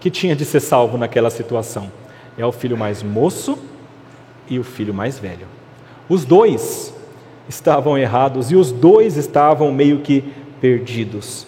que 0.00 0.10
tinha 0.10 0.36
de 0.36 0.44
ser 0.44 0.60
salvo 0.60 0.96
naquela 0.96 1.30
situação, 1.30 1.90
é 2.38 2.46
o 2.46 2.52
filho 2.52 2.76
mais 2.76 3.02
moço 3.02 3.58
e 4.48 4.58
o 4.58 4.64
filho 4.64 4.94
mais 4.94 5.18
velho. 5.18 5.46
Os 6.08 6.24
dois 6.24 6.94
estavam 7.48 7.96
errados 7.96 8.50
e 8.50 8.56
os 8.56 8.72
dois 8.72 9.16
estavam 9.16 9.72
meio 9.72 10.00
que 10.00 10.24
perdidos. 10.60 11.46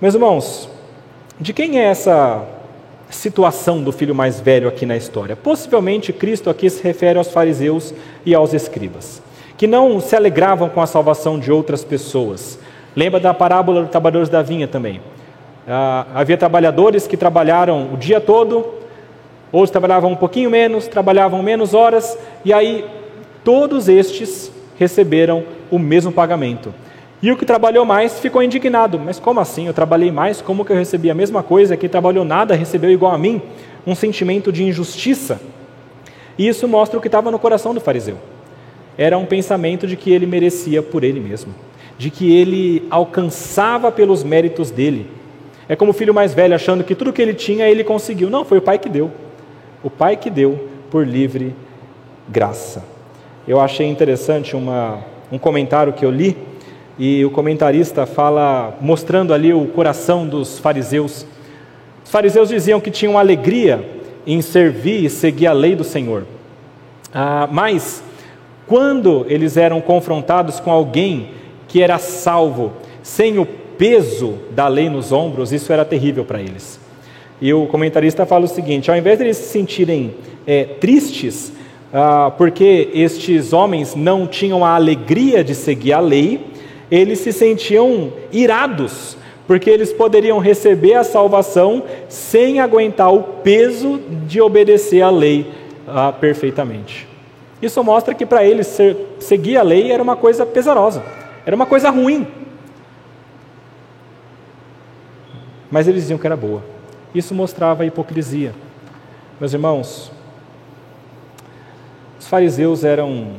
Meus 0.00 0.14
irmãos, 0.14 0.68
de 1.40 1.52
quem 1.52 1.78
é 1.78 1.84
essa 1.84 2.44
situação 3.08 3.82
do 3.82 3.92
filho 3.92 4.14
mais 4.14 4.40
velho 4.40 4.68
aqui 4.68 4.84
na 4.84 4.96
história? 4.96 5.36
Possivelmente 5.36 6.12
Cristo 6.12 6.50
aqui 6.50 6.68
se 6.68 6.82
refere 6.82 7.18
aos 7.18 7.30
fariseus 7.30 7.94
e 8.24 8.34
aos 8.34 8.52
escribas, 8.52 9.22
que 9.56 9.66
não 9.66 10.00
se 10.00 10.16
alegravam 10.16 10.68
com 10.68 10.80
a 10.80 10.86
salvação 10.86 11.38
de 11.38 11.52
outras 11.52 11.84
pessoas. 11.84 12.58
Lembra 12.94 13.20
da 13.20 13.32
parábola 13.32 13.82
dos 13.82 13.90
trabalhadores 13.90 14.28
da 14.28 14.42
vinha 14.42 14.66
também. 14.66 15.00
Ah, 15.68 16.06
havia 16.14 16.36
trabalhadores 16.36 17.06
que 17.06 17.16
trabalharam 17.16 17.92
o 17.92 17.96
dia 17.96 18.20
todo, 18.20 18.74
outros 19.52 19.70
trabalhavam 19.70 20.12
um 20.12 20.16
pouquinho 20.16 20.50
menos, 20.50 20.86
trabalhavam 20.86 21.42
menos 21.42 21.74
horas, 21.74 22.18
e 22.44 22.52
aí 22.52 22.84
todos 23.44 23.88
estes 23.88 24.50
receberam 24.78 25.44
o 25.70 25.78
mesmo 25.78 26.12
pagamento. 26.12 26.72
E 27.22 27.30
o 27.30 27.36
que 27.36 27.46
trabalhou 27.46 27.84
mais 27.84 28.18
ficou 28.20 28.42
indignado. 28.42 28.98
Mas 28.98 29.18
como 29.18 29.40
assim? 29.40 29.66
Eu 29.66 29.74
trabalhei 29.74 30.10
mais, 30.10 30.40
como 30.40 30.64
que 30.64 30.72
eu 30.72 30.76
recebi 30.76 31.10
a 31.10 31.14
mesma 31.14 31.42
coisa? 31.42 31.76
Quem 31.76 31.88
trabalhou 31.88 32.24
nada 32.24 32.54
recebeu 32.54 32.90
igual 32.90 33.12
a 33.12 33.18
mim? 33.18 33.40
Um 33.86 33.94
sentimento 33.94 34.52
de 34.52 34.62
injustiça. 34.62 35.40
E 36.38 36.46
isso 36.46 36.68
mostra 36.68 36.98
o 36.98 37.00
que 37.00 37.08
estava 37.08 37.30
no 37.30 37.38
coração 37.38 37.72
do 37.72 37.80
fariseu. 37.80 38.18
Era 38.98 39.16
um 39.16 39.24
pensamento 39.24 39.86
de 39.86 39.96
que 39.96 40.10
ele 40.10 40.26
merecia 40.26 40.82
por 40.82 41.04
ele 41.04 41.20
mesmo, 41.20 41.54
de 41.98 42.10
que 42.10 42.34
ele 42.34 42.86
alcançava 42.90 43.90
pelos 43.90 44.22
méritos 44.22 44.70
dele. 44.70 45.10
É 45.68 45.74
como 45.74 45.90
o 45.90 45.94
filho 45.94 46.14
mais 46.14 46.34
velho 46.34 46.54
achando 46.54 46.84
que 46.84 46.94
tudo 46.94 47.12
que 47.12 47.20
ele 47.20 47.34
tinha 47.34 47.68
ele 47.68 47.82
conseguiu. 47.82 48.30
Não, 48.30 48.44
foi 48.44 48.58
o 48.58 48.62
pai 48.62 48.78
que 48.78 48.88
deu. 48.88 49.10
O 49.82 49.90
pai 49.90 50.16
que 50.16 50.30
deu 50.30 50.68
por 50.90 51.06
livre 51.06 51.54
graça. 52.28 52.95
Eu 53.46 53.60
achei 53.60 53.86
interessante 53.86 54.56
uma, 54.56 54.98
um 55.30 55.38
comentário 55.38 55.92
que 55.92 56.04
eu 56.04 56.10
li, 56.10 56.36
e 56.98 57.24
o 57.24 57.30
comentarista 57.30 58.04
fala, 58.04 58.76
mostrando 58.80 59.32
ali 59.32 59.54
o 59.54 59.66
coração 59.66 60.26
dos 60.26 60.58
fariseus. 60.58 61.24
Os 62.04 62.10
fariseus 62.10 62.48
diziam 62.48 62.80
que 62.80 62.90
tinham 62.90 63.16
alegria 63.16 63.88
em 64.26 64.42
servir 64.42 65.04
e 65.04 65.08
seguir 65.08 65.46
a 65.46 65.52
lei 65.52 65.76
do 65.76 65.84
Senhor. 65.84 66.26
Ah, 67.14 67.48
mas, 67.48 68.02
quando 68.66 69.24
eles 69.28 69.56
eram 69.56 69.80
confrontados 69.80 70.58
com 70.58 70.72
alguém 70.72 71.30
que 71.68 71.80
era 71.80 71.98
salvo, 71.98 72.72
sem 73.00 73.38
o 73.38 73.46
peso 73.46 74.38
da 74.50 74.66
lei 74.66 74.90
nos 74.90 75.12
ombros, 75.12 75.52
isso 75.52 75.72
era 75.72 75.84
terrível 75.84 76.24
para 76.24 76.40
eles. 76.40 76.80
E 77.40 77.52
o 77.54 77.66
comentarista 77.66 78.26
fala 78.26 78.46
o 78.46 78.48
seguinte: 78.48 78.90
ao 78.90 78.96
invés 78.96 79.18
de 79.18 79.24
eles 79.24 79.36
se 79.36 79.50
sentirem 79.50 80.16
é, 80.44 80.64
tristes 80.64 81.52
ah, 81.92 82.32
porque 82.36 82.90
estes 82.94 83.52
homens 83.52 83.94
não 83.94 84.26
tinham 84.26 84.64
a 84.64 84.74
alegria 84.74 85.42
de 85.44 85.54
seguir 85.54 85.92
a 85.92 86.00
lei, 86.00 86.46
eles 86.90 87.20
se 87.20 87.32
sentiam 87.32 88.12
irados, 88.32 89.16
porque 89.46 89.70
eles 89.70 89.92
poderiam 89.92 90.38
receber 90.38 90.94
a 90.94 91.04
salvação 91.04 91.82
sem 92.08 92.60
aguentar 92.60 93.12
o 93.12 93.22
peso 93.22 94.00
de 94.26 94.40
obedecer 94.40 95.02
a 95.02 95.10
lei 95.10 95.50
ah, 95.86 96.12
perfeitamente. 96.12 97.06
Isso 97.60 97.82
mostra 97.82 98.14
que 98.14 98.26
para 98.26 98.44
eles 98.44 98.66
ser, 98.66 98.96
seguir 99.18 99.56
a 99.56 99.62
lei 99.62 99.90
era 99.90 100.02
uma 100.02 100.16
coisa 100.16 100.44
pesarosa, 100.44 101.02
era 101.44 101.54
uma 101.54 101.66
coisa 101.66 101.90
ruim. 101.90 102.26
Mas 105.70 105.88
eles 105.88 106.02
diziam 106.02 106.18
que 106.18 106.26
era 106.26 106.36
boa. 106.36 106.62
Isso 107.14 107.34
mostrava 107.34 107.82
a 107.82 107.86
hipocrisia. 107.86 108.54
Meus 109.40 109.52
irmãos, 109.52 110.12
os 112.26 112.30
fariseus 112.30 112.82
eram 112.82 113.34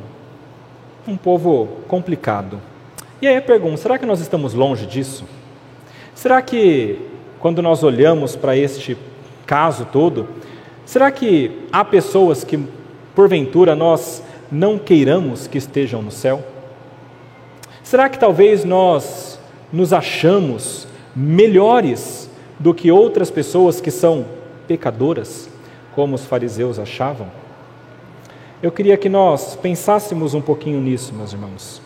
um 1.06 1.14
povo 1.14 1.68
complicado. 1.86 2.58
E 3.20 3.28
aí 3.28 3.36
a 3.36 3.42
pergunta: 3.42 3.76
será 3.76 3.98
que 3.98 4.06
nós 4.06 4.18
estamos 4.18 4.54
longe 4.54 4.86
disso? 4.86 5.26
Será 6.14 6.40
que, 6.40 6.98
quando 7.38 7.60
nós 7.60 7.82
olhamos 7.82 8.34
para 8.34 8.56
este 8.56 8.96
caso 9.44 9.86
todo, 9.92 10.26
será 10.86 11.10
que 11.10 11.66
há 11.70 11.84
pessoas 11.84 12.44
que, 12.44 12.58
porventura, 13.14 13.76
nós 13.76 14.22
não 14.50 14.78
queiramos 14.78 15.46
que 15.46 15.58
estejam 15.58 16.00
no 16.00 16.10
céu? 16.10 16.42
Será 17.82 18.08
que 18.08 18.18
talvez 18.18 18.64
nós 18.64 19.38
nos 19.70 19.92
achamos 19.92 20.88
melhores 21.14 22.30
do 22.58 22.72
que 22.72 22.90
outras 22.90 23.30
pessoas 23.30 23.82
que 23.82 23.90
são 23.90 24.24
pecadoras, 24.66 25.46
como 25.94 26.14
os 26.14 26.24
fariseus 26.24 26.78
achavam? 26.78 27.26
Eu 28.60 28.72
queria 28.72 28.96
que 28.96 29.08
nós 29.08 29.54
pensássemos 29.54 30.34
um 30.34 30.40
pouquinho 30.40 30.80
nisso, 30.80 31.14
meus 31.14 31.32
irmãos. 31.32 31.80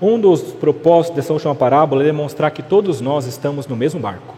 Um 0.00 0.18
dos 0.18 0.40
propósitos 0.40 1.16
dessa 1.16 1.34
última 1.34 1.54
parábola 1.54 2.02
é 2.02 2.06
demonstrar 2.06 2.50
que 2.52 2.62
todos 2.62 3.02
nós 3.02 3.26
estamos 3.26 3.66
no 3.66 3.76
mesmo 3.76 4.00
barco. 4.00 4.34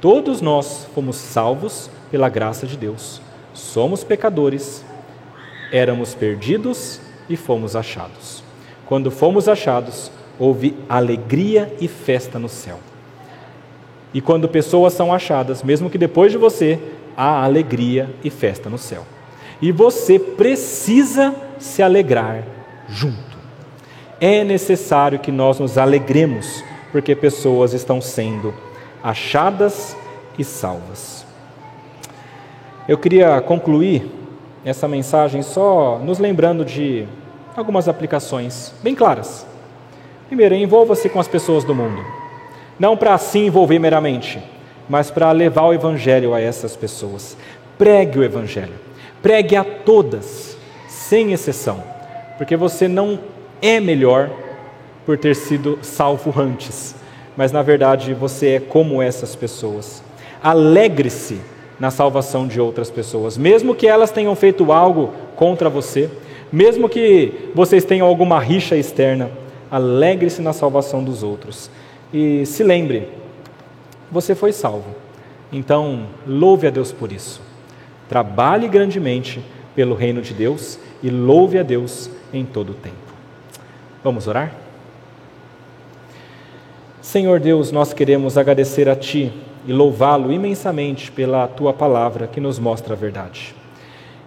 Todos 0.00 0.40
nós 0.40 0.88
fomos 0.92 1.14
salvos 1.14 1.88
pela 2.10 2.28
graça 2.28 2.66
de 2.66 2.76
Deus. 2.76 3.22
Somos 3.54 4.02
pecadores, 4.02 4.84
éramos 5.70 6.14
perdidos 6.14 7.00
e 7.28 7.36
fomos 7.36 7.76
achados. 7.76 8.42
Quando 8.86 9.08
fomos 9.08 9.48
achados, 9.48 10.10
houve 10.36 10.76
alegria 10.88 11.72
e 11.80 11.86
festa 11.86 12.40
no 12.40 12.48
céu. 12.48 12.80
E 14.12 14.20
quando 14.20 14.48
pessoas 14.48 14.94
são 14.94 15.12
achadas, 15.12 15.62
mesmo 15.62 15.88
que 15.88 15.96
depois 15.96 16.32
de 16.32 16.38
você, 16.38 16.80
há 17.16 17.44
alegria 17.44 18.10
e 18.24 18.30
festa 18.30 18.68
no 18.68 18.78
céu. 18.78 19.06
E 19.60 19.72
você 19.72 20.18
precisa 20.18 21.34
se 21.58 21.82
alegrar 21.82 22.44
junto. 22.88 23.36
É 24.20 24.44
necessário 24.44 25.18
que 25.18 25.32
nós 25.32 25.58
nos 25.58 25.76
alegremos, 25.76 26.62
porque 26.92 27.14
pessoas 27.14 27.72
estão 27.72 28.00
sendo 28.00 28.54
achadas 29.02 29.96
e 30.38 30.44
salvas. 30.44 31.24
Eu 32.88 32.96
queria 32.96 33.40
concluir 33.40 34.10
essa 34.64 34.88
mensagem 34.88 35.42
só 35.42 35.98
nos 35.98 36.18
lembrando 36.18 36.64
de 36.64 37.06
algumas 37.56 37.88
aplicações 37.88 38.72
bem 38.82 38.94
claras. 38.94 39.46
Primeiro, 40.28 40.54
envolva-se 40.54 41.08
com 41.08 41.20
as 41.20 41.28
pessoas 41.28 41.64
do 41.64 41.74
mundo. 41.74 42.04
Não 42.78 42.96
para 42.96 43.16
se 43.16 43.38
envolver 43.38 43.78
meramente, 43.78 44.42
mas 44.88 45.10
para 45.10 45.30
levar 45.32 45.66
o 45.66 45.72
Evangelho 45.72 46.34
a 46.34 46.40
essas 46.40 46.76
pessoas. 46.76 47.36
Pregue 47.78 48.18
o 48.18 48.24
Evangelho. 48.24 48.85
Pregue 49.26 49.56
a 49.56 49.64
todas, 49.64 50.56
sem 50.86 51.32
exceção, 51.32 51.82
porque 52.38 52.56
você 52.56 52.86
não 52.86 53.18
é 53.60 53.80
melhor 53.80 54.30
por 55.04 55.18
ter 55.18 55.34
sido 55.34 55.80
salvo 55.82 56.32
antes, 56.40 56.94
mas 57.36 57.50
na 57.50 57.60
verdade 57.60 58.14
você 58.14 58.50
é 58.50 58.60
como 58.60 59.02
essas 59.02 59.34
pessoas. 59.34 60.00
Alegre-se 60.40 61.40
na 61.80 61.90
salvação 61.90 62.46
de 62.46 62.60
outras 62.60 62.88
pessoas, 62.88 63.36
mesmo 63.36 63.74
que 63.74 63.88
elas 63.88 64.12
tenham 64.12 64.36
feito 64.36 64.70
algo 64.70 65.12
contra 65.34 65.68
você, 65.68 66.08
mesmo 66.52 66.88
que 66.88 67.50
vocês 67.52 67.84
tenham 67.84 68.06
alguma 68.06 68.38
rixa 68.38 68.76
externa, 68.76 69.28
alegre-se 69.68 70.40
na 70.40 70.52
salvação 70.52 71.02
dos 71.02 71.24
outros. 71.24 71.68
E 72.14 72.46
se 72.46 72.62
lembre, 72.62 73.08
você 74.08 74.36
foi 74.36 74.52
salvo. 74.52 74.94
Então, 75.52 76.06
louve 76.24 76.68
a 76.68 76.70
Deus 76.70 76.92
por 76.92 77.10
isso. 77.10 77.44
Trabalhe 78.08 78.68
grandemente 78.68 79.40
pelo 79.74 79.94
reino 79.94 80.22
de 80.22 80.32
Deus 80.32 80.78
e 81.02 81.10
louve 81.10 81.58
a 81.58 81.62
Deus 81.62 82.10
em 82.32 82.44
todo 82.44 82.70
o 82.70 82.74
tempo. 82.74 82.96
Vamos 84.02 84.26
orar? 84.26 84.52
Senhor 87.02 87.40
Deus, 87.40 87.70
nós 87.70 87.92
queremos 87.92 88.36
agradecer 88.36 88.88
a 88.88 88.96
Ti 88.96 89.32
e 89.66 89.72
louvá-lo 89.72 90.32
imensamente 90.32 91.10
pela 91.10 91.46
tua 91.46 91.72
palavra 91.72 92.26
que 92.26 92.40
nos 92.40 92.58
mostra 92.58 92.94
a 92.94 92.96
verdade. 92.96 93.54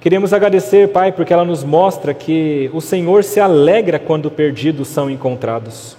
Queremos 0.01 0.31
agradecer, 0.31 0.89
Pai, 0.89 1.11
porque 1.11 1.33
ela 1.33 1.43
nos 1.43 1.63
mostra 1.63 2.13
que 2.13 2.69
o 2.73 2.79
Senhor 2.79 3.23
se 3.23 3.39
alegra 3.39 3.99
quando 3.99 4.31
perdidos 4.31 4.87
são 4.87 5.09
encontrados. 5.09 5.97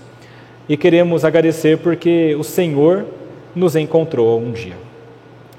E 0.68 0.76
queremos 0.76 1.24
agradecer 1.24 1.78
porque 1.78 2.34
o 2.38 2.44
Senhor 2.44 3.04
nos 3.54 3.76
encontrou 3.76 4.40
um 4.40 4.52
dia. 4.52 4.76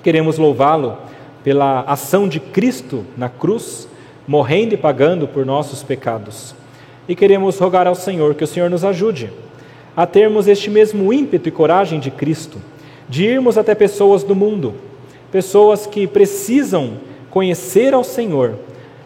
Queremos 0.02 0.38
louvá-lo 0.40 0.98
pela 1.44 1.82
ação 1.82 2.28
de 2.28 2.40
Cristo 2.40 3.06
na 3.18 3.30
cruz, 3.30 3.88
morrendo 4.28 4.74
e 4.74 4.78
pagando 4.78 5.28
por 5.28 5.46
nossos 5.46 5.84
pecados. 5.84 6.56
E 7.08 7.16
queremos 7.16 7.58
rogar 7.58 7.88
ao 7.88 7.96
Senhor 7.96 8.36
que 8.36 8.44
o 8.44 8.48
Senhor 8.48 8.70
nos 8.70 8.86
ajude 8.86 9.32
a 9.96 10.06
termos 10.06 10.48
este 10.48 10.70
mesmo 10.70 11.12
ímpeto 11.12 11.50
e 11.50 11.52
coragem 11.52 12.00
de 12.00 12.10
Cristo, 12.10 12.58
de 13.10 13.26
irmos 13.26 13.58
até 13.58 13.76
pessoas 13.76 14.24
do 14.24 14.36
mundo, 14.36 14.74
pessoas 15.32 15.86
que 15.86 16.08
precisam 16.08 16.94
conhecer 17.30 17.94
ao 17.94 18.04
Senhor 18.04 18.56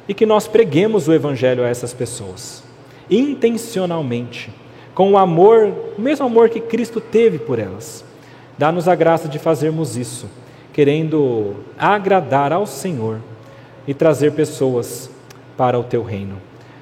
e 0.07 0.13
que 0.13 0.25
nós 0.25 0.47
preguemos 0.47 1.07
o 1.07 1.13
Evangelho 1.13 1.63
a 1.63 1.67
essas 1.67 1.93
pessoas, 1.93 2.63
intencionalmente, 3.09 4.51
com 4.93 5.11
o 5.11 5.17
amor, 5.17 5.73
o 5.97 6.01
mesmo 6.01 6.25
amor 6.25 6.49
que 6.49 6.59
Cristo 6.59 7.01
teve 7.01 7.39
por 7.39 7.59
elas. 7.59 8.05
Dá-nos 8.57 8.87
a 8.87 8.95
graça 8.95 9.27
de 9.27 9.39
fazermos 9.39 9.97
isso, 9.97 10.27
querendo 10.75 11.55
agradar 11.79 12.51
ao 12.51 12.67
Senhor 12.67 13.21
e 13.87 13.93
trazer 13.93 14.33
pessoas 14.33 15.09
para 15.55 15.79
o 15.79 15.83
teu 15.85 16.03
reino. 16.03 16.35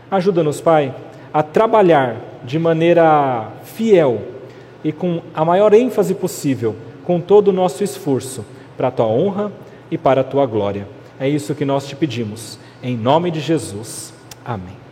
Ajuda-nos, 0.10 0.60
Pai, 0.60 0.96
a 1.32 1.44
trabalhar 1.44 2.18
de 2.44 2.58
maneira 2.58 3.52
fiel 3.64 4.20
e 4.84 4.92
com 4.92 5.22
a 5.32 5.46
maior 5.46 5.76
ênfase 5.76 6.16
possível, 6.16 6.76
com 7.04 7.22
todo 7.22 7.50
o 7.50 7.54
nosso 7.54 7.84
esforço, 7.84 8.44
para 8.76 8.88
a 8.88 8.92
tua 8.92 9.06
honra 9.06 9.52
e 9.92 9.98
para 9.98 10.22
a 10.22 10.24
tua 10.24 10.48
glória. 10.48 10.88
É 11.20 11.30
isso 11.30 11.54
que 11.54 11.64
nós 11.64 11.88
te 11.88 11.96
pedimos. 11.96 12.58
Em 12.82 12.98
nome 12.98 13.30
de 13.30 13.42
Jesus. 13.42 14.12
Amém. 14.44 14.83